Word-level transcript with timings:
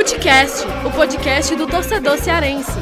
Futecast, 0.00 0.64
o 0.86 0.90
podcast 0.96 1.54
do 1.56 1.66
torcedor 1.66 2.16
cearense. 2.16 2.72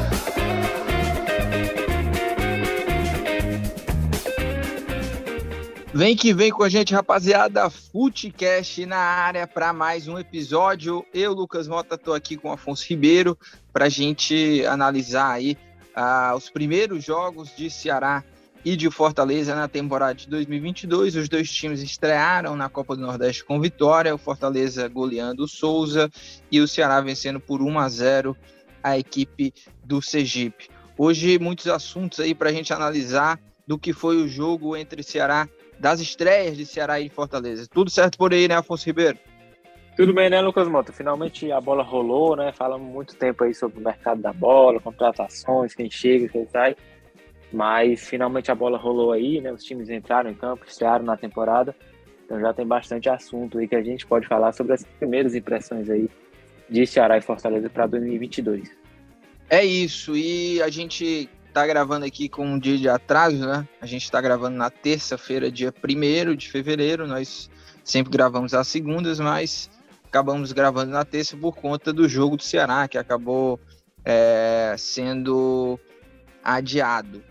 Vem 5.93 6.15
que 6.15 6.33
vem 6.33 6.49
com 6.49 6.63
a 6.63 6.69
gente, 6.69 6.93
rapaziada. 6.93 7.69
Futecast 7.69 8.85
na 8.85 8.95
área 8.95 9.45
para 9.45 9.73
mais 9.73 10.07
um 10.07 10.17
episódio. 10.17 11.05
Eu, 11.13 11.33
Lucas 11.33 11.67
Mota, 11.67 11.95
estou 11.95 12.13
aqui 12.13 12.37
com 12.37 12.47
o 12.47 12.53
Afonso 12.53 12.85
Ribeiro 12.87 13.37
para 13.73 13.87
a 13.87 13.89
gente 13.89 14.65
analisar 14.65 15.29
aí 15.29 15.57
uh, 15.97 16.37
os 16.37 16.49
primeiros 16.49 17.03
jogos 17.03 17.53
de 17.53 17.69
Ceará 17.69 18.23
e 18.69 18.75
de 18.75 18.87
Fortaleza 18.91 19.55
na 19.55 19.67
temporada 19.67 20.13
de 20.13 20.29
2022. 20.29 21.15
Os 21.15 21.27
dois 21.27 21.51
times 21.51 21.81
estrearam 21.81 22.55
na 22.55 22.69
Copa 22.69 22.95
do 22.95 23.01
Nordeste 23.01 23.43
com 23.43 23.59
vitória, 23.59 24.13
o 24.13 24.17
Fortaleza 24.17 24.87
goleando 24.87 25.45
o 25.45 25.47
Souza 25.47 26.07
e 26.51 26.61
o 26.61 26.67
Ceará 26.67 27.01
vencendo 27.01 27.39
por 27.39 27.63
1 27.63 27.79
a 27.79 27.89
0 27.89 28.37
a 28.83 28.95
equipe 28.95 29.51
do 29.83 30.03
Sergipe. 30.03 30.69
Hoje 30.95 31.39
muitos 31.39 31.65
assuntos 31.65 32.19
aí 32.19 32.35
para 32.35 32.49
a 32.49 32.53
gente 32.53 32.71
analisar 32.71 33.39
do 33.65 33.75
que 33.75 33.91
foi 33.91 34.17
o 34.17 34.27
jogo 34.27 34.77
entre 34.77 35.01
Ceará, 35.01 35.49
das 35.79 35.99
estreias 35.99 36.55
de 36.55 36.63
Ceará 36.63 36.99
e 36.99 37.09
Fortaleza. 37.09 37.67
Tudo 37.67 37.89
certo 37.89 38.19
por 38.19 38.31
aí, 38.33 38.47
né, 38.47 38.55
Afonso 38.55 38.85
Ribeiro? 38.85 39.17
Tudo 39.97 40.13
bem, 40.13 40.29
né, 40.29 40.39
Lucas 40.41 40.67
Mota? 40.67 40.93
Finalmente 40.93 41.51
a 41.51 41.59
bola 41.59 41.81
rolou, 41.81 42.35
né? 42.35 42.51
Falamos 42.51 42.87
muito 42.87 43.15
tempo 43.15 43.43
aí 43.43 43.53
sobre 43.55 43.79
o 43.79 43.83
mercado 43.83 44.21
da 44.21 44.31
bola, 44.31 44.79
contratações, 44.79 45.73
quem 45.73 45.89
chega, 45.89 46.29
quem 46.29 46.47
sai. 46.47 46.75
Mas 47.51 48.07
finalmente 48.07 48.51
a 48.51 48.55
bola 48.55 48.77
rolou 48.77 49.11
aí, 49.11 49.41
né? 49.41 49.51
Os 49.51 49.63
times 49.63 49.89
entraram 49.89 50.29
em 50.29 50.35
campo, 50.35 50.65
estrearam 50.67 51.05
na 51.05 51.17
temporada. 51.17 51.75
Então 52.25 52.39
já 52.39 52.53
tem 52.53 52.65
bastante 52.65 53.09
assunto 53.09 53.57
aí 53.57 53.67
que 53.67 53.75
a 53.75 53.81
gente 53.81 54.05
pode 54.05 54.27
falar 54.27 54.51
sobre 54.51 54.73
as 54.73 54.83
primeiras 54.83 55.33
impressões 55.33 55.89
aí 55.89 56.07
de 56.69 56.85
Ceará 56.85 57.17
e 57.17 57.21
Fortaleza 57.21 57.69
para 57.69 57.87
2022. 57.87 58.69
É 59.49 59.65
isso, 59.65 60.15
e 60.15 60.61
a 60.61 60.69
gente 60.69 61.27
tá 61.51 61.65
gravando 61.65 62.05
aqui 62.05 62.29
com 62.29 62.45
um 62.45 62.59
dia 62.59 62.77
de 62.77 62.87
atraso, 62.87 63.47
né? 63.47 63.67
A 63.81 63.85
gente 63.87 64.03
está 64.03 64.21
gravando 64.21 64.55
na 64.55 64.69
terça-feira, 64.69 65.51
dia 65.51 65.73
1 65.73 66.35
de 66.35 66.49
fevereiro. 66.49 67.07
Nós 67.07 67.49
sempre 67.83 68.11
gravamos 68.11 68.53
às 68.53 68.67
segundas, 68.67 69.19
mas 69.19 69.69
acabamos 70.05 70.51
gravando 70.51 70.91
na 70.91 71.03
terça 71.03 71.35
por 71.35 71.55
conta 71.55 71.91
do 71.91 72.07
jogo 72.07 72.37
do 72.37 72.43
Ceará, 72.43 72.87
que 72.87 72.97
acabou 72.97 73.59
é, 74.05 74.75
sendo 74.77 75.79
adiado. 76.43 77.23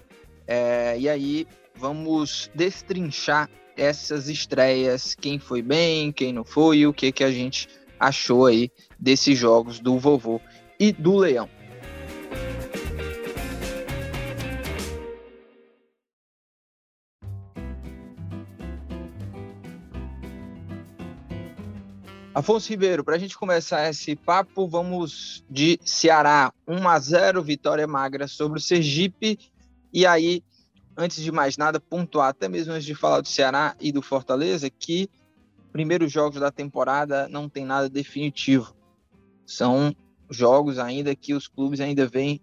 É, 0.50 0.98
e 0.98 1.06
aí 1.10 1.46
vamos 1.76 2.50
destrinchar 2.54 3.50
essas 3.76 4.28
estreias, 4.28 5.14
quem 5.14 5.38
foi 5.38 5.60
bem, 5.60 6.10
quem 6.10 6.32
não 6.32 6.42
foi, 6.42 6.78
e 6.78 6.86
o 6.86 6.92
que, 6.92 7.12
que 7.12 7.22
a 7.22 7.30
gente 7.30 7.68
achou 8.00 8.46
aí 8.46 8.70
desses 8.98 9.38
jogos 9.38 9.78
do 9.78 9.98
vovô 9.98 10.40
e 10.80 10.90
do 10.90 11.16
Leão. 11.18 11.48
Afonso 22.34 22.70
Ribeiro, 22.70 23.04
para 23.04 23.16
a 23.16 23.18
gente 23.18 23.36
começar 23.36 23.90
esse 23.90 24.14
papo, 24.14 24.66
vamos 24.66 25.44
de 25.50 25.78
Ceará 25.84 26.52
1 26.66 26.88
a 26.88 26.98
0 26.98 27.42
vitória 27.42 27.86
magra 27.86 28.28
sobre 28.28 28.58
o 28.58 28.62
Sergipe 28.62 29.38
e 29.92 30.06
aí, 30.06 30.42
antes 30.96 31.22
de 31.22 31.32
mais 31.32 31.56
nada, 31.56 31.80
pontuar, 31.80 32.28
até 32.28 32.48
mesmo 32.48 32.72
antes 32.72 32.84
de 32.84 32.94
falar 32.94 33.20
do 33.20 33.28
Ceará 33.28 33.74
e 33.80 33.92
do 33.92 34.02
Fortaleza, 34.02 34.68
que 34.68 35.08
primeiros 35.72 36.10
jogos 36.10 36.40
da 36.40 36.50
temporada 36.50 37.28
não 37.28 37.48
tem 37.48 37.64
nada 37.64 37.88
definitivo. 37.88 38.74
São 39.46 39.94
jogos 40.30 40.78
ainda 40.78 41.14
que 41.14 41.34
os 41.34 41.48
clubes 41.48 41.80
ainda 41.80 42.06
veem 42.06 42.40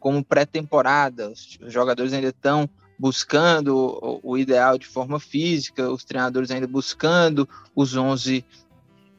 como 0.00 0.24
pré-temporada. 0.24 1.30
Os 1.30 1.58
jogadores 1.68 2.12
ainda 2.12 2.28
estão 2.28 2.68
buscando 2.98 3.76
o, 3.76 4.20
o, 4.22 4.38
ideal 4.38 4.78
de 4.78 4.86
forma 4.86 5.18
física, 5.20 5.90
os 5.90 6.04
treinadores 6.04 6.50
ainda 6.50 6.66
buscando 6.66 7.48
os 7.74 7.96
11 7.96 8.44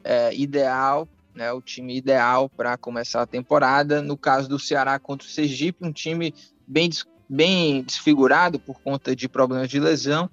é, 0.02 0.34
ideal, 0.34 1.08
né, 1.34 1.52
o 1.52 1.60
time 1.60 1.96
ideal 1.96 2.48
para 2.48 2.76
começar 2.76 3.22
a 3.22 3.26
temporada. 3.26 4.02
No 4.02 4.16
caso 4.16 4.48
do 4.48 4.58
Ceará 4.58 4.98
contra 4.98 5.26
o 5.26 5.30
Sergipe, 5.30 5.84
um 5.86 5.92
time 5.92 6.34
bem 6.66 6.88
bem 7.28 7.82
desfigurado 7.82 8.58
por 8.58 8.80
conta 8.80 9.14
de 9.14 9.28
problemas 9.28 9.68
de 9.68 9.80
lesão 9.80 10.30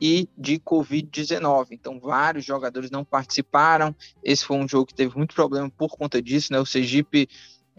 e 0.00 0.28
de 0.36 0.58
Covid-19. 0.58 1.68
Então, 1.70 1.98
vários 1.98 2.44
jogadores 2.44 2.90
não 2.90 3.04
participaram. 3.04 3.94
Esse 4.22 4.44
foi 4.44 4.56
um 4.56 4.68
jogo 4.68 4.86
que 4.86 4.94
teve 4.94 5.16
muito 5.16 5.34
problema 5.34 5.70
por 5.70 5.96
conta 5.96 6.20
disso, 6.20 6.52
né? 6.52 6.60
O 6.60 6.66
Sergipe, 6.66 7.28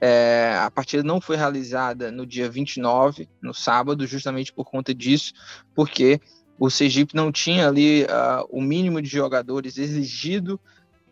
é, 0.01 0.57
a 0.59 0.71
partida 0.71 1.03
não 1.03 1.21
foi 1.21 1.35
realizada 1.35 2.11
no 2.11 2.25
dia 2.25 2.49
29, 2.49 3.29
no 3.41 3.53
sábado, 3.53 4.07
justamente 4.07 4.51
por 4.51 4.65
conta 4.65 4.93
disso, 4.93 5.33
porque 5.73 6.19
o 6.57 6.69
Sergipe 6.69 7.15
não 7.15 7.31
tinha 7.31 7.67
ali 7.67 8.03
uh, 8.03 8.47
o 8.49 8.61
mínimo 8.61 9.01
de 9.01 9.09
jogadores 9.09 9.77
exigido 9.77 10.59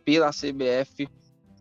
pela 0.06 0.32
CBF 0.32 1.08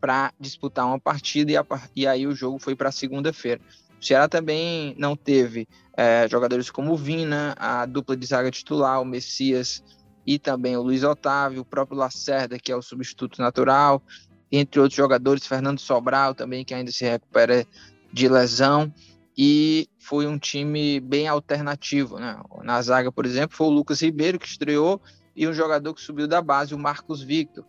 para 0.01 0.33
disputar 0.39 0.87
uma 0.87 0.99
partida 0.99 1.53
e, 1.53 1.57
a, 1.57 1.65
e 1.95 2.07
aí 2.07 2.27
o 2.27 2.35
jogo 2.35 2.59
foi 2.59 2.75
para 2.75 2.91
segunda-feira. 2.91 3.61
O 4.01 4.05
Ceará 4.05 4.29
também 4.29 4.95
não 4.99 5.15
teve 5.15 5.69
é, 5.97 6.27
jogadores 6.29 6.71
como 6.71 6.93
o 6.93 6.97
Vina, 6.97 7.55
a 7.59 7.87
dupla 7.87 8.17
de 8.17 8.27
zaga 8.27 8.51
titular, 8.51 9.01
o 9.01 9.05
Messias 9.05 9.83
e 10.27 10.39
também 10.39 10.77
o 10.77 10.83
Luiz 10.83 11.03
Otávio, 11.03 11.63
o 11.63 11.65
próprio 11.65 11.99
Lacerda, 11.99 12.59
que 12.59 12.73
é 12.73 12.77
o 12.77 12.83
substituto 12.83 13.41
natural, 13.41 14.03
entre 14.51 14.81
outros 14.81 14.97
jogadores, 14.97 15.47
Fernando 15.47 15.81
Sobral 15.81 16.35
também, 16.35 16.65
que 16.65 16.75
ainda 16.75 16.93
se 16.93 17.05
recupera 17.05 17.67
de 18.13 18.29
lesão. 18.29 18.93
E 19.37 19.89
foi 19.99 20.27
um 20.27 20.39
time 20.39 21.01
bem 21.01 21.27
alternativo. 21.27 22.19
Né? 22.19 22.39
Na 22.63 22.81
zaga, 22.83 23.11
por 23.11 23.25
exemplo, 23.25 23.57
foi 23.57 23.67
o 23.67 23.71
Lucas 23.71 24.03
Ribeiro, 24.03 24.39
que 24.39 24.47
estreou, 24.47 25.01
e 25.35 25.49
um 25.49 25.55
jogador 25.55 25.95
que 25.95 26.03
subiu 26.03 26.29
da 26.29 26.43
base, 26.43 26.75
o 26.75 26.79
Marcos 26.79 27.23
Victor. 27.23 27.65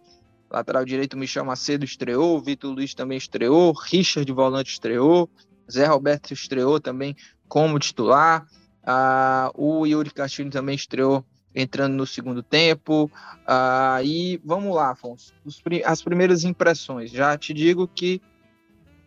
Lateral 0.52 0.86
direito, 0.86 1.18
Michel 1.18 1.46
Macedo 1.46 1.86
estreou, 1.86 2.40
Vitor 2.40 2.72
Luiz 2.72 2.94
também 2.94 3.18
estreou, 3.18 3.72
Richard 3.72 4.30
volante 4.32 4.74
estreou, 4.74 5.28
Zé 5.72 5.86
Roberto 5.88 6.32
estreou 6.32 6.80
também 6.80 7.16
como 7.54 7.78
titular. 7.78 8.48
Ah, 8.84 9.52
o 9.54 9.86
Yuri 9.86 10.10
Castilho 10.10 10.50
também 10.50 10.74
estreou 10.74 11.24
entrando 11.54 11.94
no 11.94 12.08
segundo 12.08 12.42
tempo. 12.42 13.12
Ah, 13.46 14.00
e 14.04 14.42
vamos 14.44 14.76
lá, 14.76 14.90
Afonso. 14.90 15.32
As 15.86 16.02
primeiras 16.02 16.44
impressões. 16.44 17.12
Já 17.12 17.38
te 17.38 17.54
digo 17.54 17.88
que 17.88 18.20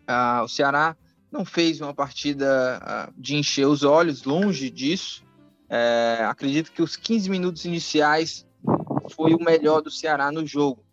ah, 0.06 0.42
o 0.44 0.48
Ceará 0.48 0.96
não 1.28 1.44
fez 1.44 1.80
uma 1.80 1.92
partida 1.92 2.78
ah, 2.84 3.10
de 3.18 3.34
encher 3.34 3.66
os 3.66 3.82
olhos, 3.82 4.22
longe 4.22 4.70
disso. 4.70 5.24
É, 5.68 6.24
acredito 6.30 6.70
que 6.70 6.82
os 6.82 6.94
15 6.94 7.28
minutos 7.28 7.64
iniciais 7.64 8.46
foi 9.10 9.34
o 9.34 9.42
melhor 9.42 9.80
do 9.80 9.90
Ceará 9.90 10.30
no 10.30 10.46
jogo. 10.46 10.84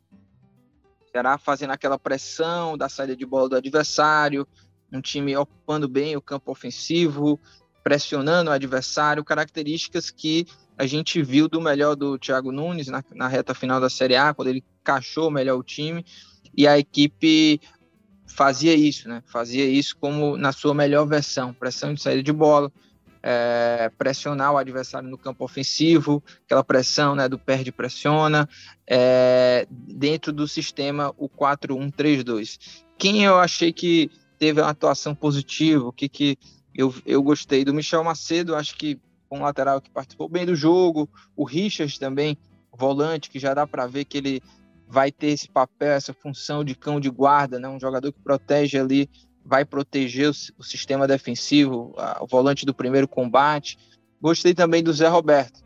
O 1.05 1.11
Ceará 1.11 1.37
fazendo 1.37 1.69
aquela 1.69 1.99
pressão 1.99 2.75
da 2.75 2.89
saída 2.89 3.15
de 3.15 3.27
bola 3.27 3.47
do 3.47 3.55
adversário, 3.55 4.47
um 4.93 5.01
time 5.01 5.35
ocupando 5.35 5.87
bem 5.87 6.15
o 6.15 6.21
campo 6.21 6.51
ofensivo, 6.51 7.39
pressionando 7.83 8.49
o 8.49 8.53
adversário, 8.53 9.23
características 9.23 10.09
que 10.09 10.45
a 10.77 10.85
gente 10.85 11.21
viu 11.21 11.47
do 11.47 11.59
melhor 11.59 11.95
do 11.95 12.17
Thiago 12.17 12.51
Nunes 12.51 12.87
na, 12.87 13.03
na 13.13 13.27
reta 13.27 13.53
final 13.53 13.81
da 13.81 13.89
Série 13.89 14.15
A, 14.15 14.33
quando 14.33 14.47
ele 14.47 14.63
cachou 14.83 15.29
melhor 15.29 15.57
o 15.57 15.63
time, 15.63 16.05
e 16.55 16.67
a 16.67 16.77
equipe 16.77 17.59
fazia 18.27 18.73
isso, 18.73 19.07
né? 19.07 19.21
Fazia 19.25 19.65
isso 19.65 19.95
como 19.99 20.37
na 20.37 20.51
sua 20.51 20.73
melhor 20.73 21.05
versão, 21.05 21.53
pressão 21.53 21.93
de 21.93 22.01
saída 22.01 22.23
de 22.23 22.31
bola, 22.31 22.71
é, 23.21 23.89
pressionar 23.97 24.53
o 24.53 24.57
adversário 24.57 25.09
no 25.09 25.17
campo 25.17 25.45
ofensivo, 25.45 26.23
aquela 26.45 26.63
pressão 26.63 27.15
né, 27.15 27.29
do 27.29 27.39
perde-pressiona, 27.39 28.49
é, 28.85 29.65
dentro 29.69 30.33
do 30.33 30.47
sistema 30.47 31.13
o 31.17 31.29
4-1-3-2. 31.29 32.59
Quem 32.97 33.23
eu 33.23 33.37
achei 33.37 33.71
que 33.71 34.11
teve 34.43 34.59
uma 34.59 34.71
atuação 34.71 35.15
positiva, 35.15 35.87
o 35.87 35.93
que, 35.93 36.09
que 36.09 36.37
eu, 36.75 36.93
eu 37.05 37.23
gostei 37.23 37.63
do 37.63 37.73
Michel 37.73 38.03
Macedo, 38.03 38.57
acho 38.57 38.75
que 38.75 38.99
um 39.31 39.41
lateral 39.41 39.79
que 39.79 39.89
participou 39.89 40.27
bem 40.27 40.45
do 40.45 40.53
jogo, 40.53 41.09
o 41.33 41.45
Richard 41.45 41.97
também, 41.97 42.37
volante, 42.69 43.29
que 43.29 43.39
já 43.39 43.53
dá 43.53 43.65
para 43.65 43.87
ver 43.87 44.03
que 44.03 44.17
ele 44.17 44.41
vai 44.85 45.13
ter 45.13 45.27
esse 45.27 45.47
papel, 45.47 45.93
essa 45.93 46.13
função 46.13 46.61
de 46.61 46.75
cão 46.75 46.99
de 46.99 47.09
guarda, 47.09 47.57
né? 47.57 47.69
um 47.69 47.79
jogador 47.79 48.11
que 48.11 48.19
protege 48.19 48.77
ali, 48.77 49.09
vai 49.45 49.63
proteger 49.63 50.29
o, 50.29 50.33
o 50.57 50.63
sistema 50.63 51.07
defensivo, 51.07 51.93
a, 51.97 52.21
o 52.21 52.27
volante 52.27 52.65
do 52.65 52.73
primeiro 52.73 53.07
combate. 53.07 53.77
Gostei 54.21 54.53
também 54.53 54.83
do 54.83 54.91
Zé 54.91 55.07
Roberto. 55.07 55.63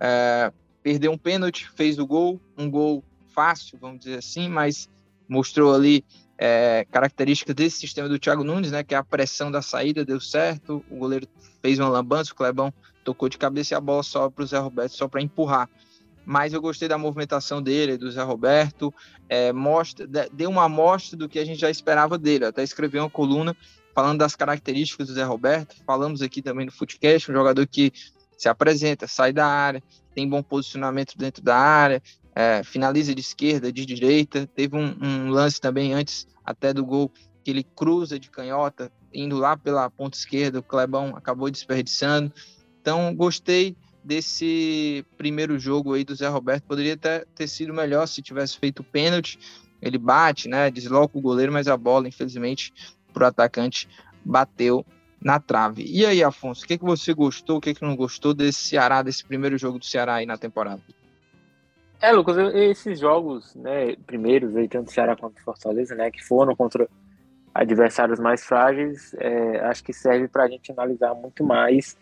É, 0.00 0.52
perdeu 0.82 1.12
um 1.12 1.18
pênalti, 1.18 1.70
fez 1.76 1.96
o 1.96 2.04
gol, 2.04 2.40
um 2.58 2.68
gol 2.68 3.04
fácil, 3.32 3.78
vamos 3.80 4.00
dizer 4.00 4.18
assim, 4.18 4.48
mas 4.48 4.88
mostrou 5.28 5.72
ali 5.72 6.04
é, 6.38 6.86
característica 6.90 7.54
desse 7.54 7.78
sistema 7.78 8.08
do 8.08 8.18
Thiago 8.18 8.44
Nunes, 8.44 8.70
né, 8.70 8.82
que 8.82 8.94
é 8.94 8.98
a 8.98 9.04
pressão 9.04 9.50
da 9.50 9.62
saída 9.62 10.04
deu 10.04 10.20
certo, 10.20 10.84
o 10.90 10.96
goleiro 10.96 11.26
fez 11.62 11.78
uma 11.78 11.88
lambança, 11.88 12.32
o 12.32 12.36
Clebão 12.36 12.72
tocou 13.04 13.28
de 13.28 13.38
cabeça 13.38 13.74
e 13.74 13.76
a 13.76 13.80
bola 13.80 14.02
só 14.02 14.28
para 14.28 14.42
o 14.44 14.46
Zé 14.46 14.58
Roberto, 14.58 14.92
só 14.92 15.08
para 15.08 15.22
empurrar. 15.22 15.68
mas 16.24 16.52
eu 16.52 16.60
gostei 16.60 16.88
da 16.88 16.98
movimentação 16.98 17.62
dele, 17.62 17.96
do 17.96 18.10
Zé 18.10 18.22
Roberto, 18.22 18.92
é, 19.28 19.52
mostra, 19.52 20.06
deu 20.32 20.50
uma 20.50 20.64
amostra 20.64 21.16
do 21.16 21.28
que 21.28 21.38
a 21.38 21.44
gente 21.44 21.60
já 21.60 21.70
esperava 21.70 22.18
dele. 22.18 22.46
Até 22.46 22.64
escrevi 22.64 22.98
uma 22.98 23.08
coluna 23.08 23.56
falando 23.94 24.18
das 24.18 24.34
características 24.34 25.06
do 25.06 25.14
Zé 25.14 25.22
Roberto, 25.22 25.76
falamos 25.86 26.20
aqui 26.20 26.42
também 26.42 26.66
no 26.66 26.72
Footcast, 26.72 27.30
um 27.30 27.34
jogador 27.34 27.66
que 27.66 27.92
se 28.36 28.48
apresenta, 28.48 29.06
sai 29.06 29.32
da 29.32 29.46
área, 29.46 29.82
tem 30.14 30.28
bom 30.28 30.42
posicionamento 30.42 31.16
dentro 31.16 31.42
da 31.42 31.56
área, 31.56 32.02
é, 32.36 32.62
finaliza 32.62 33.14
de 33.14 33.22
esquerda, 33.22 33.72
de 33.72 33.86
direita. 33.86 34.46
Teve 34.46 34.76
um, 34.76 34.94
um, 35.00 35.30
lance 35.30 35.58
também 35.58 35.94
antes 35.94 36.26
até 36.44 36.70
do 36.74 36.84
gol 36.84 37.10
que 37.42 37.50
ele 37.50 37.64
cruza 37.64 38.18
de 38.20 38.28
canhota, 38.28 38.92
indo 39.14 39.38
lá 39.38 39.56
pela 39.56 39.88
ponta 39.88 40.18
esquerda, 40.18 40.58
o 40.58 40.62
Clebão 40.62 41.16
acabou 41.16 41.50
desperdiçando. 41.50 42.30
Então, 42.80 43.14
gostei 43.14 43.74
desse 44.04 45.04
primeiro 45.16 45.58
jogo 45.58 45.94
aí 45.94 46.04
do 46.04 46.14
Zé 46.14 46.28
Roberto. 46.28 46.64
Poderia 46.64 46.92
até 46.94 47.24
ter 47.34 47.48
sido 47.48 47.72
melhor 47.72 48.06
se 48.06 48.20
tivesse 48.20 48.58
feito 48.58 48.84
pênalti. 48.84 49.38
Ele 49.80 49.96
bate, 49.96 50.48
né? 50.48 50.70
Desloca 50.70 51.16
o 51.16 51.22
goleiro, 51.22 51.52
mas 51.52 51.68
a 51.68 51.76
bola, 51.76 52.06
infelizmente, 52.06 52.72
para 53.14 53.24
o 53.24 53.26
atacante 53.28 53.88
bateu 54.24 54.84
na 55.22 55.40
trave. 55.40 55.84
E 55.86 56.04
aí, 56.04 56.22
Afonso, 56.22 56.64
o 56.64 56.68
que, 56.68 56.76
que 56.76 56.84
você 56.84 57.14
gostou, 57.14 57.56
o 57.56 57.60
que, 57.60 57.74
que 57.74 57.82
não 57.82 57.96
gostou 57.96 58.34
desse 58.34 58.68
Ceará, 58.68 59.02
desse 59.02 59.24
primeiro 59.24 59.56
jogo 59.56 59.78
do 59.78 59.84
Ceará 59.86 60.16
aí 60.16 60.26
na 60.26 60.36
temporada? 60.36 60.82
É, 62.00 62.12
Lucas, 62.12 62.36
esses 62.54 63.00
jogos, 63.00 63.54
né, 63.54 63.96
primeiros 64.06 64.54
aí, 64.54 64.68
tanto 64.68 64.92
Ceará 64.92 65.16
quanto 65.16 65.42
Fortaleza, 65.42 65.94
né, 65.94 66.10
que 66.10 66.22
foram 66.22 66.54
contra 66.54 66.88
adversários 67.54 68.20
mais 68.20 68.44
frágeis, 68.44 69.14
é, 69.14 69.60
acho 69.60 69.82
que 69.82 69.92
serve 69.92 70.28
para 70.28 70.44
a 70.44 70.48
gente 70.48 70.70
analisar 70.70 71.14
muito 71.14 71.42
mais 71.42 71.96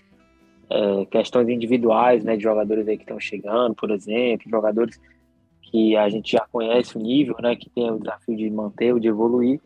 é, 0.68 1.04
questões 1.06 1.48
individuais, 1.48 2.24
né, 2.24 2.36
de 2.36 2.42
jogadores 2.42 2.88
aí 2.88 2.96
que 2.96 3.04
estão 3.04 3.20
chegando, 3.20 3.74
por 3.74 3.90
exemplo, 3.90 4.50
jogadores 4.50 5.00
que 5.62 5.96
a 5.96 6.08
gente 6.08 6.32
já 6.32 6.44
conhece 6.50 6.98
o 6.98 7.00
nível, 7.00 7.36
né, 7.40 7.54
que 7.54 7.70
tem 7.70 7.88
o 7.90 7.98
desafio 7.98 8.36
de 8.36 8.50
manter 8.50 8.92
ou 8.92 8.98
de 8.98 9.08
evoluir, 9.08 9.60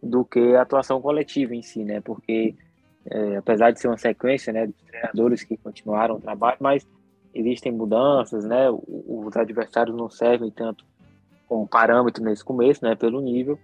do 0.00 0.24
que 0.24 0.54
a 0.54 0.62
atuação 0.62 1.00
coletiva 1.00 1.54
em 1.54 1.62
si, 1.62 1.82
né, 1.82 2.00
porque 2.00 2.54
é, 3.06 3.36
apesar 3.36 3.72
de 3.72 3.80
ser 3.80 3.88
uma 3.88 3.98
sequência, 3.98 4.52
né, 4.52 4.66
de 4.66 4.74
treinadores 4.86 5.42
que 5.42 5.56
continuaram 5.56 6.16
o 6.16 6.20
trabalho, 6.20 6.58
mas 6.60 6.86
existem 7.34 7.72
mudanças, 7.72 8.44
né, 8.44 8.70
os 8.70 9.36
adversários 9.36 9.96
não 9.96 10.10
servem 10.10 10.50
tanto 10.50 10.84
como 11.48 11.66
parâmetro 11.66 12.22
nesse 12.22 12.44
começo, 12.44 12.84
né, 12.84 12.94
pelo 12.94 13.20
nível, 13.20 13.58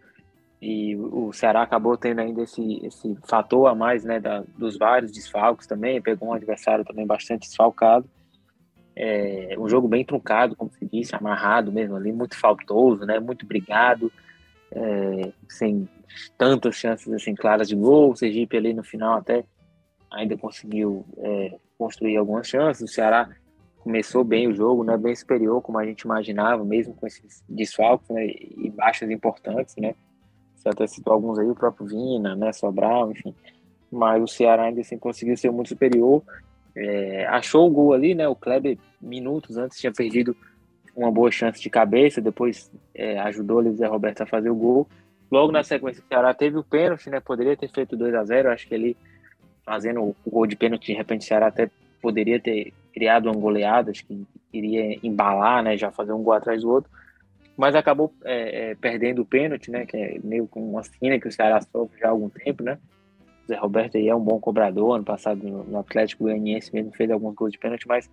e 0.60 0.96
o 0.96 1.32
Ceará 1.32 1.62
acabou 1.62 1.96
tendo 1.96 2.20
ainda 2.20 2.42
esse, 2.42 2.84
esse 2.84 3.16
fator 3.24 3.68
a 3.68 3.74
mais, 3.74 4.04
né, 4.04 4.18
da, 4.18 4.42
dos 4.56 4.76
vários 4.76 5.12
desfalques 5.12 5.66
também, 5.66 6.02
pegou 6.02 6.28
um 6.28 6.32
adversário 6.32 6.84
também 6.84 7.06
bastante 7.06 7.46
desfalcado, 7.46 8.08
é, 8.96 9.54
um 9.58 9.68
jogo 9.68 9.86
bem 9.86 10.04
truncado, 10.04 10.56
como 10.56 10.72
se 10.72 10.84
disse, 10.84 11.14
amarrado 11.14 11.70
mesmo 11.70 11.94
ali, 11.94 12.12
muito 12.12 12.36
faltoso, 12.36 13.06
né, 13.06 13.20
muito 13.20 13.46
brigado, 13.46 14.10
é, 14.72 15.32
sem 15.48 15.88
tantas 16.36 16.74
chances 16.74 17.10
assim 17.12 17.34
claras 17.34 17.68
de 17.68 17.76
gol, 17.76 18.10
o 18.10 18.16
Sergipe 18.16 18.56
ali 18.56 18.74
no 18.74 18.82
final 18.82 19.18
até 19.18 19.44
ainda 20.10 20.36
conseguiu 20.36 21.06
é, 21.18 21.56
construir 21.78 22.16
algumas 22.16 22.46
chances, 22.46 22.82
o 22.82 22.92
Ceará 22.92 23.28
começou 23.88 24.23
bem 24.23 24.46
o 24.46 24.55
jogo, 24.55 24.85
né, 24.85 24.99
bem 24.99 25.17
superior 25.17 25.62
como 25.62 25.79
a 25.79 25.87
gente 25.87 26.02
imaginava, 26.02 26.62
mesmo 26.62 26.93
com 26.93 27.06
esses 27.06 27.43
desfalques 27.49 28.06
né, 28.11 28.26
e 28.26 28.70
baixas 28.70 29.11
importantes, 29.11 29.75
né, 29.76 29.94
você 30.55 30.69
até 30.69 30.87
citou 30.87 31.14
alguns 31.14 31.38
aí, 31.38 31.49
o 31.49 31.55
próprio 31.55 31.87
Vina, 31.87 32.37
né, 32.37 32.52
Sobral, 32.52 33.11
enfim. 33.11 33.35
Mas 33.90 34.23
o 34.23 34.26
Ceará 34.26 34.64
ainda 34.64 34.82
assim 34.82 34.99
conseguiu 34.99 35.38
ser 35.38 35.50
muito 35.50 35.69
superior. 35.69 36.23
É, 36.76 37.26
achou 37.29 37.67
o 37.67 37.70
gol 37.70 37.94
ali, 37.94 38.14
né? 38.14 38.29
O 38.29 38.35
Kleber, 38.35 38.76
minutos 39.00 39.56
antes, 39.56 39.79
tinha 39.79 39.90
perdido 39.90 40.37
uma 40.94 41.11
boa 41.11 41.31
chance 41.31 41.62
de 41.62 41.70
cabeça, 41.70 42.20
depois 42.20 42.70
é, 42.94 43.19
ajudou 43.20 43.62
o 43.62 43.76
Zé 43.76 43.87
Roberto 43.87 44.20
a 44.20 44.26
fazer 44.26 44.50
o 44.50 44.55
gol. 44.55 44.87
Logo 45.31 45.50
na 45.50 45.62
sequência, 45.62 46.02
o 46.05 46.08
Ceará 46.08 46.35
teve 46.35 46.58
o 46.58 46.64
pênalti, 46.64 47.08
né? 47.08 47.20
Poderia 47.20 47.56
ter 47.56 47.70
feito 47.70 47.96
2 47.96 48.14
a 48.14 48.25
0 48.25 48.50
Acho 48.50 48.69
que 48.69 48.75
ele, 48.75 48.96
fazendo 49.64 50.02
o 50.02 50.14
gol 50.26 50.46
de 50.46 50.56
pênalti, 50.56 50.88
de 50.88 50.94
repente 50.94 51.23
o 51.23 51.25
Ceará 51.25 51.46
até 51.46 51.70
poderia 52.02 52.38
ter 52.38 52.75
criado 52.93 53.26
uma 53.26 53.40
goleada, 53.40 53.90
acho 53.90 54.06
que 54.06 54.26
iria 54.52 54.99
embalar, 55.02 55.62
né? 55.62 55.76
Já 55.76 55.90
fazer 55.90 56.12
um 56.12 56.23
gol 56.23 56.35
atrás 56.35 56.62
do 56.62 56.70
outro 56.70 56.90
mas 57.58 57.75
acabou 57.75 58.14
é, 58.25 58.70
é, 58.70 58.75
perdendo 58.76 59.23
o 59.23 59.26
pênalti, 59.26 59.69
né? 59.69 59.85
Que 59.85 59.96
é 59.96 60.20
meio 60.23 60.46
com 60.46 60.61
uma 60.61 60.85
cena 60.85 61.19
que 61.19 61.26
o 61.26 61.32
Ceará 61.32 61.61
sofre 61.61 61.99
já 61.99 62.06
há 62.06 62.11
algum 62.11 62.29
tempo, 62.29 62.62
né? 62.62 62.79
O 63.43 63.49
Zé 63.49 63.56
Roberto 63.56 63.96
aí 63.96 64.08
é 64.08 64.14
um 64.14 64.20
bom 64.20 64.38
cobrador, 64.38 64.94
ano 64.94 65.05
passado 65.05 65.43
no, 65.43 65.64
no 65.64 65.79
Atlético 65.81 66.23
Goianiense 66.23 66.73
mesmo 66.73 66.93
fez 66.93 67.11
alguns 67.11 67.35
gols 67.35 67.50
de 67.50 67.58
pênalti, 67.58 67.88
mas 67.88 68.08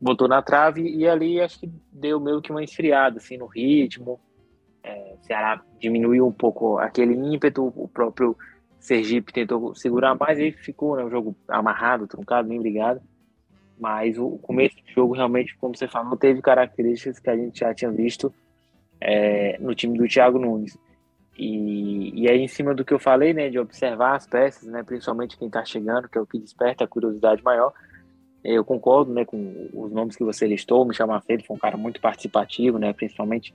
botou 0.00 0.28
na 0.28 0.40
trave 0.40 0.88
e 0.88 1.08
ali 1.08 1.40
acho 1.40 1.58
que 1.58 1.68
deu 1.92 2.20
meio 2.20 2.40
que 2.40 2.52
uma 2.52 2.62
esfriada 2.62 3.16
assim 3.16 3.36
no 3.36 3.46
ritmo. 3.46 4.20
É, 4.84 5.14
o 5.20 5.24
Ceará 5.24 5.60
diminuiu 5.80 6.24
um 6.24 6.32
pouco 6.32 6.78
aquele 6.78 7.14
ímpeto, 7.14 7.72
o 7.74 7.88
próprio 7.88 8.36
Sergipe 8.78 9.32
tentou 9.32 9.74
segurar 9.74 10.14
mais 10.14 10.38
e 10.38 10.52
ficou 10.52 10.94
né, 10.94 11.02
o 11.02 11.10
jogo 11.10 11.34
amarrado, 11.48 12.06
truncado, 12.06 12.46
bem 12.46 12.60
brigado. 12.60 13.00
Mas 13.80 14.18
o 14.18 14.38
começo 14.42 14.76
do 14.76 14.92
jogo 14.92 15.14
realmente, 15.14 15.56
como 15.56 15.74
você 15.74 15.88
falou, 15.88 16.14
teve 16.16 16.42
características 16.42 17.18
que 17.18 17.30
a 17.30 17.36
gente 17.36 17.60
já 17.60 17.74
tinha 17.74 17.90
visto 17.90 18.32
é, 19.00 19.56
no 19.58 19.74
time 19.74 19.96
do 19.96 20.06
Thiago 20.06 20.38
Nunes. 20.38 20.78
E, 21.38 22.22
e 22.22 22.30
aí, 22.30 22.42
em 22.42 22.48
cima 22.48 22.74
do 22.74 22.84
que 22.84 22.92
eu 22.92 22.98
falei, 22.98 23.32
né, 23.32 23.48
de 23.48 23.58
observar 23.58 24.16
as 24.16 24.26
peças, 24.26 24.68
né, 24.68 24.82
principalmente 24.82 25.38
quem 25.38 25.48
está 25.48 25.64
chegando, 25.64 26.06
que 26.06 26.18
é 26.18 26.20
o 26.20 26.26
que 26.26 26.38
desperta 26.38 26.84
a 26.84 26.86
curiosidade 26.86 27.42
maior, 27.42 27.72
eu 28.44 28.62
concordo 28.62 29.10
né, 29.12 29.24
com 29.24 29.70
os 29.72 29.90
nomes 29.90 30.14
que 30.14 30.24
você 30.24 30.46
listou. 30.46 30.82
O 30.82 30.84
Michel 30.84 31.06
Macedo 31.06 31.42
foi 31.44 31.56
um 31.56 31.58
cara 31.58 31.78
muito 31.78 31.98
participativo, 32.02 32.78
né, 32.78 32.92
principalmente 32.92 33.54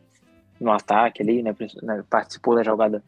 no 0.60 0.72
ataque 0.72 1.22
ali, 1.22 1.44
né, 1.44 1.56
né 1.84 2.04
participou 2.10 2.56
da 2.56 2.64
jogada 2.64 3.04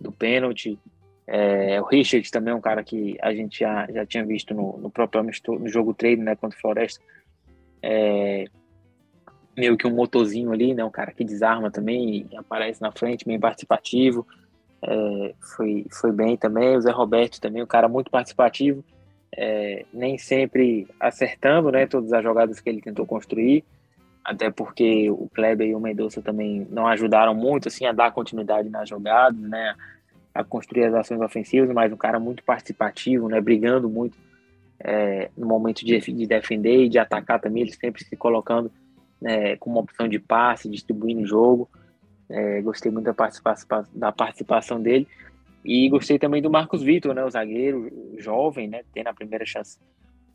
do 0.00 0.10
pênalti. 0.10 0.78
É, 1.26 1.80
o 1.80 1.84
Richard 1.84 2.30
também 2.30 2.52
é 2.52 2.56
um 2.56 2.60
cara 2.60 2.84
que 2.84 3.16
a 3.20 3.34
gente 3.34 3.60
já, 3.60 3.86
já 3.90 4.06
tinha 4.06 4.24
visto 4.24 4.54
no, 4.54 4.78
no 4.78 4.90
próprio 4.90 5.24
no 5.58 5.68
jogo 5.68 5.92
treino 5.92 6.22
né, 6.22 6.36
contra 6.36 6.56
o 6.56 6.60
Floresta. 6.60 7.02
É, 7.82 8.44
meio 9.56 9.76
que 9.76 9.86
um 9.86 9.94
motorzinho 9.94 10.52
ali, 10.52 10.74
né? 10.74 10.84
Um 10.84 10.90
cara 10.90 11.12
que 11.12 11.24
desarma 11.24 11.70
também 11.70 12.28
aparece 12.36 12.80
na 12.82 12.92
frente, 12.92 13.24
bem 13.24 13.40
participativo. 13.40 14.26
É, 14.82 15.34
foi, 15.56 15.86
foi 15.90 16.12
bem 16.12 16.36
também. 16.36 16.76
O 16.76 16.80
Zé 16.80 16.90
Roberto 16.90 17.40
também, 17.40 17.62
um 17.62 17.66
cara 17.66 17.88
muito 17.88 18.10
participativo, 18.10 18.84
é, 19.34 19.84
nem 19.92 20.18
sempre 20.18 20.86
acertando, 21.00 21.72
né? 21.72 21.86
Todas 21.86 22.12
as 22.12 22.22
jogadas 22.22 22.60
que 22.60 22.68
ele 22.68 22.82
tentou 22.82 23.06
construir, 23.06 23.64
até 24.22 24.50
porque 24.50 25.10
o 25.10 25.28
Kleber 25.34 25.68
e 25.68 25.74
o 25.74 25.80
Mendonça 25.80 26.20
também 26.20 26.66
não 26.70 26.86
ajudaram 26.86 27.34
muito, 27.34 27.68
assim, 27.68 27.86
a 27.86 27.92
dar 27.92 28.12
continuidade 28.12 28.68
nas 28.68 28.88
jogadas, 28.88 29.40
né? 29.40 29.74
A 30.38 30.44
construir 30.44 30.84
as 30.84 30.94
ações 30.94 31.20
ofensivas, 31.20 31.72
mas 31.74 31.92
um 31.92 31.96
cara 31.96 32.20
muito 32.20 32.42
participativo, 32.42 33.28
né? 33.28 33.40
Brigando 33.40 33.88
muito 33.88 34.16
é, 34.78 35.30
no 35.36 35.46
momento 35.46 35.84
de, 35.84 35.98
de 35.98 36.26
defender 36.26 36.84
e 36.84 36.88
de 36.88 36.98
atacar 36.98 37.40
também, 37.40 37.62
ele 37.62 37.72
sempre 37.72 38.04
se 38.04 38.16
colocando 38.16 38.70
é, 39.24 39.56
com 39.56 39.70
uma 39.70 39.80
opção 39.80 40.06
de 40.08 40.18
passe, 40.18 40.68
distribuindo 40.68 41.22
o 41.22 41.26
jogo. 41.26 41.68
É, 42.28 42.60
gostei 42.60 42.90
muito 42.90 43.06
da 43.06 43.14
participação, 43.14 43.84
da 43.94 44.12
participação 44.12 44.80
dele. 44.80 45.06
E 45.64 45.88
gostei 45.88 46.18
também 46.18 46.40
do 46.40 46.50
Marcos 46.50 46.82
Vitor, 46.82 47.12
né, 47.12 47.24
o 47.24 47.30
zagueiro 47.30 47.90
jovem, 48.18 48.68
né, 48.68 48.82
tendo 48.94 49.08
a 49.08 49.14
primeira 49.14 49.44
chance 49.44 49.78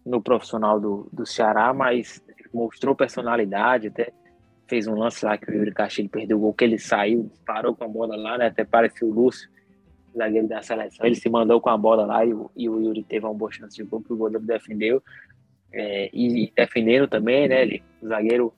no 0.06 0.22
profissional 0.22 0.80
do, 0.80 1.08
do 1.12 1.26
Ceará, 1.26 1.74
mas 1.74 2.22
mostrou 2.54 2.94
personalidade, 2.94 3.88
até 3.88 4.12
fez 4.68 4.88
um 4.88 4.96
lance 4.96 5.24
lá 5.24 5.38
que 5.38 5.50
o 5.50 5.54
Yuri 5.54 5.74
Castilho 5.74 6.10
perdeu 6.10 6.38
o 6.38 6.42
gol, 6.42 6.54
que 6.54 6.66
ele 6.66 6.78
saiu, 6.78 7.32
parou 7.46 7.74
com 7.74 7.84
a 7.86 7.88
bola 7.88 8.18
lá, 8.18 8.38
né, 8.38 8.48
até 8.48 8.66
parecia 8.66 9.08
o 9.08 9.12
Lúcio, 9.12 9.50
zagueiro 10.18 10.48
da 10.48 10.62
seleção, 10.62 11.06
ele 11.06 11.16
se 11.16 11.30
mandou 11.30 11.60
com 11.62 11.70
a 11.70 11.78
bola 11.78 12.06
lá 12.06 12.26
e, 12.26 12.30
e 12.56 12.70
o 12.70 12.80
Yuri 12.80 13.04
teve 13.04 13.26
uma 13.26 13.34
boa 13.34 13.52
chance 13.52 13.76
de 13.76 13.84
gol, 13.84 14.02
que 14.02 14.14
o 14.14 14.18
goleiro 14.18 14.46
defendeu, 14.46 15.02
é, 15.74 16.10
e 16.14 16.52
defendendo 16.56 17.08
também, 17.08 17.48
né, 17.48 17.62
ele, 17.62 17.84
o 18.02 18.08
zagueiro 18.08 18.54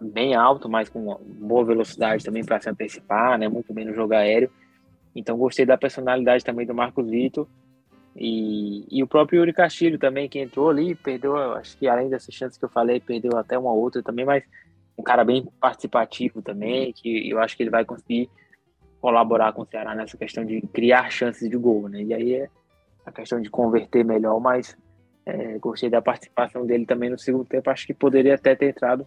bem 0.00 0.34
alto, 0.34 0.68
mas 0.68 0.88
com 0.88 1.18
boa 1.24 1.64
velocidade 1.64 2.24
também 2.24 2.44
para 2.44 2.60
se 2.60 2.70
antecipar, 2.70 3.38
né? 3.38 3.48
Muito 3.48 3.72
bem 3.72 3.84
no 3.84 3.94
jogo 3.94 4.14
aéreo. 4.14 4.50
Então 5.14 5.36
gostei 5.36 5.66
da 5.66 5.76
personalidade 5.76 6.44
também 6.44 6.66
do 6.66 6.74
Marcos 6.74 7.08
Vitor. 7.08 7.46
E, 8.16 8.84
e 8.90 9.02
o 9.02 9.06
próprio 9.06 9.38
Yuri 9.38 9.52
Castilho 9.52 9.98
também, 9.98 10.28
que 10.28 10.38
entrou 10.38 10.70
ali, 10.70 10.94
perdeu, 10.94 11.36
acho 11.54 11.76
que 11.76 11.86
além 11.86 12.08
dessas 12.08 12.34
chances 12.34 12.58
que 12.58 12.64
eu 12.64 12.68
falei, 12.68 13.00
perdeu 13.00 13.36
até 13.36 13.56
uma 13.56 13.72
outra 13.72 14.02
também, 14.02 14.24
mas 14.24 14.42
um 14.96 15.02
cara 15.02 15.24
bem 15.24 15.46
participativo 15.60 16.42
também, 16.42 16.92
que 16.92 17.30
eu 17.30 17.38
acho 17.38 17.56
que 17.56 17.62
ele 17.62 17.70
vai 17.70 17.84
conseguir 17.84 18.28
colaborar 19.00 19.52
com 19.52 19.62
o 19.62 19.66
Ceará 19.66 19.94
nessa 19.94 20.16
questão 20.16 20.44
de 20.44 20.60
criar 20.72 21.10
chances 21.10 21.48
de 21.48 21.56
gol, 21.56 21.88
né? 21.88 22.02
E 22.02 22.14
aí 22.14 22.34
é 22.34 22.48
a 23.04 23.12
questão 23.12 23.40
de 23.40 23.48
converter 23.48 24.04
melhor, 24.04 24.40
mas 24.40 24.76
é, 25.24 25.58
gostei 25.58 25.88
da 25.88 26.02
participação 26.02 26.66
dele 26.66 26.84
também 26.84 27.10
no 27.10 27.18
segundo 27.18 27.44
tempo, 27.44 27.70
acho 27.70 27.86
que 27.86 27.94
poderia 27.94 28.34
até 28.34 28.54
ter 28.54 28.70
entrado 28.70 29.06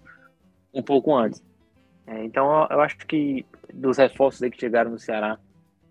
um 0.74 0.82
pouco 0.82 1.16
antes. 1.16 1.44
É, 2.08 2.24
então, 2.24 2.68
eu 2.70 2.82
acho 2.82 2.98
que 2.98 3.46
dos 3.74 3.98
reforços 3.98 4.48
que 4.50 4.60
chegaram 4.60 4.92
no 4.92 5.00
Ceará, 5.00 5.38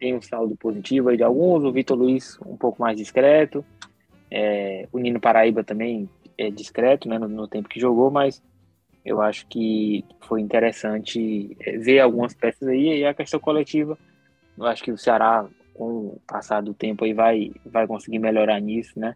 tem 0.01 0.17
um 0.17 0.23
saldo 0.23 0.57
positivo 0.57 1.11
aí 1.11 1.17
de 1.17 1.23
alguns. 1.23 1.63
O 1.63 1.71
Vitor 1.71 1.97
Luiz, 1.97 2.39
um 2.45 2.57
pouco 2.57 2.81
mais 2.81 2.97
discreto. 2.97 3.65
É, 4.31 4.89
o 4.91 4.99
Nino 4.99 5.21
Paraíba 5.21 5.63
também 5.63 6.09
é 6.39 6.51
discreto 6.51 7.09
né, 7.09 7.19
no, 7.19 7.29
no, 7.29 7.47
tempo 7.47 7.69
que 7.69 7.79
jogou, 7.79 8.11
mas 8.11 8.43
eu 9.05 9.21
acho 9.21 9.47
que 9.47 10.05
foi 10.21 10.41
interessante 10.41 11.57
é, 11.61 11.77
ver 11.79 12.01
algumas 12.01 12.35
peças 12.35 12.69
aí 12.69 12.99
e 12.99 13.05
a 13.05 13.15
questão 13.15 13.41
coletiva. 13.41 13.99
Eu 14.57 14.67
acho 14.67 14.83
que 14.83 14.93
o 14.93 14.99
Ceará, 14.99 15.47
com 15.75 15.85
o 15.85 16.21
passar 16.27 16.61
do 16.61 16.75
tempo, 16.75 17.05
aí 17.05 17.13
vai, 17.13 17.51
vai 17.65 17.87
conseguir 17.87 18.19
melhorar 18.19 18.61
nisso, 18.61 18.99
né? 18.99 19.15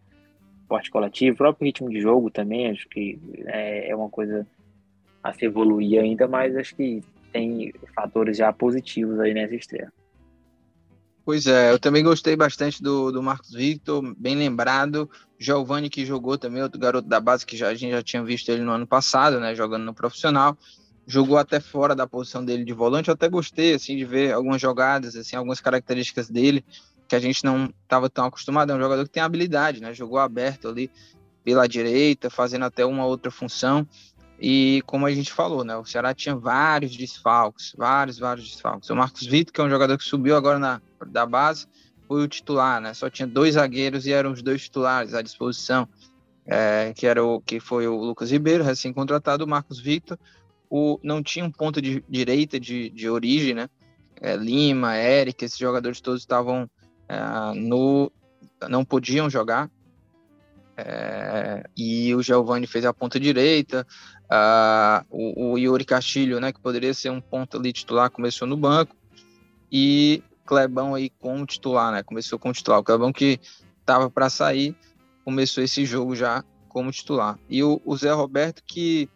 Porte 0.67 0.91
coletivo, 0.91 1.37
próprio 1.37 1.67
ritmo 1.67 1.91
de 1.91 2.01
jogo 2.01 2.31
também, 2.31 2.71
acho 2.71 2.89
que 2.89 3.19
é, 3.47 3.91
é 3.91 3.97
uma 3.97 4.09
coisa 4.09 4.47
a 5.23 5.33
se 5.33 5.45
evoluir 5.45 6.01
ainda, 6.01 6.27
mas 6.27 6.57
acho 6.57 6.75
que 6.75 7.03
tem 7.33 7.73
fatores 7.95 8.37
já 8.37 8.53
positivos 8.53 9.19
aí 9.21 9.35
nessa 9.35 9.55
estreia. 9.55 9.93
Pois 11.25 11.47
é, 11.47 11.73
eu 11.73 11.79
também 11.79 12.05
gostei 12.05 12.37
bastante 12.37 12.83
do, 12.83 13.11
do 13.11 13.23
Marcos 13.23 13.53
Victor, 13.53 14.15
bem 14.19 14.37
lembrado. 14.37 15.09
Giovanni, 15.39 15.89
que 15.89 16.05
jogou 16.05 16.37
também, 16.37 16.63
outro 16.63 16.79
garoto 16.79 17.09
da 17.09 17.19
base, 17.19 17.47
que 17.47 17.57
já, 17.57 17.69
a 17.69 17.75
gente 17.75 17.93
já 17.93 18.03
tinha 18.03 18.23
visto 18.23 18.51
ele 18.51 18.63
no 18.63 18.73
ano 18.73 18.87
passado, 18.87 19.41
né, 19.41 19.55
jogando 19.55 19.85
no 19.85 19.95
profissional. 19.95 20.57
Jogou 21.07 21.39
até 21.39 21.61
fora 21.61 21.95
da 21.95 22.07
posição 22.07 22.45
dele 22.45 22.63
de 22.63 22.75
volante. 22.75 23.09
Eu 23.09 23.15
até 23.15 23.27
gostei, 23.29 23.73
assim, 23.73 23.97
de 23.97 24.05
ver 24.05 24.33
algumas 24.33 24.61
jogadas, 24.61 25.17
assim, 25.17 25.35
algumas 25.35 25.61
características 25.61 26.29
dele 26.29 26.63
que 27.09 27.17
a 27.17 27.21
gente 27.21 27.43
não 27.43 27.73
estava 27.83 28.11
tão 28.11 28.27
acostumado. 28.27 28.73
É 28.73 28.75
um 28.75 28.81
jogador 28.81 29.05
que 29.05 29.11
tem 29.11 29.23
habilidade, 29.23 29.81
né? 29.81 29.95
Jogou 29.95 30.19
aberto 30.19 30.69
ali 30.69 30.91
pela 31.43 31.67
direita, 31.67 32.29
fazendo 32.29 32.65
até 32.67 32.85
uma 32.85 33.07
outra 33.07 33.31
função. 33.31 33.87
E 34.41 34.83
como 34.87 35.07
a 35.07 35.13
gente 35.13 35.33
falou, 35.33 35.65
né? 35.65 35.77
O 35.77 35.85
Ceará 35.85 36.15
tinha 36.15 36.35
vários 36.35 36.97
desfalques, 36.97 37.75
vários, 37.77 38.19
vários 38.19 38.49
desfalques. 38.49 38.91
O 38.91 38.97
Marcos 38.97 39.27
Vitor, 39.27 39.53
que 39.53 39.61
é 39.61 39.65
um 39.65 39.71
jogador 39.71 39.97
que 39.97 40.05
subiu 40.05 40.37
agora 40.37 40.59
na, 40.59 40.81
da 41.07 41.27
base, 41.27 41.67
foi 42.07 42.25
o 42.25 42.29
titular, 42.29 42.81
né? 42.81 42.95
Só 42.95 43.09
tinha 43.09 43.27
dois 43.27 43.55
zagueiros 43.55 44.07
e 44.07 44.13
eram 44.13 44.33
os 44.33 44.43
dois 44.43 44.63
titulares 44.63 45.15
à 45.15 45.23
disposição, 45.23 45.89
é, 46.47 46.93
que 46.95 47.07
era 47.07 47.25
o 47.25 47.41
que 47.41 47.59
foi 47.59 47.87
o 47.87 47.97
Lucas 47.97 48.31
Ribeiro, 48.31 48.65
recém-contratado, 48.65 49.45
o 49.45 49.49
Marcos 49.49 49.81
Vitor. 49.81 50.19
O, 50.69 50.99
não 51.03 51.23
tinha 51.23 51.45
um 51.45 51.51
ponto 51.51 51.81
de 51.81 52.05
direita 52.09 52.59
de, 52.59 52.91
de 52.91 53.09
origem, 53.09 53.55
né? 53.55 53.69
É, 54.21 54.37
Lima, 54.37 54.97
Eric, 54.97 55.45
esses 55.45 55.59
jogadores 55.59 56.01
todos 56.01 56.21
estavam 56.21 56.69
é, 57.09 57.19
no. 57.55 58.11
não 58.69 58.85
podiam 58.85 59.29
jogar, 59.29 59.71
é, 60.77 61.65
e 61.77 62.15
o 62.15 62.23
Giovanni 62.23 62.67
fez 62.67 62.85
a 62.85 62.93
ponta 62.93 63.21
direita, 63.21 63.87
o, 65.11 65.53
o, 65.53 65.59
Yuri 65.59 65.85
Castilho, 65.85 66.41
né, 66.41 66.53
que 66.53 66.61
poderia 66.61 66.93
ser 66.93 67.11
um 67.11 67.21
ponto 67.21 67.57
ali 67.57 67.73
titular, 67.73 68.11
começou 68.11 68.49
no 68.49 68.57
banco, 68.57 68.97
e 69.71 70.23
Clebão 70.45 70.95
aí 70.95 71.11
como 71.11 71.47
titular, 71.47 71.93
né, 71.93 72.03
começou 72.03 72.39
como 72.39 72.55
titular. 72.55 72.81
O 72.81 72.85
Clebão 72.85 73.13
que 73.13 73.41
estava 73.81 74.11
para 74.11 74.31
sair, 74.31 74.75
começou 75.25 75.63
esse 75.63 75.85
jogo 75.85 76.15
já 76.15 76.45
como 76.69 76.91
titular. 76.91 77.39
E 77.49 77.63
o, 77.63 77.81
o 77.85 77.97
Zé 77.97 78.13
Roberto 78.13 78.63
que 78.67 79.09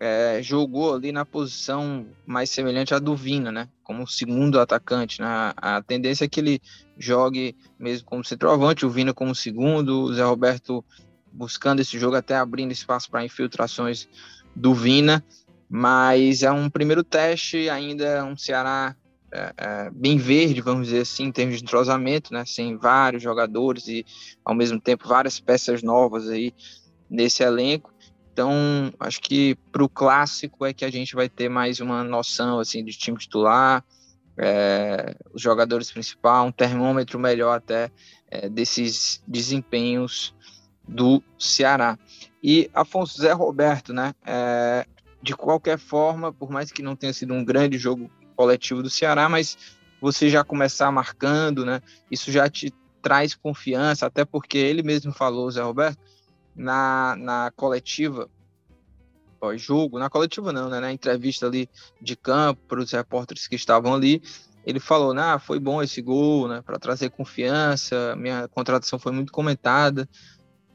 é, 0.00 0.42
jogou 0.42 0.94
ali 0.94 1.12
na 1.12 1.24
posição 1.24 2.06
mais 2.26 2.50
semelhante 2.50 2.94
à 2.94 2.98
do 2.98 3.16
Vina, 3.16 3.52
né? 3.52 3.68
Como 3.82 4.06
segundo 4.06 4.60
atacante. 4.60 5.20
Né? 5.20 5.26
A 5.56 5.80
tendência 5.82 6.24
é 6.24 6.28
que 6.28 6.40
ele 6.40 6.60
jogue 6.98 7.56
mesmo 7.78 8.06
como 8.06 8.24
centroavante, 8.24 8.84
o 8.84 8.90
Vina 8.90 9.14
como 9.14 9.34
segundo, 9.34 10.02
o 10.02 10.14
Zé 10.14 10.24
Roberto 10.24 10.84
buscando 11.32 11.80
esse 11.80 11.98
jogo, 11.98 12.16
até 12.16 12.36
abrindo 12.36 12.72
espaço 12.72 13.10
para 13.10 13.24
infiltrações 13.24 14.08
do 14.54 14.74
Vina. 14.74 15.24
Mas 15.68 16.42
é 16.42 16.52
um 16.52 16.68
primeiro 16.68 17.02
teste, 17.02 17.68
ainda 17.68 18.04
é 18.04 18.22
um 18.22 18.36
Ceará 18.36 18.94
é, 19.34 19.52
é, 19.56 19.90
bem 19.90 20.16
verde, 20.16 20.60
vamos 20.60 20.86
dizer 20.86 21.00
assim, 21.00 21.24
em 21.24 21.32
termos 21.32 21.56
de 21.56 21.64
entrosamento, 21.64 22.32
né? 22.32 22.44
Sem 22.46 22.76
vários 22.76 23.20
jogadores 23.20 23.88
e, 23.88 24.06
ao 24.44 24.54
mesmo 24.54 24.80
tempo, 24.80 25.08
várias 25.08 25.40
peças 25.40 25.82
novas 25.82 26.28
aí 26.28 26.54
nesse 27.10 27.42
elenco. 27.42 27.92
Então, 28.32 28.92
acho 29.00 29.20
que 29.20 29.56
para 29.72 29.82
o 29.82 29.88
clássico 29.88 30.64
é 30.64 30.72
que 30.72 30.84
a 30.84 30.90
gente 30.90 31.16
vai 31.16 31.28
ter 31.28 31.48
mais 31.48 31.80
uma 31.80 32.04
noção 32.04 32.60
assim 32.60 32.84
de 32.84 32.92
time 32.92 33.18
titular, 33.18 33.84
é, 34.38 35.16
os 35.32 35.42
jogadores 35.42 35.90
principais, 35.90 36.46
um 36.46 36.52
termômetro 36.52 37.18
melhor 37.18 37.56
até 37.56 37.90
é, 38.30 38.48
desses 38.48 39.22
desempenhos 39.26 40.34
do 40.86 41.20
Ceará. 41.38 41.98
E 42.42 42.70
Afonso 42.72 43.20
Zé 43.20 43.32
Roberto, 43.32 43.92
né? 43.92 44.14
É, 44.24 44.86
de 45.20 45.34
qualquer 45.34 45.78
forma, 45.78 46.32
por 46.32 46.50
mais 46.50 46.70
que 46.70 46.82
não 46.82 46.94
tenha 46.94 47.12
sido 47.12 47.34
um 47.34 47.44
grande 47.44 47.78
jogo 47.78 48.10
coletivo 48.36 48.82
do 48.82 48.90
Ceará, 48.90 49.28
mas 49.28 49.56
você 50.00 50.28
já 50.28 50.44
começar 50.44 50.90
marcando, 50.90 51.64
né? 51.64 51.80
Isso 52.10 52.30
já 52.30 52.48
te 52.48 52.72
traz 53.00 53.34
confiança, 53.34 54.06
até 54.06 54.24
porque 54.24 54.56
ele 54.56 54.82
mesmo 54.82 55.12
falou, 55.12 55.50
Zé 55.50 55.62
Roberto, 55.62 55.98
na, 56.56 57.14
na 57.18 57.52
coletiva 57.54 58.30
pós-jogo, 59.38 59.98
na 59.98 60.08
coletiva 60.08 60.52
não, 60.52 60.70
né, 60.70 60.80
na 60.80 60.90
entrevista 60.90 61.46
ali 61.46 61.68
de 62.00 62.16
campo 62.16 62.62
para 62.66 62.80
os 62.80 62.90
repórteres 62.90 63.46
que 63.46 63.56
estavam 63.56 63.92
ali, 63.92 64.22
ele 64.64 64.80
falou, 64.80 65.12
nah, 65.12 65.38
foi 65.38 65.60
bom 65.60 65.82
esse 65.82 66.00
gol, 66.00 66.48
né, 66.48 66.62
para 66.64 66.78
trazer 66.78 67.10
confiança, 67.10 68.16
minha 68.16 68.48
contratação 68.48 68.98
foi 68.98 69.12
muito 69.12 69.30
comentada, 69.30 70.08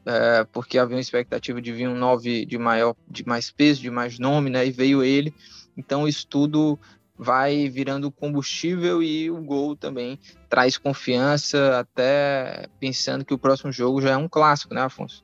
é, 0.06 0.44
porque 0.52 0.78
havia 0.78 0.94
uma 0.94 1.00
expectativa 1.00 1.60
de 1.60 1.72
vir 1.72 1.88
um 1.88 1.96
9 1.96 2.46
de 2.46 2.58
maior, 2.58 2.94
de 3.08 3.26
mais 3.26 3.50
peso, 3.50 3.82
de 3.82 3.90
mais 3.90 4.20
nome, 4.20 4.50
né, 4.50 4.64
e 4.64 4.70
veio 4.70 5.02
ele, 5.02 5.34
então 5.76 6.06
isso 6.06 6.24
tudo 6.28 6.78
vai 7.22 7.68
virando 7.68 8.10
combustível 8.10 9.02
e 9.02 9.30
o 9.30 9.42
gol 9.42 9.76
também 9.76 10.18
traz 10.48 10.78
confiança, 10.78 11.78
até 11.78 12.66
pensando 12.80 13.26
que 13.26 13.34
o 13.34 13.38
próximo 13.38 13.70
jogo 13.70 14.00
já 14.00 14.12
é 14.12 14.16
um 14.16 14.26
clássico, 14.26 14.72
né, 14.72 14.80
Afonso? 14.80 15.22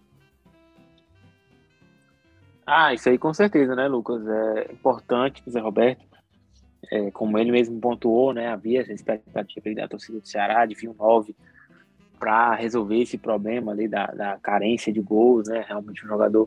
Ah, 2.67 2.93
isso 2.93 3.09
aí 3.09 3.17
com 3.17 3.33
certeza, 3.33 3.75
né, 3.75 3.88
Lucas? 3.88 4.29
É 4.29 4.73
importante 4.73 5.43
Zé 5.49 5.59
Roberto, 5.59 6.05
é, 6.93 7.11
como 7.12 7.38
ele 7.38 7.50
mesmo 7.50 7.81
pontuou, 7.81 8.35
né, 8.35 8.49
havia 8.49 8.83
essa 8.83 8.93
expectativa 8.93 9.75
da 9.75 9.88
torcida 9.88 10.21
do 10.21 10.29
Ceará 10.29 10.67
de 10.67 10.75
vir 10.75 10.91
um 10.91 10.95
9 10.95 11.35
para 12.19 12.55
resolver 12.57 13.00
esse 13.00 13.17
problema 13.17 13.73
ali 13.73 13.88
da, 13.88 14.09
da 14.09 14.37
carência 14.37 14.93
de 14.93 15.00
gols, 15.00 15.49
né, 15.49 15.65
realmente 15.67 16.05
um 16.05 16.09
jogador 16.09 16.47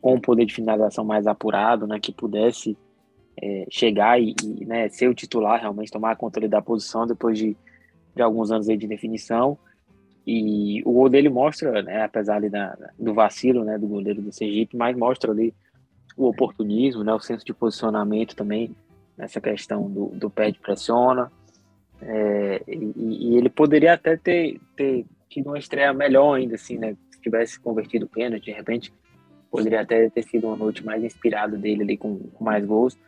com 0.00 0.14
um 0.14 0.20
poder 0.20 0.46
de 0.46 0.54
finalização 0.54 1.04
mais 1.04 1.28
apurado, 1.28 1.86
né, 1.86 2.00
que 2.00 2.10
pudesse 2.10 2.76
é, 3.40 3.66
chegar 3.70 4.20
e, 4.20 4.34
e 4.42 4.64
né, 4.64 4.88
ser 4.88 5.08
o 5.08 5.14
titular, 5.14 5.60
realmente 5.60 5.90
tomar 5.90 6.16
conta 6.16 6.46
da 6.48 6.62
posição 6.62 7.06
depois 7.06 7.38
de, 7.38 7.56
de 8.14 8.22
alguns 8.22 8.50
anos 8.50 8.66
de 8.66 8.76
definição. 8.76 9.58
E 10.26 10.82
o 10.84 10.92
gol 10.92 11.08
dele 11.08 11.28
mostra, 11.28 11.82
né, 11.82 12.02
apesar 12.02 12.36
ali 12.36 12.48
da, 12.48 12.76
do 12.98 13.12
vacilo 13.12 13.62
né, 13.64 13.76
do 13.76 13.86
goleiro 13.86 14.22
do 14.22 14.32
Sergipe, 14.32 14.76
mas 14.76 14.96
mostra 14.96 15.30
ali 15.30 15.54
o 16.16 16.28
oportunismo, 16.28 17.04
né, 17.04 17.12
o 17.12 17.20
senso 17.20 17.44
de 17.44 17.52
posicionamento 17.52 18.34
também, 18.34 18.74
nessa 19.16 19.40
questão 19.40 19.90
do, 19.90 20.06
do 20.06 20.30
pé 20.30 20.50
de 20.50 20.58
pressiona. 20.58 21.30
É, 22.00 22.62
e, 22.66 22.92
e, 22.96 23.36
ele 23.36 23.48
poderia 23.48 23.94
até 23.94 24.16
ter, 24.16 24.60
ter 24.76 25.06
tido 25.28 25.48
uma 25.48 25.58
estreia 25.58 25.92
melhor 25.92 26.34
ainda, 26.34 26.54
assim, 26.54 26.76
né? 26.76 26.96
Se 27.10 27.20
tivesse 27.20 27.58
convertido 27.58 28.06
o 28.06 28.08
pênalti, 28.08 28.44
de 28.44 28.52
repente, 28.52 28.92
poderia 29.50 29.80
até 29.80 30.10
ter 30.10 30.22
sido 30.22 30.48
uma 30.48 30.56
noite 30.56 30.84
mais 30.84 31.02
inspirada 31.02 31.56
dele 31.56 31.82
ali 31.82 31.96
com, 31.96 32.18
com 32.18 32.44
mais 32.44 32.64
gols. 32.64 32.98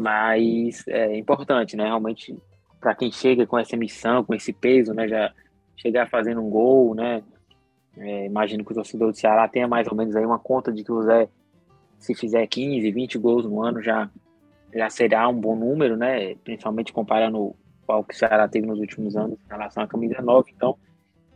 Mas 0.00 0.82
é 0.88 1.14
importante, 1.18 1.76
né? 1.76 1.84
Realmente, 1.84 2.34
para 2.80 2.94
quem 2.94 3.12
chega 3.12 3.46
com 3.46 3.58
essa 3.58 3.76
missão, 3.76 4.24
com 4.24 4.34
esse 4.34 4.50
peso, 4.50 4.94
né? 4.94 5.06
Já 5.06 5.30
chegar 5.76 6.08
fazendo 6.08 6.40
um 6.40 6.48
gol, 6.48 6.94
né? 6.94 7.22
É, 7.98 8.24
imagino 8.24 8.64
que 8.64 8.72
o 8.72 8.74
torcedor 8.74 9.10
do 9.10 9.16
Ceará 9.16 9.46
tenha 9.46 9.68
mais 9.68 9.86
ou 9.86 9.94
menos 9.94 10.16
aí 10.16 10.24
uma 10.24 10.38
conta 10.38 10.72
de 10.72 10.82
que 10.82 10.90
o 10.90 11.02
Zé, 11.02 11.28
se 11.98 12.14
fizer 12.14 12.46
15, 12.46 12.90
20 12.90 13.18
gols 13.18 13.44
no 13.44 13.62
ano, 13.62 13.82
já, 13.82 14.08
já 14.74 14.88
será 14.88 15.28
um 15.28 15.38
bom 15.38 15.54
número, 15.54 15.98
né? 15.98 16.34
Principalmente 16.36 16.94
comparando 16.94 17.54
o 17.86 18.04
que 18.04 18.14
o 18.14 18.16
Ceará 18.16 18.48
teve 18.48 18.66
nos 18.66 18.78
últimos 18.78 19.16
anos 19.16 19.38
em 19.38 19.48
relação 19.50 19.82
à 19.82 19.86
camisa 19.86 20.22
9. 20.22 20.50
Então, 20.56 20.78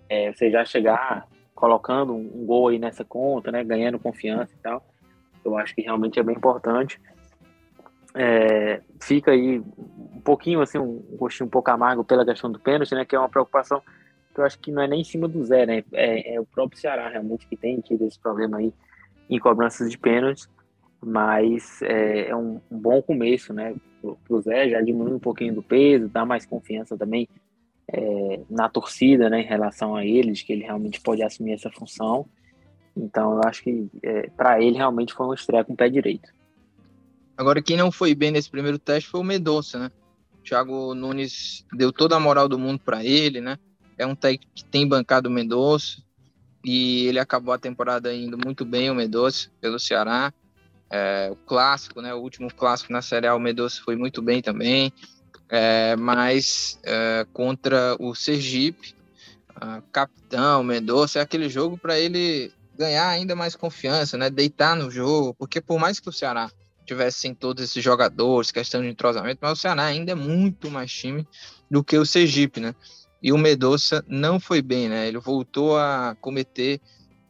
é, 0.08 0.32
você 0.32 0.50
já 0.50 0.64
chegar 0.64 1.28
colocando 1.54 2.14
um 2.14 2.46
gol 2.46 2.68
aí 2.68 2.78
nessa 2.78 3.04
conta, 3.04 3.52
né? 3.52 3.62
Ganhando 3.62 3.98
confiança 3.98 4.54
e 4.54 4.62
tal, 4.62 4.82
eu 5.44 5.58
acho 5.58 5.74
que 5.74 5.82
realmente 5.82 6.18
é 6.18 6.22
bem 6.22 6.34
importante. 6.34 6.98
É, 8.16 8.80
fica 9.00 9.32
aí 9.32 9.58
um 9.58 10.20
pouquinho 10.20 10.60
assim, 10.60 10.78
um 10.78 11.02
gostinho 11.16 11.48
um 11.48 11.50
pouco 11.50 11.70
amargo 11.70 12.04
pela 12.04 12.24
questão 12.24 12.50
do 12.50 12.60
pênalti, 12.60 12.94
né? 12.94 13.04
Que 13.04 13.16
é 13.16 13.18
uma 13.18 13.28
preocupação 13.28 13.82
que 14.32 14.40
eu 14.40 14.44
acho 14.44 14.58
que 14.58 14.72
não 14.72 14.82
é 14.82 14.88
nem 14.88 15.00
em 15.00 15.04
cima 15.04 15.28
do 15.28 15.44
Zé, 15.44 15.66
né? 15.66 15.84
É, 15.92 16.34
é 16.34 16.40
o 16.40 16.46
próprio 16.46 16.78
Ceará 16.78 17.08
realmente 17.08 17.46
que 17.46 17.56
tem 17.56 17.80
tido 17.80 18.04
esse 18.04 18.18
problema 18.18 18.58
aí 18.58 18.72
em 19.28 19.38
cobranças 19.38 19.90
de 19.90 19.98
pênaltis, 19.98 20.48
mas 21.00 21.80
é, 21.82 22.28
é 22.28 22.36
um, 22.36 22.60
um, 22.70 22.78
bom 22.78 23.02
começo, 23.02 23.52
né? 23.52 23.74
Pro 24.24 24.40
Zé 24.40 24.68
já 24.68 24.80
diminui 24.80 25.14
um 25.14 25.20
pouquinho 25.20 25.54
do 25.54 25.62
peso, 25.62 26.08
dá 26.08 26.24
mais 26.24 26.46
confiança 26.46 26.96
também 26.96 27.28
é, 27.92 28.40
na 28.50 28.68
torcida, 28.68 29.28
né? 29.28 29.40
Em 29.40 29.46
relação 29.46 29.96
a 29.96 30.04
ele, 30.04 30.32
de 30.32 30.44
que 30.44 30.52
ele 30.52 30.64
realmente 30.64 31.00
pode 31.00 31.22
assumir 31.22 31.52
essa 31.52 31.70
função. 31.70 32.26
Então, 32.96 33.34
eu 33.34 33.40
acho 33.44 33.62
que 33.62 33.88
é, 34.02 34.30
para 34.36 34.60
ele 34.62 34.76
realmente 34.76 35.14
foi 35.14 35.26
uma 35.26 35.34
estreia 35.34 35.64
com 35.64 35.72
o 35.72 35.76
pé 35.76 35.88
direito. 35.88 36.32
Agora, 37.36 37.62
quem 37.62 37.76
não 37.76 37.90
foi 37.90 38.14
bem 38.14 38.30
nesse 38.30 38.50
primeiro 38.50 38.78
teste 38.78 39.08
foi 39.08 39.20
o 39.20 39.24
Mendonça, 39.24 39.78
né? 39.78 39.90
O 40.38 40.42
Thiago 40.42 40.94
Nunes 40.94 41.64
deu 41.72 41.92
toda 41.92 42.16
a 42.16 42.20
moral 42.20 42.48
do 42.48 42.58
mundo 42.58 42.80
para 42.80 43.04
ele, 43.04 43.40
né? 43.40 43.58
é 43.98 44.06
um 44.06 44.14
técnico 44.14 44.52
que 44.54 44.64
tem 44.64 44.86
bancado 44.86 45.28
o 45.28 45.32
Mendonça 45.32 46.02
e 46.64 47.06
ele 47.06 47.18
acabou 47.18 47.52
a 47.52 47.58
temporada 47.58 48.14
indo 48.14 48.38
muito 48.38 48.64
bem, 48.64 48.90
o 48.90 48.94
Mendonça, 48.94 49.50
pelo 49.60 49.78
Ceará. 49.78 50.32
É, 50.90 51.28
o 51.30 51.36
clássico, 51.36 52.00
né? 52.00 52.14
O 52.14 52.18
último 52.18 52.52
clássico 52.52 52.92
na 52.92 53.02
Série 53.02 53.26
A, 53.26 53.34
o 53.34 53.40
Medoça 53.40 53.82
foi 53.82 53.96
muito 53.96 54.22
bem 54.22 54.40
também. 54.40 54.92
É, 55.48 55.96
mas 55.96 56.78
é, 56.84 57.26
contra 57.32 57.96
o 57.98 58.14
Sergipe, 58.14 58.94
capitão, 59.92 60.62
Mendonça, 60.62 61.18
é 61.18 61.22
aquele 61.22 61.48
jogo 61.48 61.78
para 61.78 61.98
ele 61.98 62.52
ganhar 62.76 63.08
ainda 63.08 63.34
mais 63.34 63.56
confiança, 63.56 64.16
né? 64.16 64.30
Deitar 64.30 64.76
no 64.76 64.90
jogo, 64.90 65.34
porque 65.34 65.60
por 65.60 65.78
mais 65.78 66.00
que 66.00 66.08
o 66.08 66.12
Ceará 66.12 66.50
tivesse 66.84 67.18
sem 67.18 67.34
todos 67.34 67.64
esses 67.64 67.82
jogadores, 67.82 68.52
questão 68.52 68.82
de 68.82 68.88
entrosamento, 68.88 69.38
mas 69.42 69.58
o 69.58 69.60
Ceará 69.60 69.84
ainda 69.84 70.12
é 70.12 70.14
muito 70.14 70.70
mais 70.70 70.92
time 70.92 71.26
do 71.70 71.82
que 71.82 71.96
o 71.96 72.06
Sergipe, 72.06 72.60
né? 72.60 72.74
E 73.22 73.32
o 73.32 73.38
Medoça 73.38 74.04
não 74.06 74.38
foi 74.38 74.60
bem, 74.60 74.88
né? 74.88 75.08
Ele 75.08 75.18
voltou 75.18 75.78
a 75.78 76.16
cometer 76.20 76.80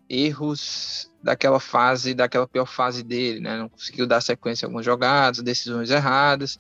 erros 0.09 1.11
daquela 1.23 1.61
fase, 1.61 2.15
daquela 2.15 2.47
pior 2.47 2.67
fase 2.67 3.03
dele, 3.03 3.41
né? 3.41 3.57
Não 3.57 3.69
conseguiu 3.69 4.07
dar 4.07 4.21
sequência 4.21 4.65
a 4.65 4.67
algumas 4.67 4.85
jogadas, 4.85 5.41
decisões 5.41 5.91
erradas, 5.91 6.59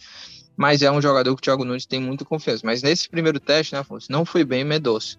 mas 0.57 0.83
é 0.83 0.91
um 0.91 1.03
jogador 1.03 1.35
que 1.35 1.41
o 1.41 1.43
Thiago 1.43 1.65
Nunes 1.65 1.87
tem 1.87 2.01
muita 2.01 2.25
confiança. 2.25 2.63
Mas 2.65 2.83
nesse 2.83 3.09
primeiro 3.09 3.41
teste, 3.41 3.75
né, 3.75 3.81
Afonso, 3.81 4.11
não 4.11 4.25
foi 4.25 4.45
bem 4.45 4.65
Medoça. 4.65 5.19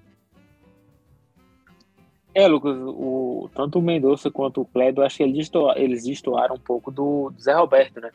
É, 2.36 2.50
Lucas, 2.50 2.76
o, 2.78 3.50
tanto 3.56 3.80
o 3.80 3.82
Mendonça 3.82 4.30
quanto 4.30 4.60
o 4.60 4.66
Kleber, 4.66 5.06
acho 5.06 5.18
que 5.18 5.24
eles, 5.24 5.38
destoaram, 5.38 5.82
eles 5.82 6.04
um 6.52 6.60
pouco 6.60 6.92
do, 6.92 7.30
do, 7.30 7.42
Zé 7.42 7.54
Roberto, 7.54 8.02
né? 8.02 8.12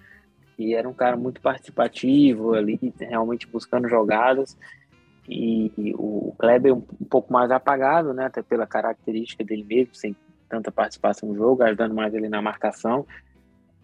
Que 0.54 0.74
era 0.74 0.86
um 0.86 0.92
cara 0.92 1.16
muito 1.16 1.40
participativo 1.40 2.52
ali, 2.52 2.78
realmente 2.98 3.46
buscando 3.46 3.88
jogadas. 3.88 4.58
E, 5.26 5.72
e 5.78 5.94
o 5.94 6.34
Kleber 6.38 6.74
um, 6.74 6.84
um, 7.00 7.06
pouco 7.06 7.32
mais 7.32 7.50
apagado, 7.50 8.12
né? 8.12 8.26
Até 8.26 8.42
pela 8.42 8.66
característica 8.66 9.42
dele 9.42 9.64
mesmo, 9.64 9.94
sem 9.94 10.14
tanta 10.50 10.70
participação 10.70 11.30
no 11.30 11.34
jogo, 11.34 11.62
ajudando 11.62 11.94
mais 11.94 12.12
ele 12.12 12.28
na 12.28 12.42
marcação, 12.42 13.06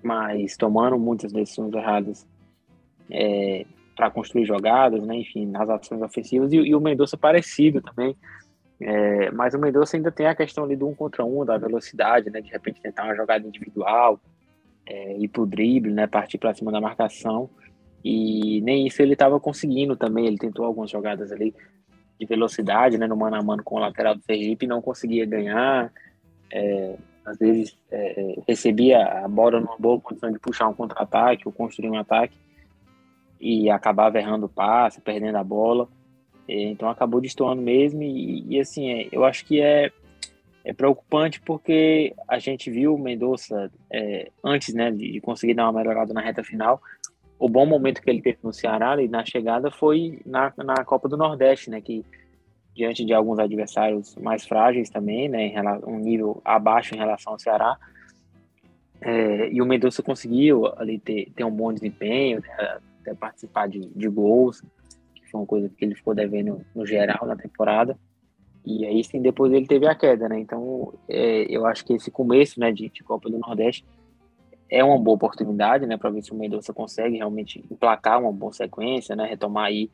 mas 0.02 0.54
tomando 0.54 0.98
muitas 0.98 1.32
decisões 1.32 1.72
erradas 1.72 2.26
é, 3.10 3.64
para 3.96 4.10
construir 4.10 4.44
jogadas, 4.44 5.02
né? 5.02 5.16
Enfim, 5.16 5.46
nas 5.46 5.70
ações 5.70 6.02
ofensivas. 6.02 6.52
E, 6.52 6.56
e 6.56 6.74
o 6.74 6.80
Mendonça 6.80 7.16
parecido 7.16 7.80
também 7.80 8.14
é, 8.80 9.30
mas 9.30 9.54
o 9.54 9.58
Mendonça 9.58 9.96
ainda 9.96 10.12
tem 10.12 10.26
a 10.26 10.34
questão 10.34 10.64
ali 10.64 10.76
do 10.76 10.86
um 10.86 10.94
contra 10.94 11.24
um, 11.24 11.44
da 11.44 11.56
velocidade, 11.56 12.30
né? 12.30 12.40
De 12.40 12.50
repente 12.50 12.80
tentar 12.80 13.04
uma 13.04 13.16
jogada 13.16 13.46
individual, 13.46 14.20
é, 14.84 15.16
ir 15.16 15.28
pro 15.28 15.46
drible, 15.46 15.92
né? 15.92 16.06
Partir 16.06 16.38
para 16.38 16.54
cima 16.54 16.70
da 16.70 16.80
marcação. 16.80 17.48
E 18.04 18.60
nem 18.60 18.86
isso 18.86 19.00
ele 19.00 19.14
estava 19.14 19.40
conseguindo 19.40 19.96
também. 19.96 20.26
Ele 20.26 20.38
tentou 20.38 20.64
algumas 20.64 20.90
jogadas 20.90 21.32
ali 21.32 21.54
de 22.20 22.26
velocidade, 22.26 22.98
né? 22.98 23.06
No 23.06 23.16
mano 23.16 23.36
a 23.36 23.42
mano 23.42 23.62
com 23.64 23.76
o 23.76 23.78
lateral 23.78 24.14
do 24.14 24.22
Sergipe, 24.22 24.66
não 24.66 24.82
conseguia 24.82 25.24
ganhar. 25.24 25.90
É, 26.52 26.96
às 27.24 27.38
vezes 27.38 27.76
é, 27.90 28.20
é, 28.20 28.42
recebia 28.46 29.24
a 29.24 29.26
bola 29.26 29.58
numa 29.58 29.76
boa 29.78 30.00
condição 30.00 30.30
de 30.30 30.38
puxar 30.38 30.68
um 30.68 30.74
contra-ataque 30.74 31.42
ou 31.46 31.52
construir 31.52 31.90
um 31.90 31.98
ataque 31.98 32.36
e 33.40 33.68
acabava 33.68 34.18
errando 34.18 34.46
o 34.46 34.50
passe, 34.50 35.00
perdendo 35.00 35.36
a 35.36 35.44
bola. 35.44 35.88
Então 36.48 36.88
acabou 36.88 37.20
destoando 37.20 37.60
mesmo 37.60 38.02
e, 38.02 38.44
e 38.48 38.60
assim, 38.60 38.90
é, 38.90 39.08
eu 39.10 39.24
acho 39.24 39.44
que 39.44 39.60
é, 39.60 39.90
é 40.64 40.72
preocupante 40.72 41.40
porque 41.40 42.14
a 42.28 42.38
gente 42.38 42.70
viu 42.70 42.94
o 42.94 42.98
Mendonça 42.98 43.70
é, 43.90 44.30
antes 44.44 44.74
né, 44.74 44.90
de 44.90 45.20
conseguir 45.20 45.54
dar 45.54 45.64
uma 45.64 45.80
melhorada 45.80 46.12
na 46.12 46.20
reta 46.20 46.44
final. 46.44 46.80
O 47.38 47.48
bom 47.48 47.66
momento 47.66 48.00
que 48.00 48.08
ele 48.08 48.22
teve 48.22 48.38
no 48.42 48.52
Ceará 48.52 49.00
e 49.02 49.08
na 49.08 49.24
chegada 49.24 49.70
foi 49.70 50.20
na, 50.24 50.52
na 50.56 50.84
Copa 50.84 51.08
do 51.08 51.16
Nordeste, 51.16 51.70
né? 51.70 51.82
Que 51.82 52.04
diante 52.74 53.04
de 53.04 53.12
alguns 53.12 53.38
adversários 53.38 54.16
mais 54.16 54.46
frágeis 54.46 54.88
também, 54.88 55.28
né? 55.28 55.48
Relação, 55.48 55.88
um 55.88 55.98
nível 55.98 56.40
abaixo 56.44 56.94
em 56.94 56.98
relação 56.98 57.34
ao 57.34 57.38
Ceará. 57.38 57.76
É, 59.02 59.50
e 59.50 59.60
o 59.60 59.66
Mendonça 59.66 60.02
conseguiu 60.02 60.66
ali 60.78 60.98
ter, 60.98 61.30
ter 61.36 61.44
um 61.44 61.50
bom 61.50 61.70
desempenho, 61.72 62.40
né, 62.40 62.78
até 63.02 63.14
participar 63.14 63.68
de, 63.68 63.86
de 63.94 64.08
gols 64.08 64.64
foi 65.36 65.40
uma 65.40 65.46
coisa 65.46 65.68
que 65.68 65.84
ele 65.84 65.94
ficou 65.94 66.14
devendo 66.14 66.64
no 66.74 66.86
geral 66.86 67.26
na 67.26 67.36
temporada. 67.36 67.98
E 68.64 68.84
aí 68.84 69.04
sim, 69.04 69.20
depois 69.20 69.52
ele 69.52 69.66
teve 69.66 69.86
a 69.86 69.94
queda, 69.94 70.28
né? 70.28 70.40
Então, 70.40 70.92
é, 71.08 71.42
eu 71.48 71.66
acho 71.66 71.84
que 71.84 71.92
esse 71.92 72.10
começo, 72.10 72.58
né, 72.58 72.72
de, 72.72 72.88
de, 72.88 73.04
Copa 73.04 73.30
do 73.30 73.38
Nordeste 73.38 73.84
é 74.68 74.82
uma 74.82 74.98
boa 74.98 75.14
oportunidade, 75.14 75.86
né, 75.86 75.96
para 75.96 76.10
ver 76.10 76.22
se 76.22 76.32
o 76.32 76.34
Mendonça 76.34 76.72
consegue 76.72 77.16
realmente 77.18 77.64
emplacar 77.70 78.20
uma 78.20 78.32
boa 78.32 78.52
sequência, 78.52 79.14
né, 79.14 79.24
retomar 79.24 79.66
aí 79.66 79.88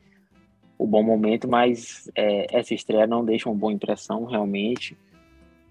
o 0.79 0.87
bom 0.87 1.03
momento, 1.03 1.47
mas 1.47 2.09
é, 2.15 2.47
essa 2.57 2.73
estreia 2.73 3.05
não 3.05 3.23
deixa 3.23 3.47
uma 3.47 3.55
boa 3.55 3.71
impressão 3.71 4.25
realmente. 4.25 4.97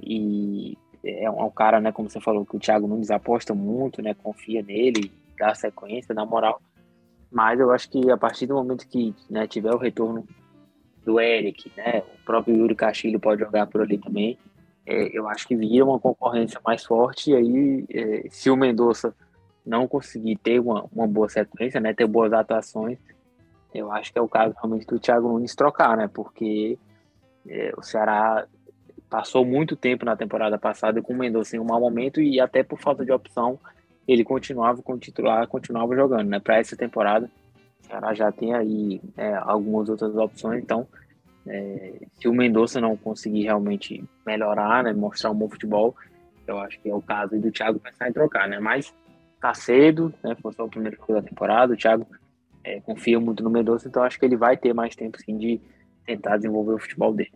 E 0.00 0.78
é 1.04 1.28
um, 1.28 1.40
é 1.40 1.44
um 1.44 1.50
cara, 1.50 1.80
né, 1.80 1.90
como 1.90 2.08
você 2.08 2.20
falou, 2.20 2.46
que 2.46 2.56
o 2.56 2.60
Thiago 2.60 2.86
Nunes 2.86 3.10
aposta 3.10 3.52
muito, 3.52 4.00
né, 4.00 4.14
confia 4.14 4.62
nele, 4.62 5.10
dá 5.36 5.52
sequência, 5.56 6.14
dá 6.14 6.24
moral. 6.24 6.62
Mas 7.32 7.58
eu 7.58 7.70
acho 7.70 7.88
que 7.88 8.10
a 8.10 8.16
partir 8.16 8.46
do 8.46 8.54
momento 8.54 8.86
que 8.86 9.14
né, 9.30 9.46
tiver 9.46 9.74
o 9.74 9.78
retorno 9.78 10.26
do 11.02 11.18
Eric, 11.18 11.72
né, 11.74 12.02
o 12.14 12.24
próprio 12.24 12.54
Yuri 12.54 12.74
Castilho 12.74 13.18
pode 13.18 13.40
jogar 13.40 13.66
por 13.66 13.80
ali 13.80 13.96
também, 13.96 14.38
é, 14.84 15.16
eu 15.16 15.26
acho 15.26 15.48
que 15.48 15.56
vira 15.56 15.84
uma 15.84 15.98
concorrência 15.98 16.60
mais 16.64 16.84
forte. 16.84 17.30
E 17.30 17.36
aí, 17.36 17.86
é, 17.90 18.28
se 18.28 18.50
o 18.50 18.56
Mendonça 18.56 19.14
não 19.64 19.88
conseguir 19.88 20.36
ter 20.36 20.60
uma, 20.60 20.84
uma 20.92 21.06
boa 21.06 21.28
sequência, 21.28 21.80
né, 21.80 21.94
ter 21.94 22.06
boas 22.06 22.32
atuações, 22.34 22.98
eu 23.72 23.90
acho 23.90 24.12
que 24.12 24.18
é 24.18 24.22
o 24.22 24.28
caso 24.28 24.54
realmente 24.54 24.86
do 24.86 24.98
Thiago 24.98 25.28
Nunes 25.28 25.54
trocar, 25.54 25.96
né, 25.96 26.10
porque 26.12 26.78
é, 27.48 27.72
o 27.78 27.82
Ceará 27.82 28.46
passou 29.08 29.44
muito 29.44 29.74
tempo 29.74 30.04
na 30.04 30.16
temporada 30.16 30.58
passada 30.58 31.00
com 31.00 31.14
o 31.14 31.16
Mendonça 31.16 31.56
em 31.56 31.60
um 31.60 31.64
mau 31.64 31.80
momento 31.80 32.20
e 32.20 32.40
até 32.40 32.62
por 32.62 32.78
falta 32.78 33.04
de 33.04 33.12
opção 33.12 33.58
ele 34.06 34.24
continuava 34.24 34.82
com 34.82 34.94
o 34.94 34.98
titular, 34.98 35.46
continuava 35.46 35.94
jogando, 35.94 36.28
né? 36.28 36.40
Para 36.40 36.58
essa 36.58 36.76
temporada, 36.76 37.30
o 37.82 37.86
Ceará 37.86 38.14
já 38.14 38.32
tem 38.32 38.54
aí 38.54 39.00
é, 39.16 39.34
algumas 39.34 39.88
outras 39.88 40.14
opções, 40.16 40.62
então 40.62 40.86
é, 41.46 41.94
se 42.14 42.28
o 42.28 42.34
Mendonça 42.34 42.80
não 42.80 42.96
conseguir 42.96 43.42
realmente 43.42 44.04
melhorar, 44.24 44.84
né, 44.84 44.92
mostrar 44.92 45.30
um 45.30 45.34
bom 45.34 45.48
futebol, 45.48 45.94
eu 46.46 46.58
acho 46.58 46.80
que 46.80 46.90
é 46.90 46.94
o 46.94 47.02
caso 47.02 47.38
do 47.38 47.50
Thiago 47.50 47.78
pensar 47.78 48.08
em 48.08 48.12
trocar, 48.12 48.48
né? 48.48 48.58
Mas 48.58 48.94
tá 49.40 49.54
cedo, 49.54 50.12
né? 50.22 50.36
Foi 50.40 50.52
só 50.52 50.64
o 50.64 50.68
primeiro 50.68 50.96
jogo 50.96 51.14
da 51.14 51.22
temporada, 51.22 51.74
o 51.74 51.76
Thiago 51.76 52.06
é, 52.64 52.80
confia 52.80 53.18
muito 53.18 53.42
no 53.42 53.50
Mendonça, 53.50 53.88
então 53.88 54.02
acho 54.02 54.18
que 54.18 54.24
ele 54.24 54.36
vai 54.36 54.56
ter 54.56 54.72
mais 54.72 54.94
tempo 54.94 55.18
sim 55.20 55.36
de 55.36 55.60
tentar 56.06 56.36
desenvolver 56.36 56.74
o 56.74 56.78
futebol 56.78 57.12
dele. 57.12 57.32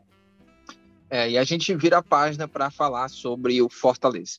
É, 1.09 1.31
e 1.31 1.39
a 1.39 1.45
gente 1.45 1.75
vira 1.75 1.99
a 1.99 2.03
página 2.03 2.49
para 2.49 2.71
falar 2.71 3.09
sobre 3.09 3.63
o 3.63 3.69
Fortaleza. 3.69 4.39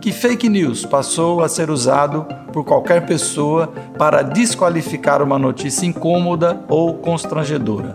que 0.00 0.12
fake 0.12 0.48
news 0.48 0.86
passou 0.86 1.44
a 1.44 1.48
ser 1.48 1.70
usado 1.70 2.26
por 2.52 2.64
qualquer 2.64 3.04
pessoa 3.04 3.66
para 3.98 4.22
desqualificar 4.22 5.22
uma 5.22 5.38
notícia 5.38 5.84
incômoda 5.84 6.64
ou 6.68 6.94
constrangedora. 6.94 7.94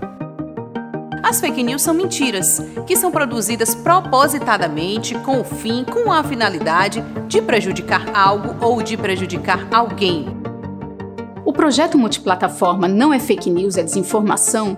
As 1.23 1.39
fake 1.41 1.63
news 1.63 1.81
são 1.81 1.95
mentiras, 1.95 2.61
que 2.85 2.95
são 2.95 3.09
produzidas 3.09 3.73
propositadamente 3.73 5.15
com 5.15 5.41
o 5.41 5.43
fim, 5.43 5.83
com 5.83 6.11
a 6.11 6.23
finalidade 6.23 7.03
de 7.27 7.41
prejudicar 7.41 8.15
algo 8.15 8.55
ou 8.63 8.83
de 8.83 8.95
prejudicar 8.95 9.67
alguém. 9.73 10.27
O 11.43 11.51
projeto 11.51 11.97
multiplataforma 11.97 12.87
Não 12.87 13.11
é 13.11 13.19
Fake 13.19 13.49
News, 13.49 13.77
é 13.77 13.83
Desinformação 13.83 14.77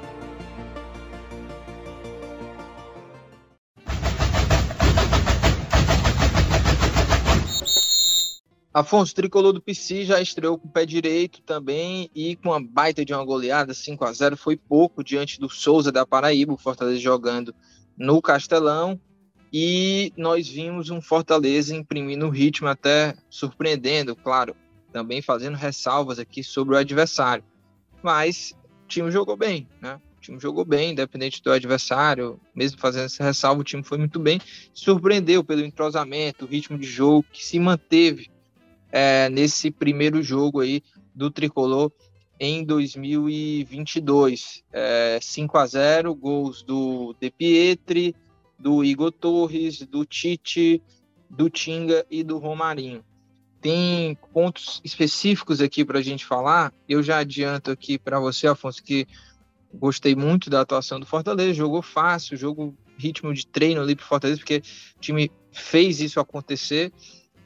Afonso, 8.73 9.13
tricolor 9.13 9.51
do 9.51 9.61
PC 9.61 10.05
já 10.05 10.21
estreou 10.21 10.57
com 10.57 10.65
o 10.65 10.71
pé 10.71 10.85
direito 10.85 11.41
também 11.41 12.09
e 12.15 12.37
com 12.37 12.49
uma 12.49 12.65
baita 12.65 13.03
de 13.03 13.13
uma 13.13 13.25
goleada, 13.25 13.73
5 13.73 14.05
a 14.05 14.13
0 14.13 14.37
foi 14.37 14.55
pouco 14.55 15.03
diante 15.03 15.41
do 15.41 15.49
Souza 15.49 15.91
da 15.91 16.05
Paraíba, 16.05 16.53
o 16.53 16.57
Fortaleza 16.57 16.97
jogando 16.97 17.53
no 17.97 18.21
Castelão. 18.21 18.97
E 19.51 20.13
nós 20.15 20.47
vimos 20.47 20.89
um 20.89 21.01
Fortaleza 21.01 21.75
imprimindo 21.75 22.29
ritmo, 22.29 22.69
até 22.69 23.13
surpreendendo, 23.29 24.15
claro, 24.15 24.55
também 24.93 25.21
fazendo 25.21 25.57
ressalvas 25.57 26.17
aqui 26.17 26.41
sobre 26.41 26.73
o 26.73 26.77
adversário. 26.77 27.43
Mas 28.01 28.55
o 28.85 28.87
time 28.87 29.11
jogou 29.11 29.35
bem, 29.35 29.67
né? 29.81 29.99
O 30.17 30.21
time 30.21 30.39
jogou 30.39 30.63
bem, 30.63 30.91
independente 30.91 31.43
do 31.43 31.51
adversário, 31.51 32.39
mesmo 32.55 32.79
fazendo 32.79 33.05
essa 33.05 33.21
ressalva, 33.21 33.59
o 33.59 33.65
time 33.65 33.83
foi 33.83 33.97
muito 33.97 34.17
bem. 34.17 34.39
Surpreendeu 34.73 35.43
pelo 35.43 35.65
entrosamento, 35.65 36.45
o 36.45 36.47
ritmo 36.47 36.77
de 36.77 36.87
jogo 36.87 37.25
que 37.33 37.43
se 37.43 37.59
manteve 37.59 38.31
é, 38.91 39.29
nesse 39.29 39.71
primeiro 39.71 40.21
jogo 40.21 40.59
aí 40.59 40.83
do 41.13 41.31
Tricolor 41.31 41.91
em 42.39 42.63
2022. 42.63 44.63
É, 44.73 45.19
5 45.21 45.57
a 45.57 45.65
0 45.65 46.15
gols 46.15 46.63
do 46.63 47.15
De 47.19 47.29
Pietri, 47.29 48.15
do 48.57 48.83
Igor 48.83 49.11
Torres, 49.11 49.85
do 49.85 50.05
Tite, 50.05 50.81
do 51.29 51.49
Tinga 51.49 52.05
e 52.09 52.23
do 52.23 52.37
Romarinho. 52.37 53.03
Tem 53.61 54.17
pontos 54.33 54.81
específicos 54.83 55.61
aqui 55.61 55.85
para 55.85 55.99
a 55.99 56.01
gente 56.01 56.25
falar. 56.25 56.73
Eu 56.89 57.03
já 57.03 57.19
adianto 57.19 57.69
aqui 57.69 57.99
para 57.99 58.19
você, 58.19 58.47
Afonso, 58.47 58.83
que 58.83 59.07
gostei 59.73 60.15
muito 60.15 60.49
da 60.49 60.61
atuação 60.61 60.99
do 60.99 61.05
Fortaleza. 61.05 61.53
Jogou 61.53 61.81
fácil, 61.81 62.35
jogo 62.35 62.75
ritmo 62.97 63.33
de 63.33 63.45
treino 63.45 63.81
ali 63.81 63.95
para 63.95 64.05
Fortaleza, 64.05 64.39
porque 64.39 64.63
o 64.97 64.99
time 64.99 65.31
fez 65.51 66.01
isso 66.01 66.19
acontecer 66.19 66.91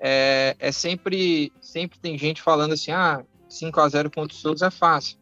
é, 0.07 0.55
é, 0.59 0.71
sempre, 0.71 1.51
sempre 1.59 1.97
tem 1.97 2.15
gente 2.15 2.39
falando 2.39 2.73
assim, 2.73 2.91
ah, 2.91 3.25
5 3.49 3.79
a 3.79 3.89
0 3.89 4.11
contra 4.11 4.37
o 4.37 4.39
Souza 4.39 4.67
é 4.67 4.69
fácil. 4.69 5.17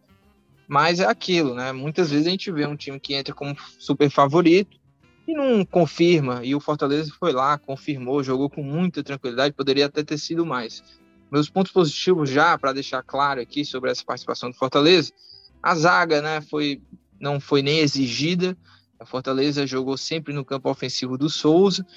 Mas 0.67 0.99
é 0.99 1.05
aquilo, 1.05 1.55
né? 1.55 1.71
Muitas 1.71 2.11
vezes 2.11 2.27
a 2.27 2.29
gente 2.29 2.51
vê 2.51 2.67
um 2.67 2.75
time 2.75 2.99
que 2.99 3.13
entra 3.13 3.33
como 3.33 3.55
super 3.79 4.09
favorito 4.09 4.77
e 5.25 5.33
não 5.33 5.63
confirma. 5.63 6.41
E 6.43 6.53
o 6.53 6.59
Fortaleza 6.59 7.13
foi 7.17 7.31
lá, 7.31 7.57
confirmou, 7.57 8.21
jogou 8.21 8.49
com 8.49 8.61
muita 8.61 9.01
tranquilidade, 9.01 9.55
poderia 9.55 9.85
até 9.85 10.03
ter 10.03 10.17
sido 10.17 10.45
mais. 10.45 10.83
Meus 11.31 11.49
pontos 11.49 11.71
positivos 11.71 12.29
já, 12.29 12.57
para 12.57 12.73
deixar 12.73 13.01
claro 13.03 13.39
aqui 13.39 13.63
sobre 13.63 13.89
essa 13.89 14.03
participação 14.03 14.49
do 14.49 14.57
Fortaleza, 14.57 15.13
a 15.61 15.75
zaga, 15.75 16.21
né, 16.21 16.41
foi, 16.41 16.81
não 17.21 17.39
foi 17.39 17.61
nem 17.61 17.79
exigida. 17.79 18.57
A 18.99 19.05
Fortaleza 19.05 19.65
jogou 19.65 19.95
sempre 19.95 20.33
no 20.33 20.43
campo 20.43 20.69
ofensivo 20.69 21.17
do 21.17 21.29
Souza 21.29 21.87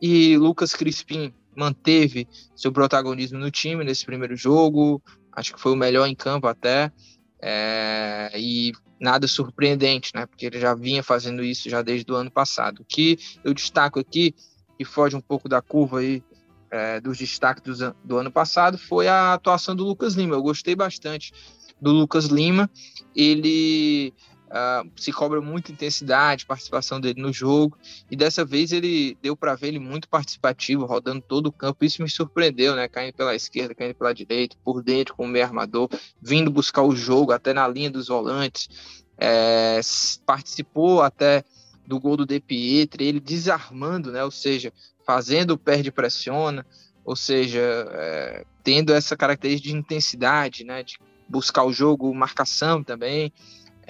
e 0.00 0.36
Lucas 0.36 0.74
Crispim 0.74 1.32
manteve 1.56 2.28
seu 2.54 2.72
protagonismo 2.72 3.38
no 3.38 3.50
time 3.50 3.84
nesse 3.84 4.04
primeiro 4.04 4.36
jogo, 4.36 5.02
acho 5.32 5.54
que 5.54 5.60
foi 5.60 5.72
o 5.72 5.76
melhor 5.76 6.06
em 6.06 6.14
campo 6.14 6.46
até, 6.46 6.92
é, 7.40 8.30
e 8.36 8.72
nada 9.00 9.26
surpreendente, 9.26 10.12
né? 10.14 10.26
Porque 10.26 10.46
ele 10.46 10.60
já 10.60 10.74
vinha 10.74 11.02
fazendo 11.02 11.42
isso 11.42 11.68
já 11.68 11.82
desde 11.82 12.10
o 12.12 12.14
ano 12.14 12.30
passado. 12.30 12.80
O 12.82 12.84
que 12.84 13.18
eu 13.42 13.52
destaco 13.52 13.98
aqui, 13.98 14.32
que 14.78 14.84
foge 14.84 15.16
um 15.16 15.20
pouco 15.20 15.48
da 15.48 15.60
curva 15.60 15.98
aí 15.98 16.22
é, 16.70 17.00
dos 17.00 17.18
destaques 17.18 17.78
do, 17.78 17.96
do 18.04 18.16
ano 18.16 18.30
passado, 18.30 18.78
foi 18.78 19.08
a 19.08 19.34
atuação 19.34 19.74
do 19.74 19.84
Lucas 19.84 20.14
Lima. 20.14 20.36
Eu 20.36 20.42
gostei 20.42 20.76
bastante 20.76 21.32
do 21.80 21.90
Lucas 21.90 22.26
Lima. 22.26 22.70
Ele 23.14 24.14
Uh, 24.52 24.86
se 24.96 25.10
cobra 25.10 25.40
muita 25.40 25.72
intensidade, 25.72 26.44
participação 26.44 27.00
dele 27.00 27.22
no 27.22 27.32
jogo, 27.32 27.78
e 28.10 28.14
dessa 28.14 28.44
vez 28.44 28.70
ele 28.70 29.16
deu 29.22 29.34
para 29.34 29.54
ver 29.54 29.68
ele 29.68 29.78
muito 29.78 30.06
participativo, 30.10 30.84
rodando 30.84 31.22
todo 31.22 31.46
o 31.46 31.52
campo. 31.52 31.82
Isso 31.86 32.02
me 32.02 32.10
surpreendeu, 32.10 32.76
né? 32.76 32.86
Caindo 32.86 33.14
pela 33.14 33.34
esquerda, 33.34 33.74
caindo 33.74 33.94
pela 33.94 34.12
direita, 34.12 34.54
por 34.62 34.82
dentro 34.82 35.14
como 35.14 35.30
meio 35.30 35.46
armador, 35.46 35.88
vindo 36.20 36.50
buscar 36.50 36.82
o 36.82 36.94
jogo 36.94 37.32
até 37.32 37.54
na 37.54 37.66
linha 37.66 37.90
dos 37.90 38.08
volantes. 38.08 38.68
É, 39.16 39.80
participou 40.26 41.00
até 41.00 41.44
do 41.86 41.98
gol 41.98 42.18
do 42.18 42.26
De 42.26 42.38
Pietri, 42.38 43.06
ele 43.06 43.20
desarmando, 43.20 44.12
né? 44.12 44.22
Ou 44.22 44.30
seja, 44.30 44.70
fazendo 45.06 45.52
o 45.52 45.58
perde 45.58 45.90
pressiona, 45.90 46.66
ou 47.06 47.16
seja, 47.16 47.60
é, 47.90 48.44
tendo 48.62 48.92
essa 48.92 49.16
característica 49.16 49.70
de 49.70 49.78
intensidade, 49.78 50.62
né? 50.62 50.82
De 50.82 50.98
buscar 51.26 51.64
o 51.64 51.72
jogo, 51.72 52.14
marcação 52.14 52.84
também. 52.84 53.32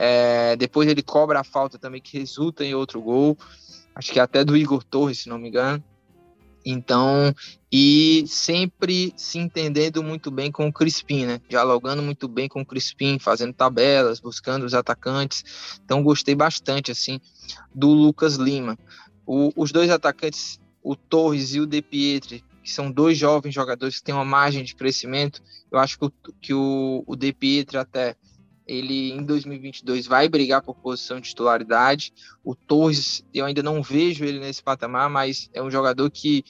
É, 0.05 0.57
depois 0.57 0.89
ele 0.89 1.01
cobra 1.01 1.39
a 1.39 1.45
falta 1.45 1.79
também, 1.79 2.01
que 2.01 2.19
resulta 2.19 2.65
em 2.65 2.75
outro 2.75 3.01
gol. 3.01 3.39
Acho 3.95 4.11
que 4.11 4.19
até 4.19 4.45
do 4.45 4.57
Igor 4.57 4.83
Torres, 4.83 5.21
se 5.21 5.29
não 5.29 5.39
me 5.39 5.47
engano. 5.47 5.81
Então, 6.67 7.33
e 7.71 8.25
sempre 8.27 9.15
se 9.17 9.39
entendendo 9.39 10.03
muito 10.03 10.29
bem 10.29 10.51
com 10.51 10.67
o 10.67 10.73
Crispim, 10.73 11.25
né? 11.25 11.41
Dialogando 11.49 12.03
muito 12.03 12.27
bem 12.27 12.49
com 12.49 12.63
o 12.63 12.67
Crispim, 12.67 13.21
fazendo 13.21 13.53
tabelas, 13.53 14.19
buscando 14.19 14.67
os 14.67 14.75
atacantes. 14.75 15.79
Então, 15.85 16.03
gostei 16.03 16.35
bastante, 16.35 16.91
assim, 16.91 17.21
do 17.73 17.87
Lucas 17.87 18.35
Lima. 18.35 18.77
O, 19.25 19.53
os 19.55 19.71
dois 19.71 19.89
atacantes, 19.89 20.61
o 20.83 20.97
Torres 20.97 21.55
e 21.55 21.61
o 21.61 21.67
De 21.67 21.81
Pietri, 21.81 22.45
que 22.65 22.73
são 22.73 22.91
dois 22.91 23.17
jovens 23.17 23.55
jogadores 23.55 23.99
que 23.99 24.05
têm 24.05 24.15
uma 24.17 24.25
margem 24.25 24.65
de 24.65 24.75
crescimento. 24.75 25.41
Eu 25.71 25.79
acho 25.79 25.97
que 25.97 26.07
o, 26.07 26.13
que 26.41 26.55
o, 26.55 27.05
o 27.07 27.15
De 27.15 27.33
Pietri 27.33 27.79
até 27.79 28.17
ele 28.73 29.13
em 29.13 29.23
2022 29.23 30.07
vai 30.07 30.29
brigar 30.29 30.63
por 30.63 30.75
posição 30.75 31.21
de 31.21 31.29
titularidade. 31.29 32.13
O 32.43 32.55
Torres, 32.55 33.25
eu 33.33 33.45
ainda 33.45 33.63
não 33.63 33.83
vejo 33.83 34.25
ele 34.25 34.41
nesse 34.41 34.63
patamar, 34.63 35.11
mas 35.11 35.51
é 35.53 35.63
um 35.63 35.71
jogador 35.71 36.11
que 36.11 36.45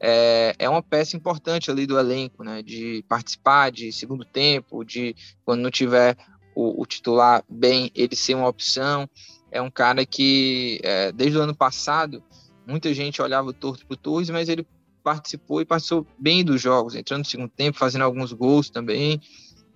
é, 0.00 0.54
é 0.58 0.68
uma 0.68 0.82
peça 0.82 1.16
importante 1.16 1.70
ali 1.70 1.86
do 1.86 1.98
elenco, 1.98 2.42
né? 2.42 2.62
De 2.62 3.04
participar 3.08 3.70
de 3.70 3.92
segundo 3.92 4.24
tempo, 4.24 4.84
de 4.84 5.14
quando 5.44 5.60
não 5.60 5.70
tiver 5.70 6.16
o, 6.54 6.82
o 6.82 6.86
titular 6.86 7.44
bem, 7.48 7.90
ele 7.94 8.16
ser 8.16 8.34
uma 8.34 8.48
opção. 8.48 9.08
É 9.50 9.62
um 9.62 9.70
cara 9.70 10.04
que, 10.04 10.80
é, 10.82 11.12
desde 11.12 11.38
o 11.38 11.42
ano 11.42 11.54
passado, 11.54 12.22
muita 12.66 12.92
gente 12.92 13.22
olhava 13.22 13.52
torto 13.52 13.86
para 13.86 13.94
o 13.94 13.96
Torres, 13.96 14.30
mas 14.30 14.48
ele 14.48 14.66
participou 15.02 15.60
e 15.60 15.64
passou 15.64 16.06
bem 16.18 16.44
dos 16.44 16.60
jogos, 16.60 16.94
entrando 16.94 17.20
no 17.20 17.24
segundo 17.24 17.48
tempo, 17.48 17.78
fazendo 17.78 18.02
alguns 18.02 18.32
gols 18.32 18.68
também. 18.68 19.20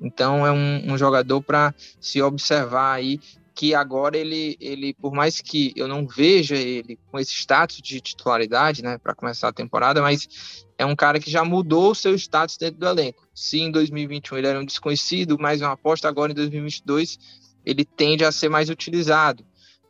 Então 0.03 0.47
é 0.47 0.51
um, 0.51 0.93
um 0.93 0.99
jogador 0.99 1.41
para 1.41 1.75
se 2.01 2.21
observar 2.21 2.93
aí 2.95 3.21
que 3.55 3.75
agora 3.75 4.17
ele, 4.17 4.57
ele, 4.61 4.95
por 4.95 5.13
mais 5.13 5.41
que 5.41 5.73
eu 5.77 5.87
não 5.87 6.07
veja 6.07 6.57
ele 6.57 6.99
com 7.11 7.19
esse 7.19 7.33
status 7.33 7.81
de 7.83 8.01
titularidade, 8.01 8.83
né, 8.83 8.99
para 8.99 9.15
começar 9.15 9.49
a 9.49 9.53
temporada, 9.53 10.01
mas 10.01 10.65
é 10.79 10.87
um 10.87 10.97
cara 10.97 11.21
que 11.21 11.31
já 11.31 11.45
mudou 11.45 11.91
o 11.91 11.95
seu 11.95 12.15
status 12.15 12.57
dentro 12.57 12.81
do 12.81 12.89
elenco. 12.89 13.23
Se 13.35 13.61
em 13.61 13.71
2021 13.71 14.39
ele 14.39 14.47
era 14.47 14.61
um 14.61 14.65
desconhecido, 14.65 15.39
mais 15.39 15.61
uma 15.61 15.73
aposta, 15.73 16.09
agora 16.09 16.33
em 16.33 16.35
2022 16.35 17.19
ele 17.65 17.85
tende 17.85 18.25
a 18.25 18.33
ser 18.33 18.49
mais 18.49 18.69
utilizado. 18.71 19.45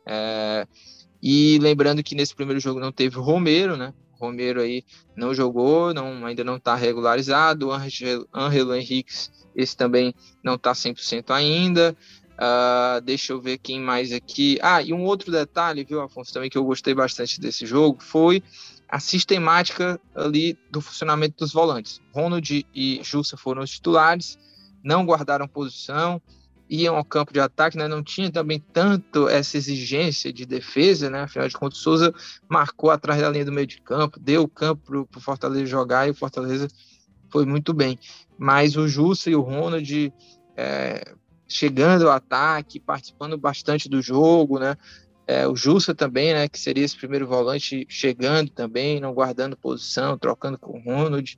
É, 0.05 0.67
e 1.21 1.57
lembrando 1.59 2.03
que 2.03 2.15
nesse 2.15 2.35
primeiro 2.35 2.59
jogo 2.59 2.79
não 2.79 2.91
teve 2.91 3.17
o 3.17 3.21
Romero, 3.21 3.77
né? 3.77 3.93
Romero 4.25 4.61
aí 4.61 4.83
não 5.15 5.33
jogou, 5.33 5.93
não, 5.93 6.25
ainda 6.25 6.43
não 6.43 6.57
está 6.57 6.75
regularizado. 6.75 7.69
O 7.69 7.71
Angelo 8.33 8.75
Henriques 8.75 9.31
esse 9.55 9.75
também 9.75 10.13
não 10.43 10.55
está 10.55 10.73
100% 10.73 11.31
ainda. 11.31 11.95
Uh, 12.33 12.99
deixa 13.01 13.33
eu 13.33 13.41
ver 13.41 13.57
quem 13.59 13.79
mais 13.79 14.11
aqui. 14.11 14.57
Ah, 14.61 14.81
e 14.81 14.91
um 14.91 15.03
outro 15.03 15.31
detalhe, 15.31 15.83
viu, 15.83 16.01
Afonso, 16.01 16.33
também 16.33 16.49
que 16.49 16.57
eu 16.57 16.63
gostei 16.63 16.93
bastante 16.93 17.39
desse 17.39 17.65
jogo 17.65 18.01
foi 18.01 18.41
a 18.89 18.99
sistemática 18.99 19.99
ali 20.15 20.57
do 20.69 20.81
funcionamento 20.81 21.37
dos 21.37 21.53
volantes. 21.53 22.01
Ronald 22.11 22.65
e 22.73 22.99
Jussa 23.03 23.37
foram 23.37 23.61
os 23.63 23.71
titulares, 23.71 24.37
não 24.83 25.05
guardaram 25.05 25.47
posição, 25.47 26.21
iam 26.73 26.95
ao 26.95 27.05
campo 27.05 27.31
de 27.31 27.39
ataque, 27.39 27.77
né? 27.77 27.87
não 27.87 28.01
tinha 28.01 28.31
também 28.31 28.59
tanto 28.73 29.29
essa 29.29 29.55
exigência 29.55 30.33
de 30.33 30.43
defesa, 30.43 31.07
né? 31.07 31.21
Afinal 31.21 31.47
de 31.47 31.55
contas, 31.55 31.77
Souza 31.77 32.11
marcou 32.49 32.89
atrás 32.89 33.21
da 33.21 33.29
linha 33.29 33.45
do 33.45 33.51
meio 33.51 33.67
de 33.67 33.79
campo, 33.79 34.19
deu 34.19 34.41
o 34.41 34.47
campo 34.47 35.07
para 35.11 35.19
o 35.19 35.21
Fortaleza 35.21 35.67
jogar 35.67 36.07
e 36.07 36.11
o 36.11 36.15
Fortaleza 36.15 36.67
foi 37.29 37.45
muito 37.45 37.75
bem. 37.75 37.99
Mas 38.39 38.75
o 38.75 38.87
Jussa 38.87 39.29
e 39.29 39.35
o 39.35 39.41
Ronald 39.41 40.11
é, 40.57 41.13
chegando 41.47 42.07
ao 42.07 42.15
ataque, 42.15 42.79
participando 42.79 43.37
bastante 43.37 43.87
do 43.87 44.01
jogo, 44.01 44.57
né? 44.57 44.75
É, 45.27 45.47
o 45.47 45.55
Jussa 45.55 45.93
também, 45.93 46.33
né, 46.33 46.49
que 46.49 46.59
seria 46.59 46.83
esse 46.83 46.97
primeiro 46.97 47.27
volante, 47.27 47.85
chegando 47.87 48.49
também, 48.49 48.99
não 48.99 49.13
guardando 49.13 49.55
posição, 49.55 50.17
trocando 50.17 50.57
com 50.57 50.77
o 50.77 50.81
Ronald. 50.81 51.37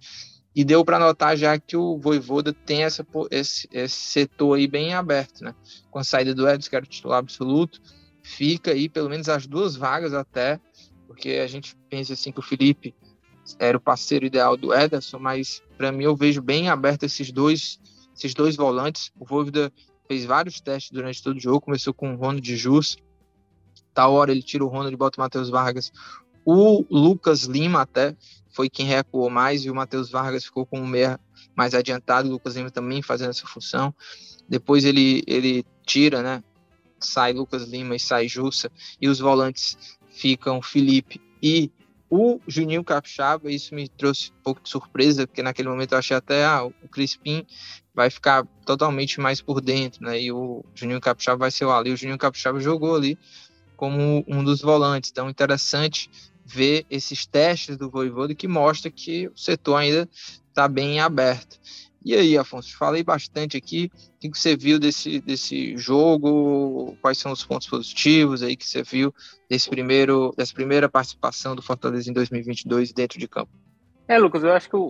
E 0.55 0.63
deu 0.63 0.85
para 0.85 0.97
notar 0.97 1.35
já 1.35 1.59
que 1.59 1.75
o 1.75 1.97
Voivoda 1.97 2.53
tem 2.53 2.83
essa, 2.83 3.05
esse, 3.29 3.67
esse, 3.71 3.95
setor 3.95 4.57
aí 4.57 4.67
bem 4.67 4.93
aberto, 4.93 5.43
né? 5.43 5.53
Com 5.91 5.99
a 5.99 6.03
saída 6.03 6.33
do 6.33 6.47
Edson, 6.47 6.69
que 6.69 6.75
era 6.75 6.85
o 6.85 6.87
titular 6.87 7.19
absoluto, 7.19 7.81
fica 8.23 8.71
aí 8.71 8.87
pelo 8.87 9.09
menos 9.09 9.27
as 9.27 9.45
duas 9.45 9.75
vagas 9.75 10.13
até, 10.13 10.59
porque 11.07 11.31
a 11.31 11.47
gente 11.47 11.75
pensa 11.89 12.13
assim 12.13 12.31
que 12.31 12.39
o 12.39 12.43
Felipe 12.43 12.95
era 13.59 13.77
o 13.77 13.81
parceiro 13.81 14.25
ideal 14.25 14.55
do 14.55 14.73
Ederson, 14.73 15.19
mas 15.19 15.61
para 15.77 15.91
mim 15.91 16.05
eu 16.05 16.15
vejo 16.15 16.41
bem 16.41 16.69
aberto 16.69 17.03
esses 17.03 17.31
dois, 17.31 17.79
esses 18.15 18.33
dois 18.33 18.55
volantes. 18.55 19.11
O 19.19 19.25
Voivoda 19.25 19.71
fez 20.07 20.25
vários 20.25 20.61
testes 20.61 20.91
durante 20.91 21.21
todo 21.21 21.35
o 21.35 21.39
jogo, 21.39 21.61
começou 21.61 21.93
com 21.93 22.13
o 22.13 22.17
Ronald 22.17 22.41
de 22.41 22.55
Jus, 22.55 22.97
tal 23.93 24.13
hora 24.13 24.31
ele 24.31 24.41
tira 24.41 24.63
o 24.63 24.67
Ronald 24.67 24.93
e 24.93 24.97
bota 24.97 25.19
o 25.19 25.21
Matheus 25.23 25.49
Vargas. 25.49 25.91
O 26.45 26.85
Lucas 26.89 27.43
Lima 27.43 27.81
até 27.81 28.15
foi 28.53 28.69
quem 28.69 28.85
recuou 28.85 29.29
mais 29.29 29.65
e 29.65 29.71
o 29.71 29.75
Matheus 29.75 30.09
Vargas 30.09 30.45
ficou 30.45 30.65
com 30.65 30.79
o 30.79 30.87
meia 30.87 31.19
mais 31.55 31.73
adiantado, 31.73 32.29
o 32.29 32.31
Lucas 32.33 32.55
Lima 32.55 32.69
também 32.69 33.01
fazendo 33.01 33.31
essa 33.31 33.47
função. 33.47 33.93
Depois 34.47 34.85
ele, 34.85 35.23
ele 35.25 35.65
tira, 35.85 36.21
né? 36.21 36.43
Sai 36.99 37.33
Lucas 37.33 37.63
Lima 37.67 37.95
e 37.95 37.99
sai 37.99 38.27
Jussa, 38.27 38.71
e 39.01 39.09
os 39.09 39.19
volantes 39.19 39.97
ficam 40.09 40.61
Felipe 40.61 41.19
e 41.41 41.71
o 42.09 42.39
Juninho 42.47 42.83
Capixaba. 42.83 43.51
Isso 43.51 43.73
me 43.73 43.89
trouxe 43.89 44.31
um 44.31 44.43
pouco 44.43 44.61
de 44.61 44.69
surpresa, 44.69 45.27
porque 45.27 45.43
naquele 45.43 45.67
momento 45.67 45.93
eu 45.93 45.97
achei 45.97 46.15
até 46.15 46.45
ah, 46.45 46.63
o 46.63 46.87
Crispim 46.89 47.45
vai 47.93 48.09
ficar 48.09 48.45
totalmente 48.65 49.19
mais 49.19 49.41
por 49.41 49.61
dentro, 49.61 50.03
né? 50.03 50.21
E 50.21 50.31
o 50.31 50.63
Juninho 50.73 51.01
Capixaba 51.01 51.37
vai 51.37 51.51
ser 51.51 51.65
o 51.65 51.71
ali. 51.71 51.91
O 51.91 51.97
Juninho 51.97 52.17
Capixaba 52.17 52.59
jogou 52.59 52.95
ali 52.95 53.17
como 53.75 54.23
um 54.27 54.43
dos 54.43 54.61
volantes. 54.61 55.11
Então, 55.11 55.29
interessante 55.29 56.09
ver 56.45 56.85
esses 56.89 57.25
testes 57.25 57.75
do 57.75 57.89
Voivoda 57.89 58.35
que 58.35 58.47
mostra 58.47 58.91
que 58.91 59.27
o 59.27 59.37
setor 59.37 59.77
ainda 59.77 60.07
está 60.49 60.67
bem 60.67 60.99
aberto. 60.99 61.59
E 62.05 62.13
aí, 62.13 62.37
Afonso, 62.37 62.77
falei 62.77 63.03
bastante 63.03 63.57
aqui. 63.57 63.89
O 64.23 64.31
que 64.31 64.39
você 64.39 64.55
viu 64.55 64.77
desse, 64.77 65.19
desse 65.19 65.75
jogo? 65.75 66.95
Quais 67.01 67.17
são 67.17 67.31
os 67.31 67.43
pontos 67.43 67.67
positivos 67.67 68.43
aí 68.43 68.55
que 68.55 68.67
você 68.67 68.83
viu 68.83 69.11
desse 69.49 69.67
primeiro, 69.67 70.31
dessa 70.37 70.53
primeira 70.53 70.87
participação 70.87 71.55
do 71.55 71.63
Fortaleza 71.63 72.07
em 72.07 72.13
2022 72.13 72.93
dentro 72.93 73.17
de 73.17 73.27
campo? 73.27 73.51
É, 74.07 74.19
Lucas, 74.19 74.43
eu 74.43 74.53
acho 74.53 74.69
que 74.69 74.75
o, 74.75 74.81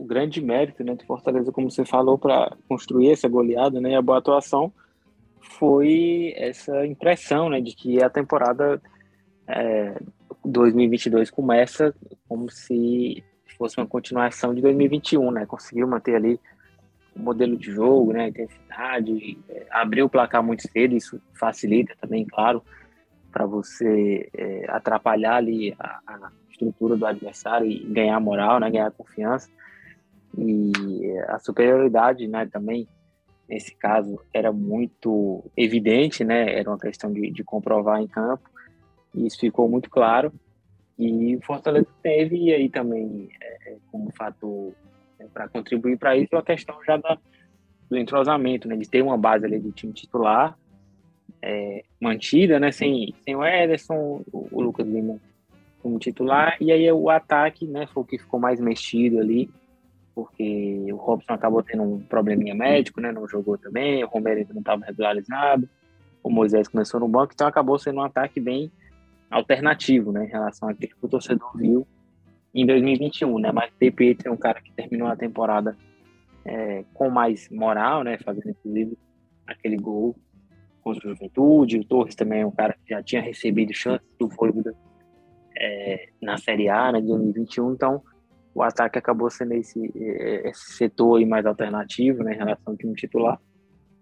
o 0.00 0.04
grande 0.06 0.40
mérito 0.40 0.84
né, 0.84 0.94
do 0.94 1.04
Fortaleza, 1.04 1.50
como 1.50 1.68
você 1.68 1.84
falou, 1.84 2.16
para 2.16 2.56
construir 2.68 3.10
essa 3.10 3.28
goleada 3.28 3.80
né, 3.80 3.90
e 3.90 3.94
a 3.96 4.02
boa 4.02 4.18
atuação, 4.18 4.72
foi 5.40 6.32
essa 6.36 6.86
impressão 6.86 7.48
né, 7.48 7.60
de 7.60 7.74
que 7.74 8.00
a 8.00 8.08
temporada 8.08 8.80
é, 9.48 10.00
2022 10.44 11.30
começa 11.30 11.94
como 12.28 12.50
se 12.50 13.22
fosse 13.56 13.76
uma 13.78 13.86
continuação 13.86 14.54
de 14.54 14.62
2021, 14.62 15.30
né? 15.30 15.46
Conseguiu 15.46 15.86
manter 15.86 16.14
ali 16.16 16.40
o 17.14 17.20
modelo 17.20 17.56
de 17.56 17.70
jogo, 17.70 18.12
né? 18.12 18.24
A 18.24 18.28
intensidade, 18.28 19.38
é, 19.48 19.66
abrir 19.70 20.02
o 20.02 20.08
placar 20.08 20.42
muito 20.42 20.62
cedo, 20.66 20.96
isso 20.96 21.20
facilita 21.34 21.94
também, 22.00 22.24
claro, 22.24 22.62
para 23.30 23.44
você 23.44 24.30
é, 24.32 24.64
atrapalhar 24.68 25.36
ali 25.36 25.74
a, 25.78 26.00
a, 26.06 26.30
estrutura 26.50 26.96
do 26.96 27.06
adversário 27.06 27.66
e 27.66 27.84
ganhar 27.84 28.18
moral, 28.18 28.58
né? 28.58 28.70
Ganhar 28.70 28.90
confiança. 28.92 29.50
E 30.38 30.72
a 31.28 31.38
superioridade, 31.38 32.26
né? 32.26 32.46
Também 32.46 32.88
nesse 33.48 33.74
caso 33.74 34.20
era 34.32 34.50
muito 34.50 35.44
evidente, 35.56 36.24
né? 36.24 36.58
Era 36.58 36.70
uma 36.70 36.78
questão 36.78 37.12
de, 37.12 37.30
de 37.30 37.44
comprovar 37.44 38.00
em 38.00 38.06
campo 38.06 38.49
e 39.14 39.26
isso 39.26 39.38
ficou 39.38 39.68
muito 39.68 39.90
claro. 39.90 40.32
E 40.98 41.36
o 41.36 41.40
Fortaleza 41.42 41.86
teve 42.02 42.36
e 42.36 42.52
aí 42.52 42.68
também 42.68 43.28
é, 43.40 43.76
como 43.90 44.10
fator 44.12 44.72
é, 45.18 45.24
para 45.26 45.48
contribuir 45.48 45.96
para 45.96 46.16
isso 46.16 46.36
a 46.36 46.42
questão 46.42 46.76
já 46.84 46.96
da, 46.96 47.18
do 47.88 47.96
entrosamento, 47.96 48.68
né? 48.68 48.76
De 48.76 48.88
ter 48.88 49.02
uma 49.02 49.16
base 49.16 49.46
ali 49.46 49.58
do 49.58 49.72
time 49.72 49.92
titular 49.92 50.58
é, 51.40 51.84
mantida, 52.00 52.60
né? 52.60 52.70
Sem, 52.70 53.14
sem 53.24 53.34
o 53.34 53.44
Ederson, 53.44 54.22
o, 54.32 54.48
o 54.50 54.60
Lucas 54.60 54.86
Lima 54.86 55.18
como 55.82 55.98
titular 55.98 56.58
e 56.60 56.70
aí 56.70 56.90
o 56.92 57.08
ataque, 57.08 57.66
né? 57.66 57.86
Foi 57.86 58.02
o 58.02 58.06
que 58.06 58.18
ficou 58.18 58.38
mais 58.38 58.60
mexido 58.60 59.18
ali 59.18 59.50
porque 60.14 60.86
o 60.92 60.96
Robson 60.96 61.32
acabou 61.32 61.62
tendo 61.62 61.82
um 61.82 62.00
probleminha 62.00 62.54
médico, 62.54 63.00
né? 63.00 63.10
Não 63.10 63.26
jogou 63.26 63.56
também, 63.56 64.04
o 64.04 64.08
Romero 64.08 64.46
não 64.50 64.60
estava 64.60 64.84
regularizado, 64.84 65.68
o 66.22 66.28
Moisés 66.28 66.68
começou 66.68 67.00
no 67.00 67.08
banco, 67.08 67.32
então 67.34 67.46
acabou 67.46 67.78
sendo 67.78 68.00
um 68.00 68.04
ataque 68.04 68.38
bem 68.38 68.70
alternativo, 69.30 70.12
né? 70.12 70.24
Em 70.24 70.28
relação 70.28 70.68
a 70.68 70.74
que 70.74 70.90
o 71.00 71.08
torcedor 71.08 71.56
viu 71.56 71.86
em 72.54 72.66
2021, 72.66 73.38
né? 73.38 73.52
Mas 73.52 73.70
o 73.70 73.78
DP 73.78 74.18
é 74.24 74.30
um 74.30 74.36
cara 74.36 74.60
que 74.60 74.72
terminou 74.72 75.08
a 75.08 75.16
temporada 75.16 75.76
é, 76.44 76.84
com 76.92 77.08
mais 77.08 77.48
moral, 77.50 78.02
né? 78.02 78.18
Fazendo 78.18 78.50
inclusive 78.50 78.98
aquele 79.46 79.76
gol 79.76 80.16
contra 80.82 81.06
o 81.06 81.14
Juventude. 81.14 81.78
O 81.78 81.84
Torres 81.84 82.14
também 82.14 82.40
é 82.40 82.46
um 82.46 82.50
cara 82.50 82.74
que 82.84 82.90
já 82.92 83.02
tinha 83.02 83.22
recebido 83.22 83.72
chance 83.72 84.04
do 84.18 84.28
Voivoda 84.28 84.74
é, 85.56 86.08
na 86.20 86.36
Série 86.36 86.68
A, 86.68 86.92
né? 86.92 87.00
De 87.00 87.06
2021, 87.06 87.72
então 87.72 88.02
o 88.54 88.62
ataque 88.62 88.98
acabou 88.98 89.30
sendo 89.30 89.54
esse, 89.54 89.80
é, 89.96 90.48
esse 90.48 90.72
setor 90.72 91.18
aí 91.18 91.24
mais 91.24 91.46
alternativo 91.46 92.22
né, 92.22 92.34
em 92.34 92.38
relação 92.38 92.72
ao 92.72 92.76
time 92.76 92.94
titular. 92.94 93.40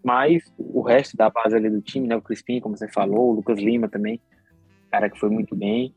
Mas 0.02 0.42
o 0.56 0.80
resto 0.80 1.16
da 1.16 1.28
base 1.28 1.54
ali 1.54 1.68
do 1.68 1.82
time, 1.82 2.08
né, 2.08 2.16
o 2.16 2.22
Crispim, 2.22 2.60
como 2.60 2.76
você 2.76 2.88
falou, 2.88 3.30
o 3.30 3.32
Lucas 3.32 3.58
Lima 3.58 3.88
também, 3.88 4.20
cara 4.90 5.10
que 5.10 5.18
foi 5.18 5.30
muito 5.30 5.54
bem. 5.54 5.94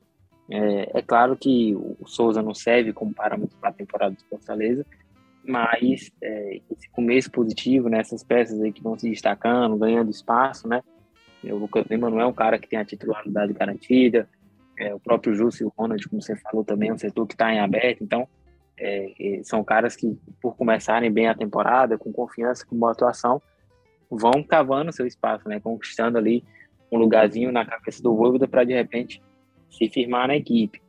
É, 0.49 0.99
é 0.99 1.01
claro 1.01 1.35
que 1.37 1.75
o 1.75 2.05
Souza 2.05 2.41
não 2.41 2.53
serve 2.53 2.91
como 2.91 3.13
parâmetro 3.13 3.57
para 3.59 3.69
a 3.69 3.73
temporada 3.73 4.15
do 4.15 4.23
Fortaleza, 4.25 4.85
mas 5.43 6.11
é, 6.21 6.59
esse 6.69 6.89
começo 6.89 7.31
positivo, 7.31 7.89
né, 7.89 7.99
essas 7.99 8.23
peças 8.23 8.61
aí 8.61 8.71
que 8.71 8.83
vão 8.83 8.97
se 8.97 9.09
destacando, 9.09 9.77
ganhando 9.77 10.11
espaço, 10.11 10.67
né? 10.67 10.83
O 11.43 11.55
Lucas 11.55 11.85
Lima 11.89 12.09
não 12.09 12.21
é 12.21 12.25
um 12.25 12.33
cara 12.33 12.59
que 12.59 12.67
tem 12.67 12.77
a 12.77 12.85
titularidade 12.85 13.53
garantida, 13.53 14.29
é, 14.77 14.93
o 14.93 14.99
próprio 14.99 15.33
Júlio 15.33 15.53
e 15.59 15.63
o 15.63 15.73
Ronald, 15.75 16.07
como 16.07 16.21
você 16.21 16.35
falou 16.35 16.63
também, 16.63 16.89
é 16.89 16.93
um 16.93 16.97
setor 16.97 17.25
que 17.25 17.33
está 17.33 17.51
em 17.51 17.59
aberto, 17.59 18.03
então 18.03 18.27
é, 18.77 19.41
são 19.43 19.63
caras 19.63 19.95
que, 19.95 20.17
por 20.41 20.55
começarem 20.55 21.11
bem 21.11 21.27
a 21.27 21.35
temporada, 21.35 21.97
com 21.97 22.11
confiança, 22.11 22.65
com 22.65 22.75
boa 22.75 22.91
atuação, 22.91 23.41
vão 24.09 24.43
cavando 24.43 24.91
seu 24.91 25.05
espaço, 25.05 25.47
né? 25.47 25.59
Conquistando 25.59 26.17
ali 26.17 26.43
um 26.91 26.97
lugarzinho 26.97 27.51
na 27.51 27.65
cabeça 27.65 28.03
do 28.03 28.15
Voivoda 28.15 28.47
para, 28.47 28.63
de 28.63 28.73
repente, 28.73 29.21
se 29.69 29.87
firmar 29.89 30.27
na 30.27 30.35
equipe. 30.35 30.81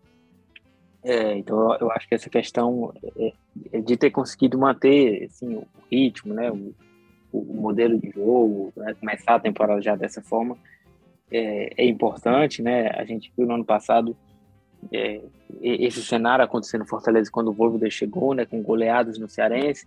É, 1.04 1.36
então, 1.36 1.76
eu 1.80 1.90
acho 1.92 2.08
que 2.08 2.14
essa 2.14 2.30
questão 2.30 2.92
é, 3.16 3.32
é 3.72 3.80
de 3.80 3.96
ter 3.96 4.10
conseguido 4.10 4.58
manter 4.58 5.24
assim, 5.24 5.54
o 5.56 5.66
ritmo, 5.90 6.34
né? 6.34 6.50
O, 6.50 6.74
o 7.32 7.54
modelo 7.54 7.98
de 7.98 8.10
jogo, 8.10 8.72
né? 8.76 8.94
começar 8.94 9.36
a 9.36 9.40
temporada 9.40 9.80
já 9.80 9.96
dessa 9.96 10.20
forma, 10.20 10.56
é, 11.30 11.82
é 11.82 11.86
importante, 11.86 12.62
né? 12.62 12.90
A 12.90 13.04
gente 13.04 13.32
viu 13.36 13.46
no 13.46 13.54
ano 13.54 13.64
passado 13.64 14.16
é, 14.92 15.20
esse 15.60 16.02
cenário 16.02 16.44
acontecendo 16.44 16.84
em 16.84 16.88
Fortaleza 16.88 17.30
quando 17.30 17.48
o 17.48 17.52
Voivoda 17.52 17.88
chegou, 17.90 18.34
né, 18.34 18.44
com 18.44 18.62
goleadas 18.62 19.18
no 19.18 19.28
Cearense, 19.28 19.86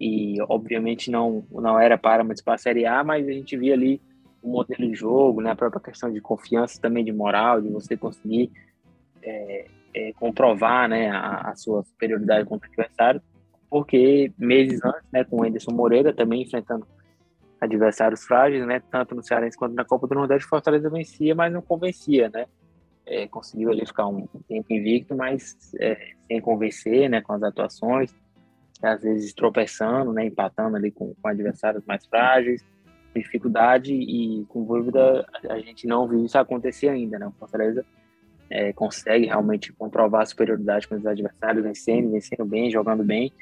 e 0.00 0.36
obviamente 0.48 1.10
não 1.10 1.44
não 1.50 1.78
era 1.78 1.96
parâmetros 1.96 2.42
para 2.42 2.54
a 2.54 2.58
Série 2.58 2.86
A, 2.86 3.02
mas 3.04 3.26
a 3.28 3.32
gente 3.32 3.56
via 3.56 3.74
ali 3.74 4.00
o 4.44 4.50
modelo 4.50 4.86
de 4.86 4.94
jogo, 4.94 5.40
né, 5.40 5.50
a 5.50 5.56
própria 5.56 5.80
questão 5.80 6.12
de 6.12 6.20
confiança 6.20 6.78
também 6.78 7.02
de 7.02 7.12
moral, 7.12 7.62
de 7.62 7.70
você 7.70 7.96
conseguir 7.96 8.52
é, 9.22 9.66
é, 9.94 10.12
comprovar 10.12 10.86
né, 10.86 11.10
a, 11.10 11.50
a, 11.50 11.56
sua 11.56 11.82
superioridade 11.82 12.46
contra 12.46 12.68
o 12.68 12.72
adversário, 12.72 13.22
porque 13.70 14.30
meses 14.36 14.84
antes, 14.84 15.10
né, 15.10 15.24
com 15.24 15.40
o 15.40 15.44
Anderson 15.44 15.72
Moreira 15.72 16.12
também 16.12 16.42
enfrentando 16.42 16.86
adversários 17.58 18.22
frágeis, 18.24 18.66
né, 18.66 18.82
tanto 18.90 19.14
no 19.14 19.22
Cearense 19.22 19.56
quanto 19.56 19.74
na 19.74 19.84
Copa 19.84 20.06
do 20.06 20.14
Nordeste, 20.14 20.46
Fortaleza 20.46 20.90
vencia, 20.90 21.34
mas 21.34 21.50
não 21.50 21.62
convencia, 21.62 22.28
né, 22.28 22.44
é, 23.06 23.26
conseguiu 23.26 23.70
ali 23.70 23.86
ficar 23.86 24.06
um 24.06 24.26
tempo 24.46 24.70
invicto, 24.74 25.16
mas 25.16 25.56
é, 25.80 25.96
sem 26.26 26.38
convencer, 26.38 27.08
né, 27.08 27.22
com 27.22 27.32
as 27.32 27.42
atuações, 27.42 28.14
às 28.82 29.00
vezes 29.00 29.32
tropeçando, 29.32 30.12
né, 30.12 30.26
empatando 30.26 30.76
ali 30.76 30.90
com, 30.90 31.14
com 31.14 31.28
adversários 31.28 31.82
mais 31.86 32.04
frágeis, 32.04 32.62
dificuldade 33.20 33.92
e 33.92 34.44
com 34.48 34.64
dúvida 34.64 35.26
a 35.48 35.58
gente 35.58 35.86
não 35.86 36.06
viu 36.08 36.24
isso 36.24 36.38
acontecer 36.38 36.88
ainda, 36.88 37.18
né, 37.18 37.26
o 37.26 37.32
Fortaleza 37.32 37.84
é, 38.50 38.72
consegue 38.72 39.26
realmente 39.26 39.72
comprovar 39.72 40.22
a 40.22 40.26
superioridade 40.26 40.86
com 40.86 40.94
os 40.94 41.06
adversários, 41.06 41.64
vencendo, 41.64 42.10
vencendo 42.10 42.44
bem, 42.44 42.70
jogando 42.70 43.02
bem, 43.02 43.32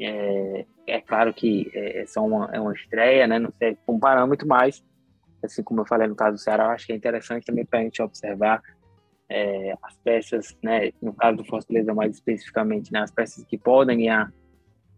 é, 0.00 0.64
é 0.86 1.00
claro 1.00 1.34
que 1.34 1.70
é, 1.74 2.02
é 2.02 2.06
só 2.06 2.24
uma, 2.24 2.48
é 2.52 2.60
uma 2.60 2.72
estreia, 2.72 3.26
né, 3.26 3.38
não 3.38 3.52
serve 3.58 3.78
como 3.84 4.00
parâmetro, 4.00 4.46
mas 4.46 4.82
assim 5.42 5.62
como 5.62 5.80
eu 5.80 5.86
falei 5.86 6.08
no 6.08 6.16
caso 6.16 6.36
do 6.36 6.40
Ceará, 6.40 6.72
acho 6.72 6.86
que 6.86 6.92
é 6.92 6.96
interessante 6.96 7.44
também 7.44 7.64
para 7.64 7.80
a 7.80 7.82
gente 7.82 8.02
observar 8.02 8.62
é, 9.28 9.76
as 9.82 9.96
peças, 9.98 10.56
né, 10.62 10.90
no 11.02 11.12
caso 11.12 11.38
do 11.38 11.44
Fortaleza 11.44 11.92
mais 11.92 12.14
especificamente, 12.14 12.92
né, 12.92 13.00
as 13.00 13.10
peças 13.10 13.44
que 13.44 13.58
podem 13.58 13.98
ganhar 13.98 14.32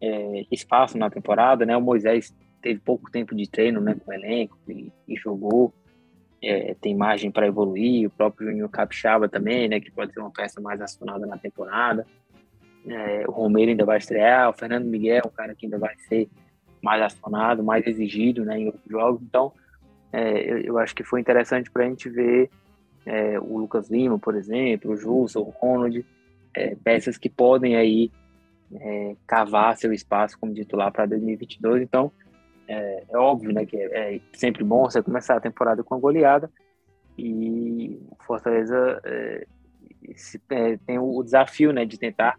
é, 0.01 0.47
espaço 0.51 0.97
na 0.97 1.11
temporada, 1.11 1.67
né, 1.67 1.77
o 1.77 1.81
Moisés 1.81 2.35
teve 2.61 2.81
pouco 2.81 3.11
tempo 3.11 3.35
de 3.35 3.49
treino, 3.49 3.81
né, 3.81 3.95
com 3.95 4.11
o 4.11 4.15
elenco 4.15 4.57
e, 4.69 4.93
e 5.09 5.17
jogou, 5.17 5.73
é, 6.43 6.75
tem 6.81 6.95
margem 6.95 7.31
para 7.31 7.47
evoluir, 7.47 8.07
o 8.07 8.11
próprio 8.11 8.51
Júnior 8.51 8.71
Capixaba 8.71 9.29
também, 9.29 9.69
né, 9.69 9.81
que 9.81 9.91
pode 9.91 10.13
ser 10.13 10.21
uma 10.21 10.31
peça 10.31 10.61
mais 10.61 10.81
acionada 10.81 11.27
na 11.27 11.37
temporada, 11.37 12.07
é, 12.87 13.25
o 13.29 13.33
Romero 13.33 13.71
ainda 13.71 13.85
vai 13.85 13.99
estrear, 13.99 14.49
o 14.49 14.53
Fernando 14.53 14.87
Miguel, 14.87 15.23
um 15.27 15.31
cara 15.31 15.55
que 15.55 15.67
ainda 15.67 15.79
vai 15.79 15.95
ser 16.09 16.29
mais 16.83 17.03
acionado, 17.03 17.63
mais 17.63 17.87
exigido, 17.87 18.45
né, 18.45 18.59
em 18.59 18.67
outros 18.67 18.91
jogos, 18.91 19.23
então 19.23 19.53
é, 20.13 20.53
eu, 20.53 20.59
eu 20.59 20.79
acho 20.79 20.95
que 20.95 21.05
foi 21.05 21.21
interessante 21.21 21.71
para 21.71 21.85
a 21.85 21.89
gente 21.89 22.09
ver 22.09 22.51
é, 23.07 23.39
o 23.39 23.59
Lucas 23.59 23.89
Lima, 23.89 24.19
por 24.19 24.37
exemplo, 24.37 24.93
o 24.93 24.97
Jussa, 24.97 25.39
o 25.39 25.51
Ronald, 25.51 26.05
é, 26.55 26.75
peças 26.77 27.17
que 27.17 27.29
podem 27.29 27.77
aí 27.77 28.11
é, 28.73 29.17
cavar 29.27 29.77
seu 29.77 29.93
espaço 29.93 30.39
como 30.39 30.55
titular 30.55 30.93
para 30.93 31.07
2022. 31.07 31.83
Então, 31.83 32.13
é, 32.71 33.05
é, 33.09 33.19
óbvio, 33.19 33.53
né, 33.53 33.67
que 33.67 33.77
é, 33.77 34.15
é, 34.15 34.21
sempre 34.33 34.63
bom 34.63 34.85
você 34.85 35.03
começar 35.03 35.37
a 35.37 35.41
temporada 35.41 35.83
com 35.83 35.97
a 35.97 35.99
goleada 35.99 36.49
e 37.19 38.01
o 38.09 38.25
Fortaleza 38.25 39.01
é, 39.05 39.45
se, 40.15 40.41
é, 40.51 40.77
tem 40.87 40.97
o 40.97 41.21
desafio, 41.25 41.73
né, 41.73 41.85
de 41.85 41.99
tentar 41.99 42.39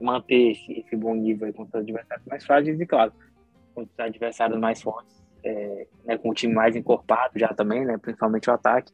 manter 0.00 0.52
esse, 0.52 0.72
esse 0.80 0.96
bom 0.96 1.14
nível 1.14 1.52
com 1.52 1.64
os 1.64 1.74
adversários 1.74 2.26
mais 2.26 2.46
frágeis 2.46 2.80
e, 2.80 2.86
claro, 2.86 3.12
com 3.74 3.82
os 3.82 3.88
adversários 3.98 4.58
mais 4.58 4.80
fortes, 4.80 5.22
é, 5.44 5.86
né, 6.06 6.16
com 6.16 6.30
o 6.30 6.34
time 6.34 6.54
mais 6.54 6.74
encorpado 6.74 7.38
já 7.38 7.48
também, 7.48 7.84
né, 7.84 7.98
principalmente 7.98 8.48
o 8.48 8.54
ataque, 8.54 8.90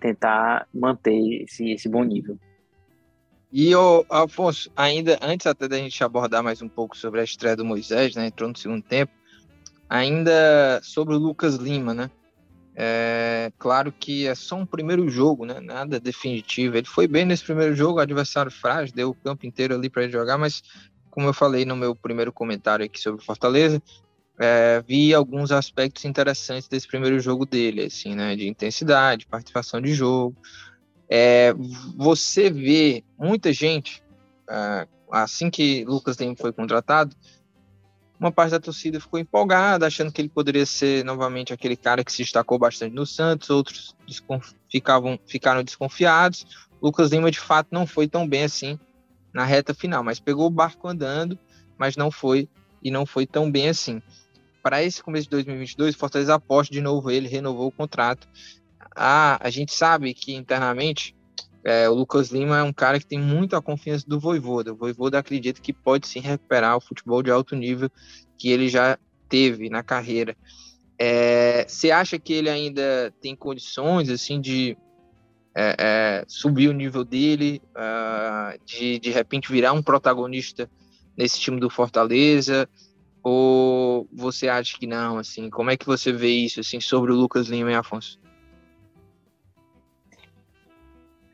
tentar 0.00 0.66
manter 0.72 1.42
esse, 1.42 1.72
esse 1.72 1.86
bom 1.86 2.02
nível. 2.02 2.38
E, 3.52 3.74
o 3.76 4.06
Afonso, 4.08 4.70
ainda 4.74 5.18
antes 5.20 5.46
até 5.46 5.68
da 5.68 5.76
gente 5.76 6.02
abordar 6.02 6.42
mais 6.42 6.62
um 6.62 6.68
pouco 6.68 6.96
sobre 6.96 7.20
a 7.20 7.24
estreia 7.24 7.54
do 7.54 7.64
Moisés, 7.64 8.16
né? 8.16 8.26
Entrou 8.26 8.48
no 8.48 8.56
segundo 8.56 8.82
tempo. 8.82 9.12
Ainda 9.88 10.80
sobre 10.82 11.14
o 11.14 11.18
Lucas 11.18 11.56
Lima, 11.56 11.94
né? 11.94 12.10
É, 12.76 13.52
claro 13.56 13.92
que 13.92 14.26
é 14.26 14.34
só 14.34 14.56
um 14.56 14.66
primeiro 14.66 15.08
jogo, 15.08 15.44
né? 15.44 15.60
Nada 15.60 16.00
definitivo. 16.00 16.76
Ele 16.76 16.86
foi 16.86 17.06
bem 17.06 17.24
nesse 17.24 17.44
primeiro 17.44 17.74
jogo, 17.74 18.00
adversário 18.00 18.50
frágil, 18.50 18.94
deu 18.94 19.10
o 19.10 19.14
campo 19.14 19.46
inteiro 19.46 19.74
ali 19.74 19.88
para 19.88 20.02
ele 20.02 20.12
jogar, 20.12 20.36
mas 20.36 20.62
como 21.10 21.28
eu 21.28 21.32
falei 21.32 21.64
no 21.64 21.76
meu 21.76 21.94
primeiro 21.94 22.32
comentário 22.32 22.84
aqui 22.84 23.00
sobre 23.00 23.24
Fortaleza, 23.24 23.80
é, 24.40 24.82
vi 24.86 25.14
alguns 25.14 25.52
aspectos 25.52 26.04
interessantes 26.04 26.66
desse 26.66 26.88
primeiro 26.88 27.20
jogo 27.20 27.46
dele, 27.46 27.84
assim, 27.84 28.16
né? 28.16 28.34
De 28.34 28.48
intensidade, 28.48 29.26
participação 29.26 29.80
de 29.80 29.94
jogo. 29.94 30.36
É, 31.08 31.54
você 31.96 32.50
vê 32.50 33.04
muita 33.16 33.52
gente, 33.52 34.02
é, 34.50 34.88
assim 35.12 35.50
que 35.50 35.84
Lucas 35.84 36.16
Lima 36.16 36.34
foi 36.36 36.52
contratado, 36.52 37.14
uma 38.18 38.30
parte 38.30 38.52
da 38.52 38.60
torcida 38.60 39.00
ficou 39.00 39.18
empolgada, 39.18 39.86
achando 39.86 40.12
que 40.12 40.20
ele 40.20 40.28
poderia 40.28 40.64
ser 40.64 41.04
novamente 41.04 41.52
aquele 41.52 41.76
cara 41.76 42.04
que 42.04 42.12
se 42.12 42.18
destacou 42.18 42.58
bastante 42.58 42.94
no 42.94 43.04
Santos, 43.04 43.50
outros 43.50 43.94
ficavam, 44.70 45.18
ficaram 45.26 45.62
desconfiados. 45.62 46.46
Lucas 46.80 47.10
Lima, 47.10 47.30
de 47.30 47.40
fato, 47.40 47.68
não 47.70 47.86
foi 47.86 48.06
tão 48.06 48.26
bem 48.26 48.44
assim 48.44 48.78
na 49.32 49.44
reta 49.44 49.74
final, 49.74 50.04
mas 50.04 50.20
pegou 50.20 50.46
o 50.46 50.50
barco 50.50 50.86
andando, 50.86 51.38
mas 51.76 51.96
não 51.96 52.10
foi 52.10 52.48
e 52.82 52.90
não 52.90 53.04
foi 53.04 53.26
tão 53.26 53.50
bem 53.50 53.68
assim. 53.68 54.00
Para 54.62 54.82
esse 54.82 55.02
começo 55.02 55.24
de 55.24 55.30
2022, 55.30 55.96
Fortaleza 55.96 56.34
aposta 56.34 56.72
de 56.72 56.80
novo 56.80 57.10
ele, 57.10 57.28
renovou 57.28 57.66
o 57.66 57.72
contrato 57.72 58.28
ah, 58.94 59.38
a 59.40 59.50
gente 59.50 59.72
sabe 59.72 60.14
que 60.14 60.34
internamente 60.34 61.16
é, 61.64 61.88
o 61.88 61.94
Lucas 61.94 62.28
Lima 62.28 62.58
é 62.58 62.62
um 62.62 62.72
cara 62.72 63.00
que 63.00 63.06
tem 63.06 63.18
muito 63.18 63.56
a 63.56 63.62
confiança 63.62 64.04
do 64.06 64.20
Voivoda. 64.20 64.72
O 64.72 64.76
Voivoda 64.76 65.18
acredita 65.18 65.62
que 65.62 65.72
pode 65.72 66.06
sim 66.06 66.20
recuperar 66.20 66.76
o 66.76 66.80
futebol 66.80 67.22
de 67.22 67.30
alto 67.30 67.56
nível 67.56 67.90
que 68.36 68.50
ele 68.50 68.68
já 68.68 68.98
teve 69.28 69.70
na 69.70 69.82
carreira. 69.82 70.36
É, 70.98 71.64
você 71.66 71.90
acha 71.90 72.18
que 72.18 72.34
ele 72.34 72.50
ainda 72.50 73.12
tem 73.20 73.34
condições 73.34 74.10
assim 74.10 74.40
de 74.40 74.76
é, 75.56 75.76
é, 75.78 76.24
subir 76.28 76.68
o 76.68 76.74
nível 76.74 77.02
dele, 77.02 77.62
uh, 77.70 78.58
de 78.66 78.98
de 78.98 79.10
repente 79.10 79.50
virar 79.50 79.72
um 79.72 79.82
protagonista 79.82 80.70
nesse 81.16 81.40
time 81.40 81.58
do 81.58 81.70
Fortaleza? 81.70 82.68
Ou 83.22 84.06
você 84.12 84.48
acha 84.48 84.78
que 84.78 84.86
não? 84.86 85.16
Assim, 85.16 85.48
como 85.48 85.70
é 85.70 85.78
que 85.78 85.86
você 85.86 86.12
vê 86.12 86.28
isso 86.28 86.60
assim 86.60 86.78
sobre 86.78 87.10
o 87.10 87.16
Lucas 87.16 87.48
Lima 87.48 87.72
e 87.72 87.74
Afonso? 87.74 88.18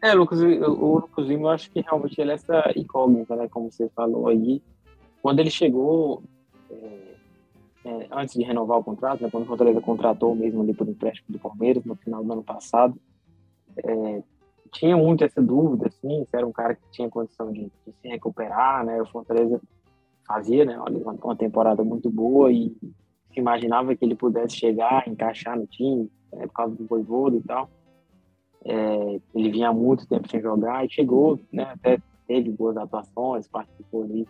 É, 0.02 0.14
Lucas, 0.14 0.40
o 0.40 0.98
Lucas 0.98 1.26
Lima, 1.26 1.48
eu 1.48 1.50
acho 1.50 1.70
que 1.70 1.80
realmente 1.80 2.18
ele 2.18 2.30
é 2.30 2.34
essa 2.34 2.72
incógnita, 2.74 3.36
né? 3.36 3.48
Como 3.48 3.70
você 3.70 3.88
falou 3.90 4.28
aí. 4.28 4.62
Quando 5.20 5.40
ele 5.40 5.50
chegou, 5.50 6.22
é, 6.70 7.14
é, 7.84 8.08
antes 8.10 8.34
de 8.34 8.42
renovar 8.42 8.78
o 8.78 8.84
contrato, 8.84 9.22
né, 9.22 9.28
quando 9.30 9.44
o 9.44 9.46
Fortaleza 9.46 9.80
contratou 9.82 10.34
mesmo 10.34 10.62
ali 10.62 10.72
por 10.72 10.88
empréstimo 10.88 11.26
do 11.28 11.38
Palmeiras 11.38 11.84
no 11.84 11.94
final 11.96 12.24
do 12.24 12.32
ano 12.32 12.42
passado, 12.42 12.98
é, 13.76 14.22
tinha 14.72 14.96
muito 14.96 15.22
essa 15.22 15.42
dúvida, 15.42 15.88
assim, 15.88 16.24
se 16.24 16.36
era 16.36 16.46
um 16.46 16.52
cara 16.52 16.74
que 16.74 16.82
tinha 16.90 17.10
condição 17.10 17.52
de, 17.52 17.70
de 17.86 17.92
se 17.92 18.08
recuperar, 18.08 18.84
né? 18.84 19.02
O 19.02 19.06
Fortaleza 19.06 19.60
fazia, 20.26 20.64
né? 20.64 20.78
Uma, 20.78 21.12
uma 21.12 21.36
temporada 21.36 21.84
muito 21.84 22.08
boa 22.08 22.50
e 22.50 22.74
se 23.32 23.38
imaginava 23.38 23.94
que 23.94 24.04
ele 24.04 24.14
pudesse 24.14 24.56
chegar, 24.56 25.06
encaixar 25.06 25.58
no 25.58 25.66
time, 25.66 26.10
né, 26.32 26.46
por 26.46 26.52
causa 26.54 26.74
do 26.74 26.86
Voivoda 26.86 27.36
e 27.36 27.42
tal. 27.42 27.68
É, 28.64 29.20
ele 29.34 29.50
vinha 29.50 29.70
há 29.70 29.72
muito 29.72 30.06
tempo 30.06 30.28
sem 30.28 30.40
jogar 30.40 30.84
e 30.84 30.90
chegou, 30.90 31.40
né, 31.52 31.64
até 31.64 31.98
teve 32.26 32.50
boas 32.50 32.76
atuações, 32.76 33.48
participou 33.48 34.04
ali 34.04 34.26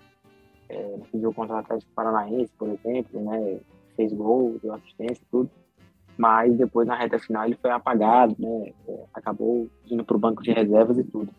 é, 0.69 0.99
jogo 1.15 1.35
contra 1.35 1.57
o 1.57 1.59
Atlético 1.59 1.91
Paranaense, 1.95 2.53
por 2.57 2.69
exemplo, 2.69 3.21
né, 3.21 3.59
fez 3.97 4.13
gol, 4.13 4.57
deu 4.63 4.73
assistência 4.73 5.23
tudo, 5.31 5.51
mas 6.17 6.57
depois 6.57 6.87
na 6.87 6.95
reta 6.95 7.19
final 7.19 7.45
ele 7.45 7.57
foi 7.61 7.71
apagado, 7.71 8.37
né, 8.39 8.73
é, 8.89 9.05
acabou 9.13 9.69
indo 9.91 10.05
para 10.05 10.17
o 10.17 10.21
banco 10.21 10.43
de 10.43 10.53
reservas 10.53 10.99
e 10.99 11.05
tudo. 11.05 11.31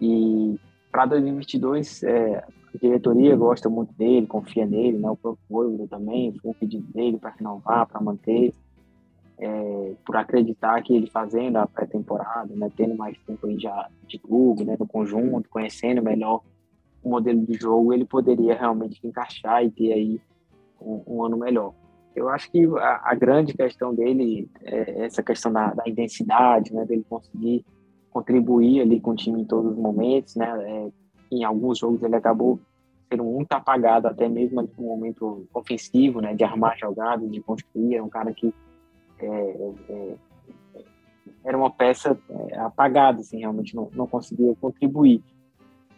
E 0.00 0.58
para 0.90 1.06
2022, 1.06 2.02
é, 2.04 2.36
a 2.38 2.78
diretoria 2.80 3.36
gosta 3.36 3.68
muito 3.68 3.92
dele, 3.94 4.26
confia 4.26 4.64
nele, 4.64 4.98
né, 4.98 5.10
o 5.10 5.16
próprio 5.16 5.88
também, 5.88 6.32
foi 6.40 6.50
um 6.50 6.54
pedido 6.54 6.86
dele 6.92 7.18
para 7.18 7.30
renovar, 7.30 7.86
para 7.86 8.00
manter, 8.00 8.54
é, 9.42 9.94
por 10.06 10.16
acreditar 10.16 10.80
que 10.82 10.94
ele 10.94 11.10
fazendo 11.10 11.56
a 11.56 11.66
pré-temporada, 11.66 12.54
né, 12.54 12.70
tendo 12.76 12.96
mais 12.96 13.18
tempo 13.26 13.48
aí 13.48 13.58
já 13.58 13.88
de 14.06 14.16
clube, 14.16 14.64
né, 14.64 14.76
no 14.78 14.86
conjunto, 14.86 15.50
conhecendo 15.50 16.00
melhor 16.00 16.42
o 17.02 17.10
modelo 17.10 17.44
de 17.44 17.54
jogo, 17.54 17.92
ele 17.92 18.04
poderia 18.04 18.54
realmente 18.54 19.04
encaixar 19.04 19.64
e 19.64 19.70
ter 19.70 19.92
aí 19.92 20.20
um, 20.80 21.02
um 21.08 21.24
ano 21.24 21.36
melhor. 21.36 21.74
Eu 22.14 22.28
acho 22.28 22.48
que 22.52 22.64
a, 22.78 23.10
a, 23.10 23.14
grande 23.16 23.52
questão 23.52 23.92
dele 23.92 24.48
é 24.62 25.06
essa 25.06 25.22
questão 25.24 25.52
da, 25.52 25.74
da 25.74 25.82
intensidade, 25.88 26.72
né, 26.72 26.84
dele 26.84 27.04
conseguir 27.08 27.64
contribuir 28.10 28.82
ali 28.82 29.00
com 29.00 29.10
o 29.10 29.16
time 29.16 29.40
em 29.40 29.44
todos 29.44 29.72
os 29.72 29.78
momentos, 29.78 30.36
né, 30.36 30.46
é, 30.46 30.88
em 31.32 31.42
alguns 31.42 31.78
jogos 31.78 32.00
ele 32.02 32.14
acabou 32.14 32.60
sendo 33.10 33.24
muito 33.24 33.52
apagado, 33.52 34.06
até 34.06 34.28
mesmo 34.28 34.62
no 34.62 34.84
momento 34.84 35.48
ofensivo, 35.52 36.20
né, 36.20 36.32
de 36.32 36.44
armar 36.44 36.78
jogadas, 36.78 37.28
de 37.28 37.40
construir, 37.40 37.96
é 37.96 38.02
um 38.02 38.08
cara 38.08 38.32
que 38.32 38.54
era 41.44 41.56
uma 41.56 41.70
peça 41.70 42.18
é, 42.28 42.58
apagada, 42.58 43.20
assim, 43.20 43.38
realmente 43.38 43.74
não, 43.74 43.90
não 43.94 44.06
conseguia 44.06 44.54
contribuir. 44.60 45.22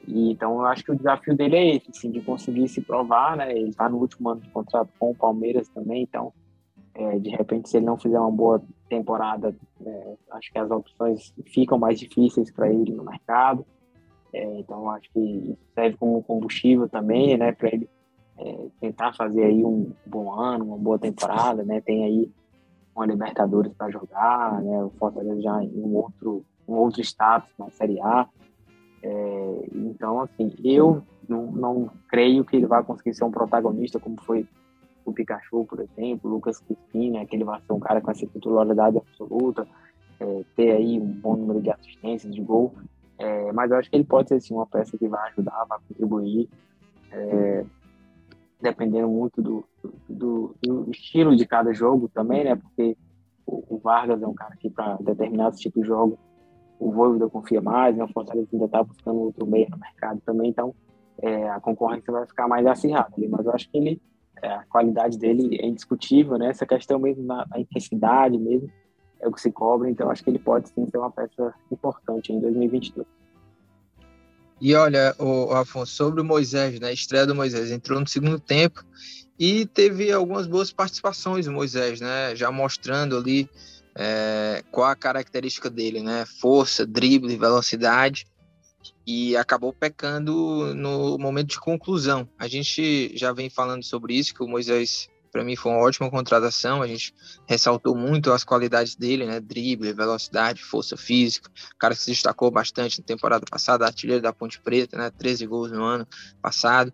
E, 0.06 0.32
então, 0.32 0.58
eu 0.58 0.66
acho 0.66 0.84
que 0.84 0.92
o 0.92 0.96
desafio 0.96 1.36
dele 1.36 1.56
é 1.56 1.76
esse, 1.76 1.90
assim, 1.90 2.10
de 2.10 2.20
conseguir 2.20 2.68
se 2.68 2.80
provar, 2.80 3.36
né? 3.36 3.52
Ele 3.52 3.70
está 3.70 3.88
no 3.88 3.98
último 3.98 4.30
ano 4.30 4.40
de 4.40 4.50
contrato 4.50 4.90
com 4.98 5.10
o 5.10 5.14
Palmeiras 5.14 5.68
também, 5.68 6.02
então, 6.02 6.32
é, 6.94 7.18
de 7.18 7.30
repente, 7.30 7.68
se 7.68 7.76
ele 7.76 7.86
não 7.86 7.98
fizer 7.98 8.18
uma 8.18 8.30
boa 8.30 8.62
temporada, 8.88 9.54
é, 9.84 10.14
acho 10.32 10.52
que 10.52 10.58
as 10.58 10.70
opções 10.70 11.34
ficam 11.46 11.78
mais 11.78 11.98
difíceis 11.98 12.50
para 12.50 12.70
ele 12.70 12.92
no 12.92 13.04
mercado. 13.04 13.66
É, 14.32 14.60
então, 14.60 14.90
acho 14.90 15.10
que 15.12 15.56
serve 15.74 15.96
como 15.96 16.22
combustível 16.22 16.88
também, 16.88 17.36
né? 17.36 17.52
Para 17.52 17.68
ele 17.72 17.88
é, 18.38 18.66
tentar 18.80 19.14
fazer 19.14 19.44
aí 19.44 19.64
um 19.64 19.92
bom 20.04 20.32
ano, 20.32 20.64
uma 20.66 20.78
boa 20.78 20.98
temporada, 20.98 21.62
né? 21.64 21.80
Tem 21.80 22.04
aí 22.04 22.30
uma 22.94 23.06
Libertadores 23.06 23.72
para 23.72 23.90
jogar, 23.90 24.62
né? 24.62 24.84
O 24.84 24.90
Fortaleza 24.90 25.40
já 25.40 25.62
em 25.62 25.82
um 25.82 25.96
outro, 25.96 26.44
um 26.68 26.74
outro 26.74 27.00
status 27.00 27.52
na 27.58 27.70
Série 27.70 28.00
A. 28.00 28.28
É, 29.02 29.68
então, 29.74 30.20
assim, 30.20 30.54
eu 30.64 31.02
não, 31.28 31.50
não 31.50 31.90
creio 32.08 32.44
que 32.44 32.56
ele 32.56 32.66
vai 32.66 32.82
conseguir 32.82 33.14
ser 33.14 33.24
um 33.24 33.30
protagonista 33.30 33.98
como 33.98 34.20
foi 34.22 34.46
o 35.04 35.12
Pikachu, 35.12 35.66
por 35.66 35.80
exemplo, 35.80 36.30
o 36.30 36.34
Lucas 36.34 36.60
Crispim, 36.60 37.10
né? 37.10 37.26
Que 37.26 37.36
ele 37.36 37.44
vai 37.44 37.60
ser 37.60 37.72
um 37.72 37.80
cara 37.80 38.00
com 38.00 38.10
essa 38.10 38.26
titularidade 38.26 38.96
absoluta, 38.96 39.66
é, 40.20 40.44
ter 40.56 40.72
aí 40.72 40.98
um 40.98 41.06
bom 41.06 41.36
número 41.36 41.60
de 41.60 41.70
assistências, 41.70 42.34
de 42.34 42.40
gol. 42.40 42.74
É, 43.18 43.52
mas 43.52 43.70
eu 43.70 43.76
acho 43.76 43.90
que 43.90 43.96
ele 43.96 44.04
pode 44.04 44.28
ser 44.28 44.36
assim, 44.36 44.54
uma 44.54 44.66
peça 44.66 44.96
que 44.96 45.08
vai 45.08 45.28
ajudar, 45.30 45.64
vai 45.68 45.78
contribuir. 45.88 46.48
É, 47.12 47.64
dependendo 48.60 49.08
muito 49.08 49.42
do, 49.42 49.64
do, 50.08 50.56
do, 50.62 50.90
estilo 50.90 51.36
de 51.36 51.46
cada 51.46 51.72
jogo 51.72 52.08
também, 52.08 52.44
né? 52.44 52.56
Porque 52.56 52.96
o, 53.46 53.76
o 53.76 53.78
Vargas 53.78 54.22
é 54.22 54.26
um 54.26 54.34
cara 54.34 54.56
que, 54.56 54.70
para 54.70 54.96
determinados 55.00 55.60
tipos 55.60 55.82
de 55.82 55.88
jogo, 55.88 56.18
o 56.78 56.90
Voivoda 56.90 57.28
confia 57.28 57.60
mais, 57.60 57.96
né? 57.96 58.04
o 58.04 58.12
Fortaleza 58.12 58.48
ainda 58.52 58.64
está 58.66 58.82
buscando 58.82 59.20
outro 59.20 59.46
meio 59.46 59.68
no 59.70 59.78
mercado 59.78 60.20
também, 60.24 60.50
então 60.50 60.74
é, 61.18 61.48
a 61.48 61.60
concorrência 61.60 62.12
vai 62.12 62.26
ficar 62.26 62.48
mais 62.48 62.66
acirrada 62.66 63.10
ali, 63.16 63.28
mas 63.28 63.46
eu 63.46 63.52
acho 63.52 63.70
que 63.70 63.78
ele, 63.78 64.02
é, 64.42 64.48
a 64.48 64.64
qualidade 64.64 65.18
dele 65.18 65.56
é 65.60 65.66
indiscutível, 65.66 66.36
né? 66.36 66.48
Essa 66.48 66.66
questão 66.66 66.98
mesmo 66.98 67.26
da, 67.26 67.44
da 67.44 67.58
intensidade 67.58 68.36
mesmo 68.38 68.68
é 69.20 69.28
o 69.28 69.32
que 69.32 69.40
se 69.40 69.50
cobra, 69.52 69.88
então 69.88 70.10
acho 70.10 70.22
que 70.22 70.30
ele 70.30 70.38
pode 70.38 70.68
sim 70.68 70.86
ser 70.86 70.98
uma 70.98 71.10
peça 71.10 71.54
importante 71.70 72.32
em 72.32 72.40
2022. 72.40 73.06
E 74.64 74.74
olha, 74.74 75.14
o, 75.18 75.52
Afonso, 75.52 75.92
sobre 75.92 76.22
o 76.22 76.24
Moisés, 76.24 76.80
né? 76.80 76.90
Estreia 76.90 77.26
do 77.26 77.34
Moisés 77.34 77.70
entrou 77.70 78.00
no 78.00 78.08
segundo 78.08 78.40
tempo 78.40 78.82
e 79.38 79.66
teve 79.66 80.10
algumas 80.10 80.46
boas 80.46 80.72
participações 80.72 81.46
o 81.46 81.52
Moisés, 81.52 82.00
né? 82.00 82.34
Já 82.34 82.50
mostrando 82.50 83.18
ali 83.18 83.46
é, 83.94 84.64
qual 84.72 84.88
a 84.88 84.96
característica 84.96 85.68
dele, 85.68 86.00
né? 86.00 86.24
Força, 86.40 86.86
drible, 86.86 87.36
velocidade. 87.36 88.26
e 89.06 89.36
acabou 89.36 89.70
pecando 89.70 90.74
no 90.74 91.18
momento 91.18 91.48
de 91.50 91.60
conclusão. 91.60 92.26
A 92.38 92.48
gente 92.48 93.14
já 93.14 93.34
vem 93.34 93.50
falando 93.50 93.82
sobre 93.82 94.14
isso, 94.14 94.34
que 94.34 94.42
o 94.42 94.48
Moisés, 94.48 95.10
para 95.34 95.42
mim, 95.42 95.56
foi 95.56 95.72
uma 95.72 95.80
ótima 95.80 96.08
contratação. 96.08 96.80
A 96.80 96.86
gente 96.86 97.12
ressaltou 97.44 97.96
muito 97.96 98.30
as 98.30 98.44
qualidades 98.44 98.94
dele, 98.94 99.26
né? 99.26 99.40
Drible, 99.40 99.92
velocidade, 99.92 100.62
força 100.62 100.96
física. 100.96 101.50
O 101.74 101.76
cara 101.76 101.92
que 101.92 102.00
se 102.00 102.12
destacou 102.12 102.52
bastante 102.52 103.00
na 103.00 103.04
temporada 103.04 103.44
passada, 103.44 103.84
artilheiro 103.84 104.22
da 104.22 104.32
Ponte 104.32 104.60
Preta, 104.60 104.96
né? 104.96 105.10
13 105.10 105.44
gols 105.46 105.72
no 105.72 105.82
ano 105.82 106.06
passado. 106.40 106.92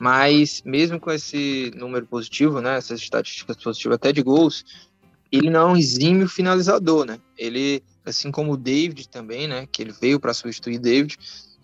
Mas 0.00 0.62
mesmo 0.64 0.98
com 0.98 1.12
esse 1.12 1.70
número 1.76 2.04
positivo, 2.08 2.60
né? 2.60 2.76
Essas 2.76 3.00
estatísticas 3.00 3.56
positivas 3.56 3.94
até 3.94 4.12
de 4.12 4.20
gols, 4.20 4.64
ele 5.30 5.48
não 5.48 5.60
é 5.60 5.72
um 5.72 5.76
exímio 5.76 6.28
finalizador, 6.28 7.06
né? 7.06 7.20
Ele 7.38 7.84
assim 8.04 8.32
como 8.32 8.54
o 8.54 8.56
David 8.56 9.08
também, 9.08 9.46
né, 9.46 9.68
que 9.70 9.80
ele 9.80 9.92
veio 9.92 10.18
para 10.18 10.34
substituir 10.34 10.80
David, 10.80 11.16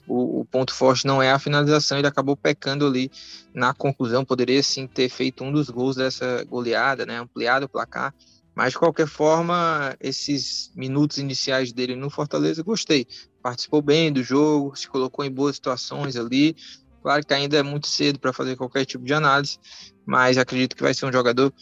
o, 0.07 0.40
o, 0.40 0.44
ponto 0.44 0.72
forte 0.72 1.07
não 1.07 1.22
é 1.22 1.30
a 1.30 1.38
finalização, 1.38 1.98
ele 1.98 2.07
acabou 2.07 2.36
pecando 2.36 2.86
ali 2.86 3.11
na 3.54 3.74
conclusão, 3.74 4.24
poderia 4.24 4.62
sim 4.62 4.86
ter 4.86 5.09
feito 5.09 5.42
um 5.44 5.52
dos 5.52 5.68
gols 5.68 5.96
dessa 5.96 6.44
goleada, 6.44 7.04
né, 7.04 7.18
ampliado 7.18 7.66
o 7.66 7.68
placar, 7.68 8.14
mas 8.54 8.72
de 8.72 8.78
qualquer 8.78 9.07
forma, 9.07 9.94
esses 10.00 10.70
minutos 10.74 11.18
iniciais 11.18 11.72
dele 11.72 11.94
no 11.94 12.09
Fortaleza, 12.09 12.62
gostei, 12.62 13.07
participou 13.42 13.82
bem 13.82 14.12
do 14.12 14.22
jogo, 14.22 14.74
se 14.76 14.88
colocou 14.88 15.24
em 15.24 15.30
boas 15.30 15.57
situações 15.57 16.16
ali, 16.16 16.57
claro 17.02 17.24
que 17.24 17.34
ainda 17.34 17.57
é 17.57 17.62
muito 17.62 17.86
cedo 17.86 18.18
para 18.18 18.32
fazer 18.32 18.57
qualquer 18.57 18.84
tipo 18.84 19.04
de 19.04 19.12
análise, 19.12 19.59
mas 20.07 20.38
acredito 20.38 20.74
que 20.74 20.82
vai 20.82 20.94
ser 20.94 21.07
um 21.07 21.12
jogador 21.12 21.52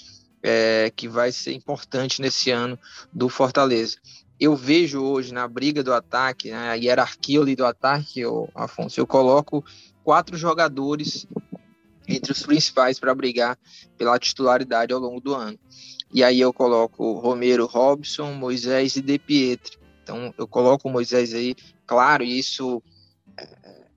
é, 0.43 0.93
que 0.95 1.09
vai 1.09 1.33
ser 1.33 1.53
importante 1.55 2.21
nesse 2.21 2.51
ano 2.51 2.79
do 3.13 3.29
Fortaleza 3.29 3.97
eu 4.45 4.55
vejo 4.55 5.03
hoje 5.03 5.33
na 5.33 5.49
briga 5.49 5.83
do 5.83 5.93
ataque, 5.93 6.51
né, 6.51 6.71
a 6.71 6.75
hierarquia 6.75 7.41
ali 7.41 7.57
do 7.57 7.65
ataque, 7.65 8.21
eu, 8.21 8.49
Afonso, 8.55 9.01
eu 9.01 9.07
coloco 9.07 9.65
quatro 10.03 10.37
jogadores 10.37 11.27
entre 12.07 12.33
os 12.33 12.43
principais 12.43 13.01
para 13.01 13.15
brigar 13.15 13.59
pela 13.97 14.19
titularidade 14.19 14.93
ao 14.93 15.01
longo 15.01 15.21
do 15.21 15.35
ano. 15.35 15.59
E 16.13 16.23
aí 16.23 16.41
eu 16.41 16.53
coloco 16.53 17.15
Romero, 17.15 17.67
Robson, 17.67 18.35
Moisés 18.35 18.97
e 18.97 19.03
De 19.03 19.19
Pietri. 19.19 19.79
Então 20.03 20.35
eu 20.37 20.47
coloco 20.47 20.89
o 20.89 20.93
Moisés 20.93 21.33
aí, 21.33 21.55
claro, 21.87 22.23
isso 22.23 22.83
é, 23.39 23.49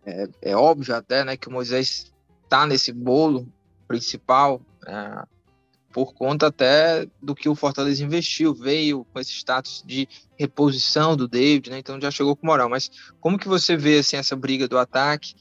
é, 0.05 0.29
é 0.41 0.55
óbvio 0.55 0.95
até, 0.95 1.25
né, 1.25 1.35
que 1.35 1.49
o 1.49 1.51
Moisés 1.51 2.11
está 2.43 2.65
nesse 2.65 2.93
bolo 2.93 3.47
principal, 3.87 4.61
é, 4.87 5.25
por 5.97 6.13
conta 6.13 6.45
até 6.45 7.07
do 7.19 7.33
que 7.33 7.49
o 7.49 7.55
Fortaleza 7.55 8.03
investiu, 8.03 8.53
veio 8.53 9.03
com 9.05 9.19
esse 9.19 9.31
status 9.31 9.83
de 9.83 10.07
reposição 10.37 11.17
do 11.17 11.27
David, 11.27 11.71
né? 11.71 11.79
Então 11.79 11.99
já 11.99 12.11
chegou 12.11 12.35
com 12.35 12.45
moral. 12.45 12.69
Mas 12.69 12.91
como 13.19 13.39
que 13.39 13.47
você 13.47 13.75
vê 13.75 13.97
assim 13.97 14.15
essa 14.15 14.35
briga 14.35 14.67
do 14.67 14.77
ataque? 14.77 15.33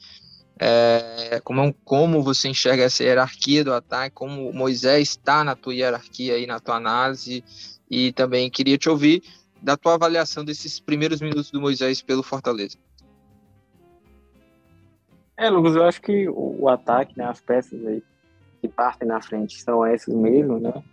É, 0.59 1.39
como, 1.43 1.71
como 1.85 2.23
você 2.23 2.49
enxerga 2.49 2.85
essa 2.85 3.03
hierarquia 3.03 3.63
do 3.63 3.71
ataque? 3.71 4.15
Como 4.15 4.51
Moisés 4.51 5.09
está 5.09 5.43
na 5.43 5.55
tua 5.55 5.75
hierarquia 5.75 6.33
aí, 6.33 6.47
na 6.47 6.59
tua 6.59 6.77
análise? 6.77 7.43
E 7.87 8.11
também 8.13 8.49
queria 8.49 8.79
te 8.79 8.89
ouvir 8.89 9.21
da 9.61 9.77
tua 9.77 9.93
avaliação 9.93 10.43
desses 10.43 10.79
primeiros 10.79 11.21
minutos 11.21 11.51
do 11.51 11.61
Moisés 11.61 12.01
pelo 12.01 12.23
Fortaleza. 12.23 12.79
É, 15.37 15.51
Lucas, 15.51 15.75
eu 15.75 15.83
acho 15.83 16.01
que 16.01 16.27
o, 16.27 16.63
o 16.63 16.67
ataque, 16.67 17.15
né, 17.15 17.25
as 17.25 17.39
peças 17.39 17.85
aí 17.85 18.01
que 18.67 18.75
partem 18.75 19.07
na 19.07 19.21
frente 19.21 19.61
são 19.61 19.85
esses 19.85 20.13
mesmo, 20.13 20.59
né? 20.59 20.83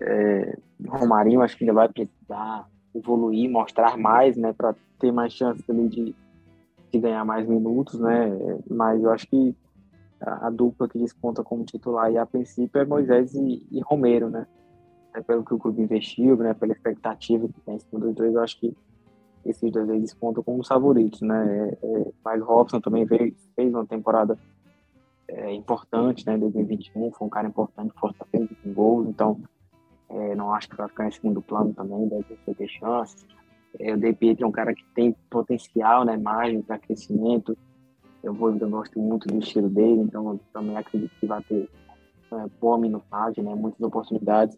É, 0.00 0.58
Romarinho 0.86 1.40
acho 1.40 1.56
que 1.56 1.64
ainda 1.64 1.72
vai 1.72 1.88
precisar 1.88 2.68
evoluir, 2.94 3.50
mostrar 3.50 3.96
mais, 3.96 4.36
né, 4.36 4.52
para 4.52 4.74
ter 4.98 5.10
mais 5.10 5.32
chance 5.32 5.62
também 5.62 5.88
de, 5.88 6.14
de 6.92 6.98
ganhar 6.98 7.24
mais 7.24 7.46
minutos, 7.46 7.98
né? 7.98 8.30
Mas 8.70 9.02
eu 9.02 9.10
acho 9.10 9.26
que 9.26 9.54
a, 10.20 10.46
a 10.46 10.50
dupla 10.50 10.88
que 10.88 10.98
desponta 10.98 11.42
como 11.42 11.64
titular 11.64 12.10
e 12.12 12.18
a 12.18 12.26
princípio 12.26 12.80
é 12.80 12.84
Moisés 12.84 13.34
e, 13.34 13.66
e 13.70 13.80
Romero, 13.80 14.30
né? 14.30 14.46
É 15.14 15.20
pelo 15.20 15.44
que 15.44 15.54
o 15.54 15.58
clube 15.58 15.82
investiu, 15.82 16.36
né? 16.36 16.54
Pela 16.54 16.72
expectativa 16.72 17.48
que 17.48 17.60
tem 17.60 17.76
em 17.76 17.80
cima 17.80 18.00
dos 18.00 18.14
dois, 18.14 18.34
eu 18.34 18.40
acho 18.40 18.58
que 18.58 18.76
esses 19.44 19.70
dois 19.70 19.88
aí 19.90 20.00
despontam 20.00 20.42
como 20.42 20.60
os 20.60 20.68
favoritos, 20.68 21.20
né? 21.20 21.76
É, 21.82 21.86
é, 21.86 22.12
mas 22.24 22.42
Robson 22.42 22.80
também 22.80 23.04
veio, 23.04 23.34
fez 23.54 23.72
uma 23.72 23.86
temporada 23.86 24.38
é, 25.28 25.52
importante, 25.52 26.26
né? 26.26 26.36
2021 26.36 27.12
foi 27.12 27.26
um 27.26 27.30
cara 27.30 27.48
importante, 27.48 27.92
força-feira 27.98 28.48
com 28.62 28.72
gols, 28.72 29.08
então 29.08 29.40
é, 30.08 30.34
não 30.34 30.52
acho 30.52 30.68
que 30.68 30.76
vai 30.76 30.88
ficar 30.88 31.08
em 31.08 31.10
segundo 31.10 31.42
plano 31.42 31.72
também, 31.72 32.08
deve 32.08 32.54
ter 32.54 32.68
chances. 32.68 33.26
É, 33.80 33.92
o 33.92 33.96
De 33.96 34.12
Pietro 34.12 34.44
é 34.44 34.48
um 34.48 34.52
cara 34.52 34.74
que 34.74 34.84
tem 34.94 35.16
potencial, 35.30 36.04
né? 36.04 36.16
Margem 36.16 36.62
para 36.62 36.78
crescimento. 36.78 37.56
Eu, 38.22 38.32
vou, 38.32 38.56
eu 38.56 38.70
gosto 38.70 38.98
muito 38.98 39.26
do 39.28 39.38
estilo 39.38 39.68
dele, 39.68 40.00
então 40.00 40.38
também 40.52 40.76
acredito 40.76 41.12
que 41.18 41.26
vai 41.26 41.42
ter 41.42 41.68
é, 42.32 42.46
boa 42.60 42.78
minutagem, 42.78 43.42
né? 43.42 43.54
Muitas 43.54 43.80
oportunidades 43.80 44.56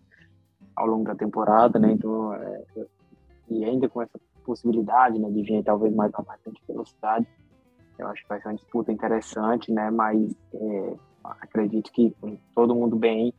ao 0.75 0.87
longo 0.87 1.05
da 1.05 1.15
temporada, 1.15 1.79
né? 1.79 1.93
Então, 1.93 2.35
é, 2.35 2.65
e 3.49 3.65
ainda 3.65 3.89
com 3.89 4.03
essa 4.03 4.19
possibilidade, 4.45 5.19
né, 5.19 5.29
de 5.31 5.43
vir 5.43 5.63
talvez 5.65 5.95
mais 5.95 6.13
a 6.15 6.23
bastante 6.23 6.63
velocidade, 6.67 7.27
eu 7.99 8.09
acho 8.09 8.23
que 8.23 8.29
vai 8.29 8.41
ser 8.41 8.49
uma 8.49 8.55
disputa 8.55 8.93
interessante, 8.93 9.73
né? 9.73 9.91
Mas 9.91 10.35
é, 10.55 10.95
acredito 11.25 11.91
que 11.93 12.11
com 12.21 12.37
todo 12.55 12.75
mundo 12.75 12.97
bem, 12.97 13.33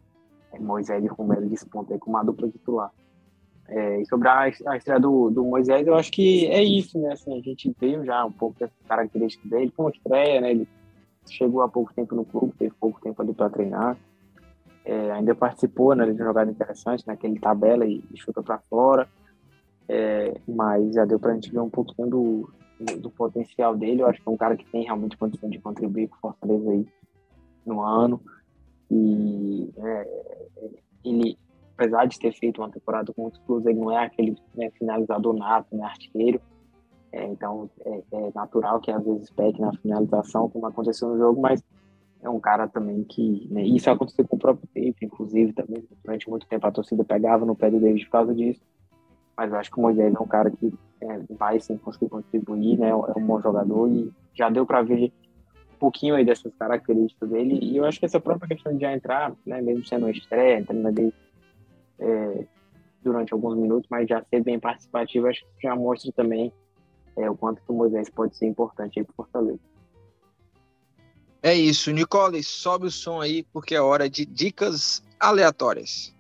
é, 0.52 0.60
Moisés 0.60 1.04
e 1.04 1.08
Romero 1.08 1.48
despontam 1.48 1.98
com 2.00 2.10
uma 2.10 2.24
dupla 2.24 2.50
titular. 2.50 2.92
É, 3.68 4.02
e 4.02 4.06
sobre 4.06 4.30
a, 4.30 4.40
a 4.44 4.78
estreia 4.78 5.00
do, 5.00 5.30
do, 5.30 5.44
Moisés, 5.44 5.86
eu 5.86 5.96
acho 5.96 6.12
que 6.12 6.48
é 6.48 6.64
isso, 6.64 6.98
né? 7.00 7.14
Assim, 7.14 7.38
a 7.38 7.42
gente 7.42 7.76
veio 7.80 8.06
já 8.06 8.26
um 8.26 8.32
pouco 8.32 8.60
das 8.60 8.72
características 8.88 9.50
dele. 9.50 9.74
Uma 9.78 9.90
estreia, 9.90 10.42
né? 10.42 10.52
Ele 10.52 10.68
chegou 11.30 11.62
há 11.62 11.68
pouco 11.68 11.94
tempo 11.94 12.16
no 12.16 12.24
clube, 12.24 12.54
teve 12.58 12.74
pouco 12.80 13.02
tempo 13.02 13.22
ali 13.22 13.34
para 13.34 13.50
treinar. 13.50 13.98
É, 14.86 15.12
ainda 15.12 15.36
participou 15.36 15.94
né, 15.94 16.06
de 16.06 16.12
uma 16.12 16.24
jogada 16.24 16.50
interessante, 16.50 17.06
naquele 17.06 17.38
tabela 17.40 17.86
e, 17.86 18.02
e 18.10 18.18
chuta 18.18 18.42
para 18.42 18.58
fora. 18.70 19.08
É, 19.90 20.40
mas 20.48 20.94
já 20.94 21.04
deu 21.04 21.20
para 21.20 21.32
a 21.32 21.36
gente 21.36 21.52
ver 21.52 21.60
um 21.60 21.70
pouquinho 21.70 22.10
do, 22.10 22.50
do, 22.80 23.00
do, 23.00 23.10
potencial 23.10 23.76
dele. 23.76 24.02
Eu 24.02 24.08
acho 24.08 24.22
que 24.22 24.28
é 24.28 24.32
um 24.32 24.38
cara 24.38 24.56
que 24.56 24.66
tem 24.66 24.84
realmente 24.84 25.18
condição 25.18 25.50
de 25.50 25.60
contribuir 25.60 26.08
com 26.08 26.16
o 26.18 26.20
Fortaleza 26.20 26.72
aí 26.72 26.86
no 27.66 27.82
ano. 27.82 28.22
E 28.90 29.70
é, 29.78 30.08
ele, 31.04 31.38
apesar 31.78 32.06
de 32.06 32.20
ter 32.20 32.34
feito 32.34 32.62
uma 32.62 32.72
temporada 32.72 33.14
com 33.14 33.24
outros 33.24 33.44
clubes, 33.44 33.66
ele 33.66 33.80
não 33.80 33.92
é 33.92 34.06
aquele 34.06 34.38
né, 34.56 34.70
finalizador 34.72 35.36
nato, 35.36 35.76
né, 35.76 35.84
artilheiro. 35.84 36.42
É, 37.12 37.26
então 37.26 37.70
é, 37.86 38.04
é, 38.12 38.32
natural 38.36 38.80
que 38.80 38.92
às 38.92 39.04
vezes 39.04 39.30
pegue 39.30 39.62
na 39.62 39.74
finalização, 39.74 40.50
como 40.50 40.66
aconteceu 40.66 41.10
no 41.10 41.18
jogo, 41.18 41.42
mas 41.42 41.64
é 42.22 42.30
um 42.30 42.40
cara 42.40 42.68
também 42.68 43.04
que. 43.04 43.48
Né, 43.52 43.64
isso 43.64 43.90
aconteceu 43.90 44.28
com 44.28 44.36
o 44.36 44.40
próprio 44.40 44.68
David, 44.74 44.98
inclusive, 45.02 45.54
também. 45.54 45.84
Durante 46.04 46.30
muito 46.30 46.48
tempo 46.48 46.68
a 46.68 46.72
torcida 46.72 47.04
pegava 47.04 47.46
no 47.46 47.56
pé 47.56 47.70
do 47.70 47.80
David 47.80 48.06
por 48.06 48.12
causa 48.12 48.36
disso. 48.36 48.62
Mas 49.36 49.52
eu 49.52 49.60
acho 49.60 49.72
que 49.72 49.78
o 49.78 49.82
Moisés 49.82 50.14
é 50.14 50.20
um 50.20 50.28
cara 50.28 50.50
que 50.50 50.74
é, 51.02 51.20
vai 51.30 51.60
sim 51.60 51.78
conseguir 51.78 52.10
contribuir, 52.10 52.78
né? 52.78 52.90
É 52.90 52.96
um 52.96 53.26
bom 53.26 53.42
jogador 53.42 53.90
e 53.90 54.12
já 54.34 54.50
deu 54.50 54.66
para 54.66 54.82
ver 54.82 55.12
um 55.74 55.78
pouquinho 55.80 56.16
aí 56.16 56.26
dessas 56.26 56.54
características 56.56 57.30
dele. 57.30 57.60
E 57.62 57.78
eu 57.78 57.86
acho 57.86 58.00
que 58.00 58.06
essa 58.06 58.20
própria 58.20 58.48
questão 58.48 58.74
de 58.74 58.82
já 58.82 58.94
entrar, 58.94 59.34
né, 59.46 59.62
mesmo 59.62 59.86
sendo 59.86 60.06
uma 60.06 60.12
estreia, 60.12 60.60
entrando 60.60 60.88
ali 60.88 61.14
é, 62.00 62.46
durante 63.04 63.34
alguns 63.34 63.58
minutos, 63.58 63.88
mas 63.90 64.08
já 64.08 64.24
ser 64.24 64.44
bem 64.44 64.60
participativo, 64.60 65.28
acho 65.28 65.42
que 65.42 65.68
já 65.68 65.76
mostra 65.76 66.12
também 66.12 66.52
é, 67.16 67.30
o 67.30 67.36
quanto 67.36 67.62
que 67.62 67.72
o 67.72 67.76
Moisés 67.76 68.10
pode 68.10 68.36
ser 68.36 68.48
importante 68.48 69.00
aí 69.00 69.06
para 69.06 69.16
Fortaleza. 69.16 69.60
É 71.42 71.54
isso, 71.54 71.92
Nicole, 71.92 72.44
sobe 72.44 72.88
o 72.88 72.92
som 72.92 73.22
aí 73.22 73.44
porque 73.54 73.76
é 73.76 73.82
hora 73.82 74.10
de 74.10 74.26
dicas 74.26 75.04
aleatórias. 75.20 76.14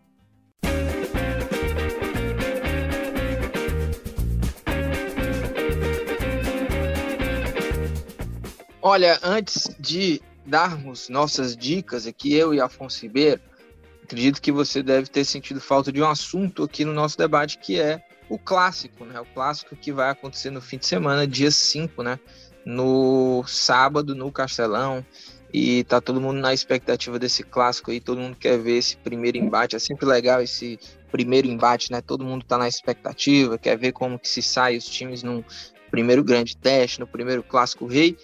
Olha, 8.89 9.19
antes 9.21 9.69
de 9.77 10.21
darmos 10.45 11.09
nossas 11.09 11.57
dicas 11.57 12.07
aqui, 12.07 12.33
eu 12.33 12.53
e 12.53 12.61
Afonso 12.61 13.01
Ribeiro, 13.01 13.41
acredito 14.01 14.41
que 14.41 14.49
você 14.49 14.81
deve 14.81 15.07
ter 15.09 15.25
sentido 15.25 15.59
falta 15.59 15.91
de 15.91 16.01
um 16.01 16.07
assunto 16.07 16.63
aqui 16.63 16.85
no 16.85 16.93
nosso 16.93 17.17
debate, 17.17 17.57
que 17.57 17.77
é 17.77 18.01
o 18.29 18.39
clássico, 18.39 19.03
né? 19.03 19.19
O 19.19 19.25
clássico 19.25 19.75
que 19.75 19.91
vai 19.91 20.09
acontecer 20.09 20.51
no 20.51 20.61
fim 20.61 20.77
de 20.77 20.85
semana, 20.85 21.27
dia 21.27 21.51
5, 21.51 22.01
né? 22.01 22.17
No 22.65 23.43
sábado, 23.45 24.15
no 24.15 24.31
Castelão. 24.31 25.05
E 25.53 25.83
tá 25.83 25.99
todo 25.99 26.21
mundo 26.21 26.39
na 26.39 26.53
expectativa 26.53 27.19
desse 27.19 27.43
clássico 27.43 27.91
aí, 27.91 27.99
todo 27.99 28.21
mundo 28.21 28.37
quer 28.37 28.57
ver 28.57 28.77
esse 28.77 28.95
primeiro 28.95 29.37
embate. 29.37 29.75
É 29.75 29.79
sempre 29.79 30.05
legal 30.05 30.41
esse 30.41 30.79
primeiro 31.11 31.45
embate, 31.45 31.91
né? 31.91 31.99
Todo 31.99 32.23
mundo 32.23 32.45
tá 32.45 32.57
na 32.57 32.69
expectativa, 32.69 33.57
quer 33.57 33.77
ver 33.77 33.91
como 33.91 34.17
que 34.17 34.29
se 34.29 34.41
sai 34.41 34.77
os 34.77 34.85
times 34.85 35.23
num 35.23 35.43
primeiro 35.91 36.23
grande 36.23 36.55
teste, 36.55 37.01
no 37.01 37.07
primeiro 37.07 37.43
clássico 37.43 37.85
rei. 37.85 38.17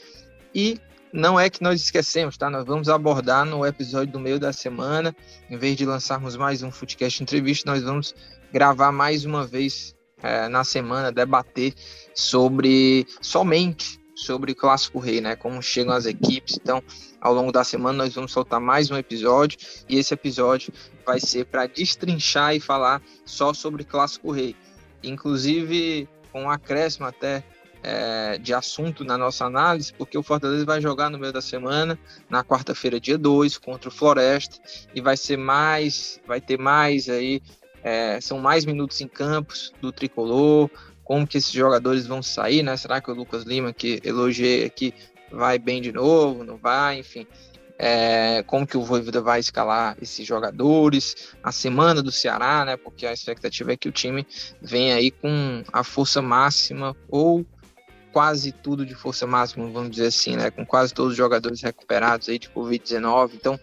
E 0.54 0.80
não 1.12 1.40
é 1.40 1.50
que 1.50 1.62
nós 1.62 1.82
esquecemos, 1.82 2.38
tá? 2.38 2.50
Nós 2.50 2.66
vamos 2.66 2.90
abordar 2.90 3.46
no 3.46 3.66
episódio 3.66 4.14
do 4.14 4.20
meio 4.20 4.40
da 4.40 4.52
semana, 4.52 5.16
em 5.50 5.58
vez 5.58 5.76
de 5.76 5.86
lançarmos 5.86 6.36
mais 6.36 6.64
um 6.64 6.72
Footcast 6.72 7.22
Entrevista, 7.22 7.70
nós 7.70 7.84
vamos 7.84 8.16
gravar 8.52 8.92
mais 8.92 9.26
uma 9.26 9.46
vez 9.46 9.96
é, 10.22 10.48
na 10.48 10.64
semana, 10.64 11.12
debater 11.12 11.74
sobre 12.14 13.06
somente 13.22 14.02
sobre 14.16 14.54
Clássico 14.54 15.00
Rei, 15.00 15.20
né? 15.20 15.36
Como 15.36 15.62
chegam 15.62 15.94
as 15.94 16.06
equipes. 16.06 16.58
Então, 16.62 16.82
ao 17.20 17.34
longo 17.34 17.52
da 17.52 17.64
semana 17.64 18.00
nós 18.00 18.14
vamos 18.14 18.32
soltar 18.32 18.60
mais 18.60 18.90
um 18.90 18.98
episódio 18.98 19.58
e 19.90 19.98
esse 19.98 20.14
episódio 20.14 20.74
vai 21.06 21.20
ser 21.20 21.46
para 21.46 21.68
destrinchar 21.68 22.56
e 22.56 22.60
falar 22.60 23.02
só 23.26 23.54
sobre 23.54 23.84
Clássico 23.84 24.32
Rei. 24.32 24.56
Inclusive 25.04 26.08
com 26.32 26.44
um 26.44 26.50
acréscimo 26.50 27.06
até 27.06 27.44
é, 27.84 28.38
de 28.38 28.54
assunto 28.54 29.04
na 29.04 29.18
nossa 29.18 29.46
análise, 29.46 29.94
porque 29.94 30.18
o 30.18 30.24
Fortaleza 30.24 30.66
vai 30.66 30.82
jogar 30.82 31.10
no 31.10 31.20
meio 31.20 31.34
da 31.34 31.42
semana, 31.42 32.00
na 32.30 32.44
quarta-feira, 32.44 33.00
dia 33.00 33.18
2, 33.18 33.58
contra 33.58 33.90
o 33.90 33.92
Floresta, 33.92 34.58
e 34.96 35.02
vai 35.02 35.18
ser 35.18 35.38
mais, 35.38 36.20
vai 36.26 36.40
ter 36.40 36.58
mais 36.58 37.10
aí, 37.10 37.42
é, 37.84 38.20
são 38.22 38.40
mais 38.40 38.66
minutos 38.66 39.02
em 39.02 39.08
campos 39.08 39.74
do 39.82 39.92
tricolor, 39.92 40.70
como 41.04 41.28
que 41.28 41.38
esses 41.38 41.52
jogadores 41.52 42.08
vão 42.08 42.24
sair, 42.24 42.64
né? 42.64 42.78
Será 42.78 43.02
que 43.02 43.12
o 43.12 43.14
Lucas 43.14 43.44
Lima, 43.44 43.74
que 43.74 44.00
elogiei 44.06 44.64
aqui, 44.64 44.94
vai 45.30 45.60
bem 45.60 45.82
de 45.82 45.92
novo? 45.92 46.46
Não 46.46 46.56
vai? 46.56 47.00
Enfim, 47.00 47.28
é, 47.78 48.44
como 48.44 48.66
que 48.66 48.78
o 48.78 48.84
Voivoda 48.84 49.22
vai 49.22 49.42
escalar 49.42 49.98
esses 50.02 50.26
jogadores, 50.26 51.36
a 51.44 51.52
semana 51.52 52.02
do 52.02 52.12
Ceará, 52.12 52.64
né? 52.64 52.78
Porque 52.78 53.06
a 53.06 53.12
expectativa 53.12 53.74
é 53.74 53.78
que 53.78 53.90
o 53.90 53.92
time 53.92 54.26
venha 54.62 54.96
aí 54.96 55.12
com 55.12 55.64
a 55.74 55.84
força 55.84 56.22
máxima 56.22 56.96
ou 57.10 57.46
quase 58.14 58.52
tudo 58.52 58.86
de 58.86 58.94
força 58.94 59.26
máxima, 59.26 59.68
vamos 59.68 59.90
dizer 59.90 60.08
assim, 60.08 60.38
né? 60.38 60.52
Com 60.52 60.64
quase 60.64 60.94
todos 60.94 61.14
os 61.14 61.18
jogadores 61.18 61.62
recuperados 61.62 62.30
aí 62.30 62.38
de 62.38 62.48
Covid-19. 62.50 63.32
Então, 63.34 63.60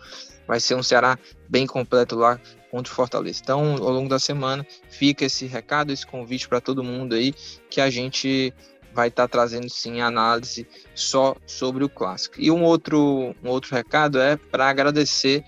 vai 0.47 0.59
ser 0.59 0.75
um 0.75 0.83
Ceará 0.83 1.17
bem 1.49 1.67
completo 1.67 2.17
lá 2.17 2.39
contra 2.71 2.93
o 2.93 2.97
Fortaleza. 2.97 3.41
Então, 3.43 3.75
ao 3.75 3.91
longo 3.91 4.09
da 4.09 4.19
semana, 4.19 4.67
fica 4.91 5.25
esse 5.25 5.47
recado, 5.47 5.93
esse 5.93 6.05
convite 6.05 6.49
para 6.49 6.61
todo 6.61 6.83
mundo 6.83 7.15
aí, 7.15 7.33
que 7.71 7.81
a 7.81 7.89
gente 7.89 8.53
vai 8.93 9.07
estar 9.07 9.29
tá 9.29 9.29
trazendo 9.29 9.71
sim 9.71 10.01
análise 10.01 10.67
só 10.93 11.37
sobre 11.47 11.85
o 11.85 11.89
clássico. 11.89 12.35
E 12.39 12.51
um 12.51 12.65
outro, 12.65 13.35
um 13.43 13.49
outro 13.49 13.73
recado 13.75 14.21
é 14.21 14.37
para 14.37 14.69
agradecer 14.69 15.45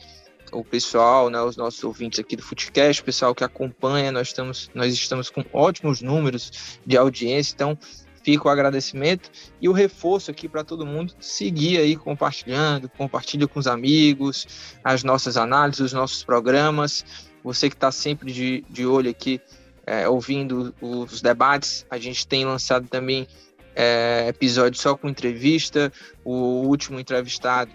o 0.53 0.62
pessoal, 0.62 1.30
né, 1.30 1.40
os 1.40 1.57
nossos 1.57 1.82
ouvintes 1.82 2.20
aqui 2.20 2.36
do 2.36 2.42
Footcast, 2.42 3.00
o 3.00 3.05
pessoal 3.05 3.34
que 3.34 3.42
acompanha, 3.42 4.12
nós 4.12 4.28
estamos, 4.28 4.70
nós 4.74 4.92
estamos 4.92 5.30
com 5.30 5.44
ótimos 5.53 6.03
números 6.03 6.78
de 6.84 6.96
audiência, 6.96 7.55
então 7.55 7.76
fica 8.22 8.48
o 8.48 8.50
agradecimento 8.50 9.30
e 9.60 9.68
o 9.68 9.72
reforço 9.72 10.30
aqui 10.30 10.48
para 10.48 10.64
todo 10.64 10.86
mundo 10.86 11.14
seguir 11.20 11.78
aí 11.78 11.96
compartilhando, 11.96 12.88
compartilha 12.88 13.46
com 13.46 13.58
os 13.58 13.66
amigos, 13.66 14.74
as 14.82 15.02
nossas 15.02 15.36
análises, 15.36 15.80
os 15.80 15.92
nossos 15.92 16.24
programas. 16.24 17.04
Você 17.42 17.68
que 17.68 17.74
está 17.74 17.90
sempre 17.90 18.32
de, 18.32 18.64
de 18.70 18.86
olho 18.86 19.10
aqui, 19.10 19.40
é, 19.84 20.08
ouvindo 20.08 20.74
os 20.80 21.20
debates, 21.20 21.84
a 21.90 21.98
gente 21.98 22.26
tem 22.26 22.44
lançado 22.44 22.86
também 22.86 23.26
é, 23.74 24.26
episódio 24.28 24.80
só 24.80 24.96
com 24.96 25.08
entrevista. 25.08 25.92
O 26.24 26.66
último 26.66 27.00
entrevistado 27.00 27.72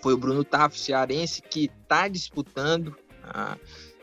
foi 0.00 0.14
o 0.14 0.18
Bruno 0.18 0.44
Taff, 0.44 0.78
cearense, 0.78 1.42
que 1.42 1.70
está 1.82 2.08
disputando. 2.08 2.96
A, 3.22 3.56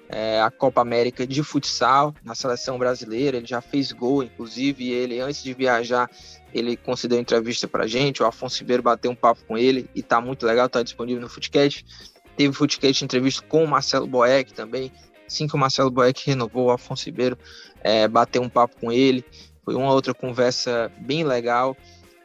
é, 0.10 0.42
a 0.42 0.50
Copa 0.50 0.82
América 0.82 1.26
de 1.26 1.44
futsal 1.44 2.14
na 2.24 2.36
seleção 2.36 2.78
brasileira. 2.78 3.38
Ele 3.38 3.46
já 3.46 3.62
fez 3.62 3.92
gol, 3.92 4.24
inclusive, 4.24 4.90
ele, 4.90 5.20
antes 5.20 5.44
de 5.44 5.54
viajar, 5.54 6.10
ele 6.54 6.78
concedeu 6.78 7.20
entrevista 7.20 7.68
para 7.68 7.88
gente. 7.88 8.24
O 8.24 8.26
Afonso 8.26 8.60
Ribeiro 8.60 8.84
bateu 8.84 9.12
um 9.12 9.16
papo 9.16 9.42
com 9.46 9.58
ele 9.58 9.90
e 9.94 10.02
tá 10.02 10.22
muito 10.22 10.46
legal, 10.46 10.70
tá 10.70 10.82
disponível 10.82 11.22
no 11.22 11.30
Footcast. 11.30 11.86
Teve 12.36 12.54
Footcast 12.54 13.04
entrevista 13.04 13.44
com 13.48 13.64
o 13.64 13.68
Marcelo 13.68 14.08
Boeck 14.08 14.54
também. 14.54 14.92
Assim 15.26 15.48
que 15.48 15.56
o 15.56 15.58
Marcelo 15.58 15.92
Boeck 15.92 16.26
renovou, 16.26 16.68
o 16.68 16.72
Afonso 16.72 17.06
Ribeiro 17.06 17.38
é, 17.82 18.08
bateu 18.08 18.42
um 18.42 18.50
papo 18.50 18.76
com 18.80 18.92
ele. 18.92 19.26
Foi 19.66 19.76
uma 19.76 19.92
outra 19.92 20.14
conversa 20.14 20.90
bem 21.00 21.26
legal 21.26 21.76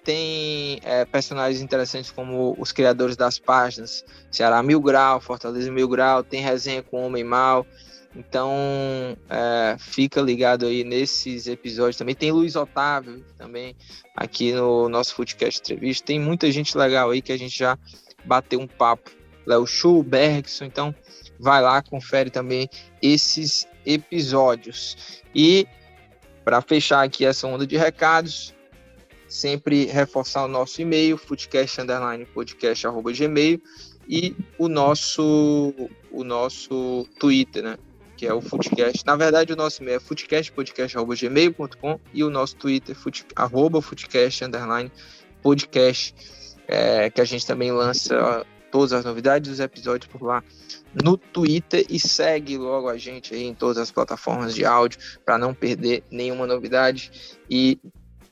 tem 0.04 0.80
é, 0.82 1.04
personagens 1.04 1.62
interessantes 1.62 2.10
como 2.10 2.54
os 2.58 2.72
criadores 2.72 3.16
das 3.16 3.38
páginas, 3.38 4.04
Ceará 4.30 4.62
Mil 4.62 4.80
Grau, 4.80 5.20
Fortaleza 5.20 5.70
Mil 5.70 5.88
Grau, 5.88 6.22
tem 6.22 6.40
resenha 6.40 6.82
com 6.82 7.06
Homem 7.06 7.24
Mal. 7.24 7.66
Então, 8.14 8.52
é, 9.30 9.76
fica 9.78 10.20
ligado 10.20 10.66
aí 10.66 10.84
nesses 10.84 11.46
episódios 11.46 11.96
também. 11.96 12.14
Tem 12.14 12.30
Luiz 12.30 12.56
Otávio 12.56 13.24
também 13.38 13.74
aqui 14.14 14.52
no 14.52 14.88
nosso 14.88 15.14
Footcast 15.14 15.60
Entrevista. 15.60 16.06
Tem 16.06 16.20
muita 16.20 16.50
gente 16.52 16.76
legal 16.76 17.10
aí 17.10 17.22
que 17.22 17.32
a 17.32 17.38
gente 17.38 17.58
já 17.58 17.78
bateu 18.24 18.60
um 18.60 18.66
papo. 18.66 19.10
Léo 19.46 19.66
Chu, 19.66 20.02
Bergson. 20.02 20.66
Então, 20.66 20.94
vai 21.40 21.62
lá, 21.62 21.82
confere 21.82 22.28
também 22.28 22.68
esses 23.00 23.66
episódios. 23.84 25.22
E, 25.34 25.66
para 26.44 26.60
fechar 26.60 27.02
aqui 27.02 27.24
essa 27.24 27.46
onda 27.46 27.66
de 27.66 27.76
recados, 27.76 28.54
sempre 29.32 29.86
reforçar 29.86 30.44
o 30.44 30.48
nosso 30.48 30.82
e-mail, 30.82 31.16
foodcast 31.16 31.80
underline 31.80 32.26
podcast 32.26 32.86
arroba 32.86 33.12
gmail 33.12 33.60
e 34.06 34.36
o 34.58 34.68
nosso 34.68 35.74
o 36.10 36.22
nosso 36.22 37.06
Twitter, 37.18 37.62
né? 37.62 37.78
Que 38.16 38.26
é 38.26 38.34
o 38.34 38.40
Foodcast. 38.40 39.04
Na 39.06 39.16
verdade, 39.16 39.52
o 39.52 39.56
nosso 39.56 39.82
e-mail 39.82 39.96
é 39.96 40.00
foodcastpodcast.gmail.com 40.00 41.98
e 42.12 42.22
o 42.22 42.30
nosso 42.30 42.54
Twitter, 42.56 42.94
food, 42.94 43.24
arroba 43.34 43.80
é, 46.68 47.10
que 47.10 47.20
a 47.20 47.24
gente 47.24 47.46
também 47.46 47.72
lança 47.72 48.46
todas 48.70 48.92
as 48.92 49.04
novidades 49.04 49.50
dos 49.50 49.60
episódios 49.60 50.10
por 50.10 50.22
lá 50.22 50.44
no 51.02 51.16
Twitter 51.16 51.84
e 51.90 51.98
segue 51.98 52.56
logo 52.56 52.88
a 52.88 52.96
gente 52.96 53.34
aí 53.34 53.44
em 53.44 53.54
todas 53.54 53.78
as 53.78 53.90
plataformas 53.90 54.54
de 54.54 54.64
áudio 54.64 54.98
para 55.24 55.36
não 55.36 55.52
perder 55.52 56.04
nenhuma 56.10 56.46
novidade 56.46 57.10
e 57.50 57.78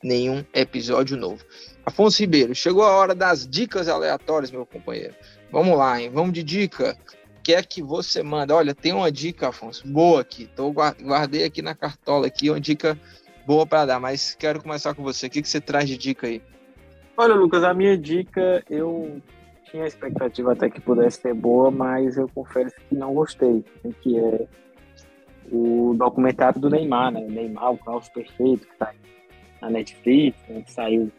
nenhum 0.03 0.45
episódio 0.55 1.17
novo. 1.17 1.45
Afonso 1.85 2.21
Ribeiro, 2.21 2.55
chegou 2.55 2.83
a 2.83 2.97
hora 2.97 3.15
das 3.15 3.47
dicas 3.47 3.89
aleatórias, 3.89 4.51
meu 4.51 4.67
companheiro. 4.67 5.15
Vamos 5.51 5.77
lá, 5.77 6.01
hein? 6.01 6.11
Vamos 6.13 6.33
de 6.33 6.43
dica. 6.43 6.97
O 7.39 7.43
que 7.43 7.55
é 7.55 7.63
que 7.63 7.83
você 7.83 8.23
manda? 8.23 8.55
Olha, 8.55 8.75
tem 8.75 8.93
uma 8.93 9.11
dica, 9.11 9.49
Afonso, 9.49 9.87
boa 9.89 10.21
aqui. 10.21 10.47
Tô, 10.55 10.73
guardei 10.73 11.45
aqui 11.45 11.63
na 11.63 11.75
cartola 11.75 12.27
aqui 12.27 12.51
uma 12.51 12.61
dica 12.61 12.99
boa 13.47 13.67
para 13.67 13.87
dar, 13.87 14.01
mas 14.01 14.35
quero 14.35 14.63
começar 14.63 14.95
com 14.95 15.03
você. 15.03 15.27
O 15.27 15.31
que, 15.31 15.43
que 15.43 15.49
você 15.49 15.61
traz 15.61 15.89
de 15.89 15.97
dica 15.97 16.27
aí? 16.27 16.43
Olha, 17.17 17.35
Lucas, 17.35 17.65
a 17.65 17.75
minha 17.75 17.97
dica, 17.99 18.63
eu 18.69 19.21
tinha 19.71 19.85
a 19.85 19.87
expectativa 19.87 20.53
até 20.53 20.69
que 20.69 20.81
pudesse 20.81 21.21
ser 21.21 21.35
boa, 21.35 21.71
mas 21.71 22.17
eu 22.17 22.29
confesso 22.29 22.75
que 22.89 22.95
não 22.95 23.15
gostei, 23.15 23.65
que 24.03 24.19
é 24.19 24.47
o 25.51 25.95
documentário 25.97 26.61
do 26.61 26.71
Neymar, 26.71 27.13
né? 27.13 27.27
Neymar, 27.29 27.73
o 27.73 27.79
caos 27.79 28.09
perfeito, 28.09 28.67
que 28.67 28.77
tá 28.77 28.93
na 29.61 29.71
Netflix, 29.71 30.39
né, 30.49 30.63
que 30.63 30.73
saiu 30.73 31.11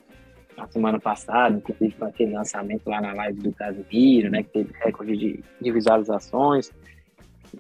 na 0.57 0.67
semana 0.67 0.99
passada, 0.99 1.57
inclusive 1.57 1.95
com 1.95 2.05
aquele 2.05 2.33
lançamento 2.33 2.89
lá 2.89 3.01
na 3.01 3.13
live 3.13 3.41
do 3.41 3.51
Casimiro, 3.53 4.29
né, 4.29 4.43
que 4.43 4.49
teve 4.49 4.73
recorde 4.79 5.17
de, 5.17 5.43
de 5.61 5.71
visualizações, 5.71 6.71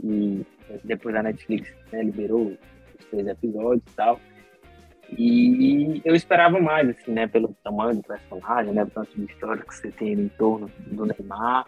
e 0.03 0.45
depois 0.83 1.15
a 1.15 1.23
Netflix 1.23 1.73
né, 1.91 2.03
liberou 2.03 2.57
os 2.99 3.05
três 3.05 3.27
episódios 3.27 3.83
e 3.91 3.95
tal. 3.95 4.19
E 5.17 6.01
eu 6.05 6.15
esperava 6.15 6.59
mais, 6.59 6.89
assim, 6.89 7.11
né, 7.11 7.27
pelo 7.27 7.53
tamanho 7.63 7.95
do 7.95 8.03
personagem, 8.03 8.73
né, 8.73 8.87
tanto 8.93 9.11
de 9.19 9.25
história 9.25 9.61
que 9.63 9.75
você 9.75 9.91
tem 9.91 10.13
em 10.13 10.29
torno 10.29 10.69
do 10.87 11.05
Neymar, 11.05 11.65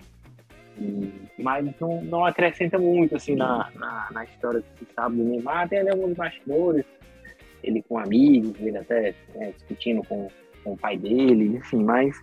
e, 0.78 1.12
mas 1.38 1.66
não, 1.80 2.02
não 2.04 2.26
acrescenta 2.26 2.80
muito, 2.80 3.16
assim, 3.16 3.36
na, 3.36 3.70
na, 3.76 4.10
na 4.12 4.24
história 4.24 4.62
que 4.62 4.86
se 4.86 4.94
sabe 4.94 5.18
do 5.18 5.24
Neymar, 5.24 5.68
tem 5.68 5.88
alguns 5.90 6.16
bastidores, 6.16 6.86
ele 7.64 7.84
com 7.88 7.98
amigos, 7.98 8.54
ele 8.60 8.78
até 8.78 9.16
né, 9.36 9.52
discutindo 9.52 10.04
com, 10.04 10.28
com 10.64 10.74
o 10.74 10.78
pai 10.78 10.98
dele, 10.98 11.58
enfim, 11.58 11.84
mas 11.84 12.16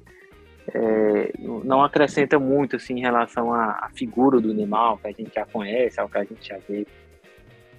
é, 0.75 1.33
não 1.65 1.83
acrescenta 1.83 2.39
muito 2.39 2.77
assim 2.77 2.99
em 2.99 3.01
relação 3.01 3.53
à, 3.53 3.79
à, 3.83 3.91
figura 3.95 4.41
do 4.41 4.55
Neymar, 4.55 4.99
que 4.99 5.09
a 5.09 5.13
gente 5.13 5.35
já 5.35 5.45
conhece, 5.45 5.99
ao 5.99 6.09
que 6.09 6.19
a 6.19 6.25
gente 6.25 6.47
já 6.47 6.59
vê 6.69 6.87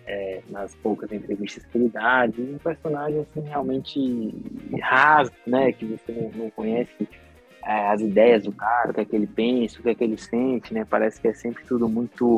é, 0.07 0.41
nas 0.49 0.76
poucas 0.76 1.12
entrevistas 1.12 1.66
que 1.66 1.78
ele 1.78 1.89
dá, 1.89 2.26
de 2.26 2.41
um 2.41 2.57
personagem 2.57 3.20
assim 3.20 3.41
realmente 3.47 4.36
raso, 4.82 5.32
né, 5.45 5.72
que 5.72 5.86
você 5.86 6.12
não, 6.12 6.32
não 6.32 6.49
conhece 6.49 7.07
é, 7.64 7.88
as 7.88 8.01
ideias 8.01 8.43
do 8.43 8.51
cara, 8.51 8.91
o 8.91 8.93
que 8.93 9.01
é 9.01 9.05
que 9.05 9.16
ele 9.16 9.28
pensa, 9.28 9.80
o 9.80 9.84
que 9.84 9.89
é 9.89 9.95
que 9.95 10.03
ele 10.03 10.18
sente, 10.18 10.74
né, 10.74 10.86
parece 10.89 11.22
que 11.22 11.28
é 11.28 11.34
sempre 11.34 11.64
tudo 11.66 11.88
muito 11.88 12.38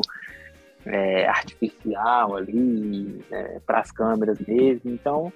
é, 0.86 1.26
artificial 1.26 2.36
ali, 2.36 3.20
né, 3.30 3.60
para 3.66 3.80
as 3.80 3.90
câmeras 3.90 4.38
mesmo. 4.40 4.90
Então, 4.90 5.32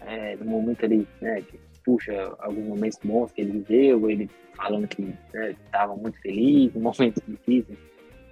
é, 0.00 0.36
no 0.36 0.46
momento 0.46 0.84
ali, 0.84 1.06
né, 1.20 1.42
puxa 1.84 2.34
alguns 2.38 2.64
momentos 2.64 2.98
bons 3.02 3.32
que 3.32 3.40
ele 3.40 3.52
viveu, 3.60 4.10
ele 4.10 4.30
falando 4.54 4.86
que 4.86 5.14
estava 5.32 5.94
né, 5.94 6.00
muito 6.02 6.20
feliz, 6.20 6.72
momentos 6.76 7.22
difíceis 7.26 7.78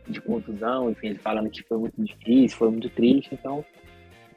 de 0.06 0.20
contusão, 0.20 0.90
enfim, 0.90 1.08
ele 1.08 1.18
falando 1.18 1.50
que 1.50 1.62
foi 1.62 1.78
muito 1.78 2.02
difícil, 2.02 2.58
foi 2.58 2.70
muito 2.70 2.90
triste. 2.90 3.34
Então, 3.34 3.64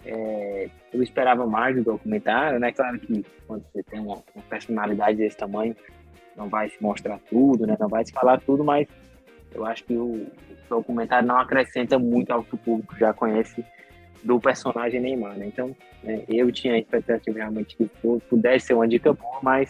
é, 0.05 0.69
eu 0.91 1.01
esperava 1.01 1.45
mais 1.47 1.75
do 1.75 1.83
documentário, 1.83 2.59
né? 2.59 2.71
Claro 2.71 2.99
que 2.99 3.25
quando 3.47 3.63
você 3.71 3.81
tem 3.83 3.99
uma, 3.99 4.21
uma 4.35 4.43
personalidade 4.49 5.17
desse 5.17 5.37
tamanho, 5.37 5.75
não 6.35 6.49
vai 6.49 6.69
se 6.69 6.81
mostrar 6.81 7.19
tudo, 7.29 7.65
né? 7.65 7.75
Não 7.79 7.87
vai 7.87 8.05
se 8.05 8.11
falar 8.11 8.39
tudo, 8.41 8.63
mas 8.63 8.87
eu 9.53 9.65
acho 9.65 9.83
que 9.83 9.95
o 9.95 10.27
documentário 10.69 11.27
não 11.27 11.37
acrescenta 11.37 11.99
muito 11.99 12.31
ao 12.31 12.43
que 12.43 12.55
o 12.55 12.57
público 12.57 12.95
já 12.97 13.13
conhece 13.13 13.63
do 14.23 14.39
personagem 14.39 14.99
Neymar, 14.99 15.37
né? 15.37 15.47
Então, 15.47 15.75
né, 16.03 16.23
eu 16.27 16.51
tinha 16.51 16.75
a 16.75 16.79
expectativa 16.79 17.37
realmente 17.37 17.75
que 17.75 17.89
pudesse 18.29 18.67
ser 18.67 18.73
uma 18.73 18.87
dica 18.87 19.13
boa, 19.13 19.39
mas 19.41 19.69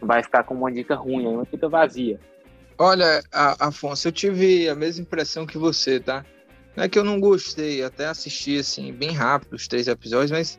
vai 0.00 0.22
ficar 0.22 0.44
com 0.44 0.54
uma 0.54 0.72
dica 0.72 0.94
ruim, 0.94 1.26
uma 1.26 1.44
dica 1.44 1.68
vazia. 1.68 2.18
Olha, 2.78 3.22
Afonso, 3.58 4.08
eu 4.08 4.12
tive 4.12 4.68
a 4.68 4.74
mesma 4.74 5.02
impressão 5.02 5.46
que 5.46 5.58
você, 5.58 6.00
tá? 6.00 6.24
Não 6.76 6.84
é 6.84 6.88
que 6.88 6.98
eu 6.98 7.04
não 7.04 7.20
gostei, 7.20 7.82
até 7.82 8.06
assisti 8.06 8.58
assim 8.58 8.92
bem 8.92 9.12
rápido 9.12 9.54
os 9.54 9.68
três 9.68 9.86
episódios, 9.86 10.30
mas 10.30 10.58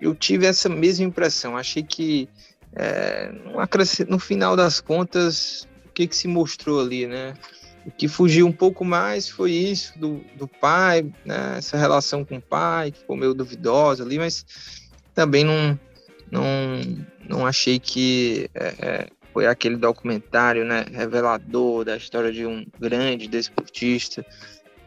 eu 0.00 0.14
tive 0.14 0.46
essa 0.46 0.68
mesma 0.68 1.04
impressão. 1.04 1.56
Achei 1.56 1.82
que 1.82 2.28
é, 2.74 3.32
no 4.08 4.18
final 4.18 4.54
das 4.54 4.80
contas, 4.80 5.68
o 5.86 5.92
que, 5.92 6.06
que 6.06 6.16
se 6.16 6.28
mostrou 6.28 6.80
ali, 6.80 7.06
né? 7.06 7.34
O 7.90 7.92
que 7.92 8.06
fugiu 8.06 8.46
um 8.46 8.52
pouco 8.52 8.84
mais 8.84 9.28
foi 9.28 9.50
isso 9.50 9.98
do, 9.98 10.24
do 10.36 10.46
pai, 10.46 11.02
né? 11.24 11.56
Essa 11.58 11.76
relação 11.76 12.24
com 12.24 12.36
o 12.36 12.40
pai, 12.40 12.92
que 12.92 13.00
ficou 13.00 13.16
meio 13.16 13.34
duvidosa 13.34 14.04
ali, 14.04 14.16
mas 14.16 14.46
também 15.12 15.42
não, 15.42 15.78
não, 16.30 16.46
não 17.28 17.46
achei 17.46 17.80
que 17.80 18.48
é, 18.54 18.74
é, 18.78 19.08
foi 19.32 19.46
aquele 19.46 19.76
documentário 19.76 20.64
né, 20.64 20.86
revelador 20.92 21.84
da 21.84 21.96
história 21.96 22.30
de 22.30 22.46
um 22.46 22.64
grande 22.78 23.26
desportista. 23.26 24.24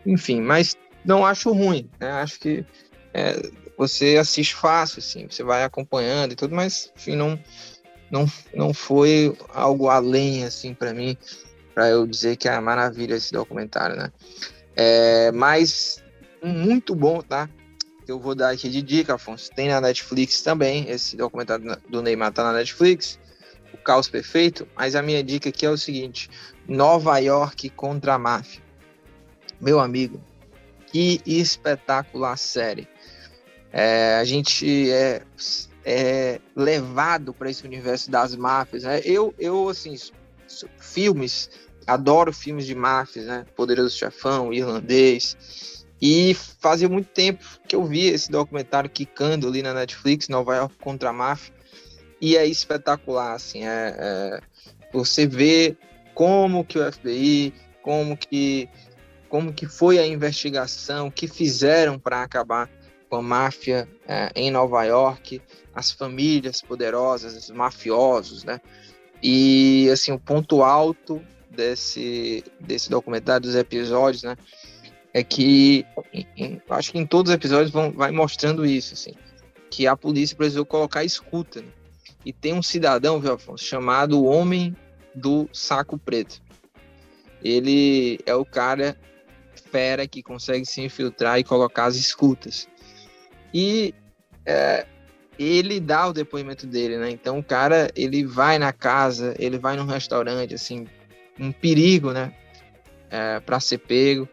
Enfim, 0.05 0.39
mas 0.39 0.77
não 1.03 1.25
acho 1.25 1.51
ruim. 1.51 1.89
Né? 1.99 2.09
Acho 2.09 2.39
que 2.39 2.65
é, 3.13 3.41
você 3.77 4.15
assiste 4.17 4.55
fácil, 4.55 4.99
assim, 4.99 5.27
você 5.29 5.43
vai 5.43 5.65
acompanhando 5.65 6.31
e 6.31 6.35
tudo, 6.35 6.55
mas 6.55 6.89
enfim, 6.95 7.17
não, 7.17 7.37
não, 8.09 8.25
não 8.55 8.73
foi 8.73 9.35
algo 9.49 9.89
além, 9.89 10.45
assim, 10.45 10.73
para 10.73 10.93
mim, 10.93 11.17
para 11.73 11.89
eu 11.89 12.05
dizer 12.05 12.37
que 12.37 12.47
é 12.47 12.59
maravilha 12.59 13.15
esse 13.15 13.31
documentário, 13.31 13.95
né? 13.95 14.11
É, 14.75 15.31
mas 15.31 16.03
muito 16.41 16.95
bom, 16.95 17.21
tá? 17.21 17.49
Eu 18.07 18.19
vou 18.19 18.35
dar 18.35 18.49
aqui 18.49 18.69
de 18.69 18.81
dica, 18.81 19.15
Afonso. 19.15 19.49
Tem 19.55 19.69
na 19.69 19.79
Netflix 19.79 20.41
também, 20.41 20.89
esse 20.89 21.15
documentário 21.15 21.77
do 21.89 22.01
Neymar 22.01 22.33
tá 22.33 22.43
na 22.43 22.53
Netflix, 22.53 23.19
O 23.73 23.77
Caos 23.77 24.09
Perfeito, 24.09 24.67
mas 24.75 24.95
a 24.95 25.01
minha 25.01 25.23
dica 25.23 25.49
aqui 25.49 25.65
é 25.65 25.69
o 25.69 25.77
seguinte, 25.77 26.29
Nova 26.67 27.17
York 27.19 27.69
contra 27.69 28.15
a 28.15 28.19
Máfia. 28.19 28.61
Meu 29.59 29.79
amigo, 29.79 30.21
que 30.87 31.21
espetacular 31.25 32.37
série. 32.37 32.87
É, 33.71 34.17
a 34.19 34.23
gente 34.23 34.91
é, 34.91 35.23
é 35.83 36.39
levado 36.55 37.33
para 37.33 37.49
esse 37.49 37.65
universo 37.65 38.11
das 38.11 38.35
máfias. 38.35 38.83
Né? 38.83 39.01
Eu, 39.03 39.33
eu, 39.39 39.69
assim, 39.69 39.95
filmes, 40.77 41.49
adoro 41.87 42.33
filmes 42.33 42.65
de 42.65 42.75
máfias, 42.75 43.25
né? 43.25 43.45
Poderoso 43.55 43.97
Chefão, 43.97 44.53
Irlandês. 44.53 45.85
E 46.01 46.33
fazia 46.59 46.89
muito 46.89 47.07
tempo 47.07 47.43
que 47.67 47.75
eu 47.75 47.85
vi 47.85 48.07
esse 48.07 48.29
documentário 48.29 48.89
quicando 48.89 49.47
ali 49.47 49.61
na 49.61 49.73
Netflix, 49.73 50.27
Nova 50.27 50.55
York 50.55 50.75
contra 50.79 51.09
a 51.09 51.13
máfia. 51.13 51.53
E 52.19 52.35
é 52.35 52.45
espetacular, 52.45 53.33
assim, 53.33 53.65
é, 53.65 53.95
é, 53.97 54.39
você 54.91 55.25
vê 55.25 55.77
como 56.13 56.63
que 56.63 56.77
o 56.77 56.91
FBI, 56.91 57.53
como 57.81 58.15
que 58.17 58.69
como 59.29 59.51
que 59.51 59.65
foi 59.65 59.97
a 59.97 60.05
investigação, 60.05 61.09
que 61.09 61.27
fizeram 61.27 61.97
para 61.97 62.21
acabar 62.21 62.69
com 63.09 63.15
a 63.15 63.21
máfia 63.21 63.89
é, 64.07 64.31
em 64.35 64.51
Nova 64.51 64.83
York, 64.83 65.41
as 65.73 65.89
famílias 65.89 66.61
poderosas, 66.61 67.35
os 67.35 67.49
mafiosos, 67.49 68.43
né? 68.43 68.61
E 69.23 69.89
assim 69.89 70.11
o 70.11 70.19
ponto 70.19 70.61
alto 70.61 71.21
desse 71.49 72.43
desse 72.59 72.89
documentário 72.89 73.43
dos 73.43 73.55
episódios, 73.55 74.23
né? 74.23 74.35
É 75.13 75.23
que 75.23 75.85
em, 76.13 76.27
em, 76.35 76.61
acho 76.69 76.91
que 76.91 76.97
em 76.97 77.05
todos 77.05 77.29
os 77.29 77.35
episódios 77.35 77.71
vão, 77.71 77.91
vai 77.91 78.11
mostrando 78.11 78.65
isso, 78.65 78.95
assim, 78.95 79.13
que 79.69 79.87
a 79.87 79.95
polícia 79.95 80.35
precisou 80.35 80.65
colocar 80.65 81.03
escuta. 81.03 81.61
Né? 81.61 81.67
E 82.25 82.33
tem 82.33 82.53
um 82.53 82.63
cidadão, 82.63 83.19
viu, 83.19 83.33
Afonso, 83.33 83.63
chamado 83.63 84.25
Homem 84.25 84.75
do 85.13 85.47
Saco 85.53 85.97
Preto. 85.97 86.41
Ele 87.43 88.19
é 88.25 88.33
o 88.33 88.43
cara 88.43 88.97
fera 89.71 90.07
que 90.07 90.21
consegue 90.21 90.65
se 90.65 90.81
infiltrar 90.81 91.39
e 91.39 91.43
colocar 91.43 91.85
as 91.85 91.95
escutas. 91.95 92.67
E 93.53 93.93
é, 94.45 94.85
ele 95.37 95.79
dá 95.79 96.07
o 96.07 96.13
depoimento 96.13 96.67
dele, 96.67 96.97
né? 96.97 97.09
Então 97.09 97.39
o 97.39 97.43
cara, 97.43 97.89
ele 97.95 98.25
vai 98.25 98.57
na 98.59 98.71
casa, 98.71 99.35
ele 99.39 99.57
vai 99.57 99.75
num 99.75 99.85
restaurante, 99.85 100.53
assim, 100.53 100.87
um 101.39 101.51
perigo, 101.51 102.11
né? 102.11 102.33
É, 103.09 103.39
para 103.39 103.59
ser 103.59 103.79
pego. 103.79 104.27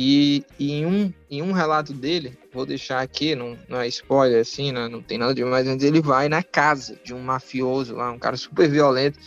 E, 0.00 0.44
e, 0.58 0.72
em, 0.72 0.86
um, 0.86 1.12
em 1.28 1.42
um 1.42 1.50
relato 1.50 1.92
dele, 1.92 2.38
vou 2.52 2.64
deixar 2.64 3.00
aqui, 3.00 3.34
não, 3.34 3.58
não 3.68 3.80
é 3.80 3.88
spoiler 3.88 4.40
assim, 4.40 4.70
não, 4.70 4.88
não 4.88 5.02
tem 5.02 5.18
nada 5.18 5.34
de 5.34 5.44
mais, 5.44 5.66
mas 5.66 5.82
ele 5.82 6.00
vai 6.00 6.28
na 6.28 6.40
casa 6.40 6.96
de 7.02 7.12
um 7.12 7.18
mafioso 7.18 7.96
lá, 7.96 8.12
um 8.12 8.18
cara 8.18 8.36
super 8.36 8.70
violento, 8.70 9.18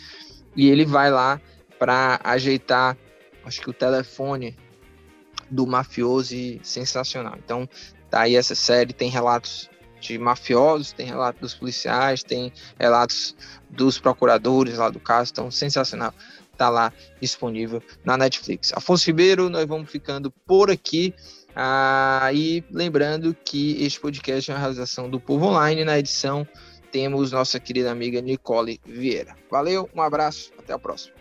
e 0.56 0.70
ele 0.70 0.86
vai 0.86 1.10
lá 1.10 1.38
para 1.78 2.18
ajeitar, 2.24 2.96
acho 3.44 3.60
que 3.60 3.68
o 3.68 3.72
telefone 3.74 4.56
do 5.50 5.66
mafioso 5.66 6.34
e 6.34 6.58
sensacional. 6.62 7.34
Então, 7.36 7.68
tá 8.08 8.22
aí 8.22 8.34
essa 8.34 8.54
série, 8.54 8.94
tem 8.94 9.10
relatos 9.10 9.68
de 10.02 10.18
mafiosos, 10.18 10.92
tem 10.92 11.06
relatos 11.06 11.40
dos 11.40 11.54
policiais, 11.54 12.22
tem 12.22 12.52
relatos 12.78 13.36
dos 13.70 13.98
procuradores 13.98 14.76
lá 14.76 14.90
do 14.90 15.00
caso, 15.00 15.30
então 15.32 15.50
sensacional. 15.50 16.12
Tá 16.56 16.68
lá 16.68 16.92
disponível 17.20 17.82
na 18.04 18.16
Netflix. 18.16 18.72
Afonso 18.74 19.06
Ribeiro, 19.06 19.48
nós 19.48 19.66
vamos 19.66 19.90
ficando 19.90 20.30
por 20.46 20.70
aqui. 20.70 21.14
Ah, 21.56 22.30
e 22.32 22.62
lembrando 22.70 23.34
que 23.44 23.82
este 23.82 23.98
podcast 23.98 24.50
é 24.50 24.54
uma 24.54 24.60
realização 24.60 25.08
do 25.08 25.18
Povo 25.18 25.46
Online. 25.46 25.84
Na 25.84 25.98
edição 25.98 26.46
temos 26.90 27.32
nossa 27.32 27.58
querida 27.58 27.90
amiga 27.90 28.20
Nicole 28.20 28.80
Vieira. 28.84 29.34
Valeu, 29.50 29.88
um 29.94 30.02
abraço, 30.02 30.52
até 30.58 30.74
a 30.74 30.78
próxima. 30.78 31.14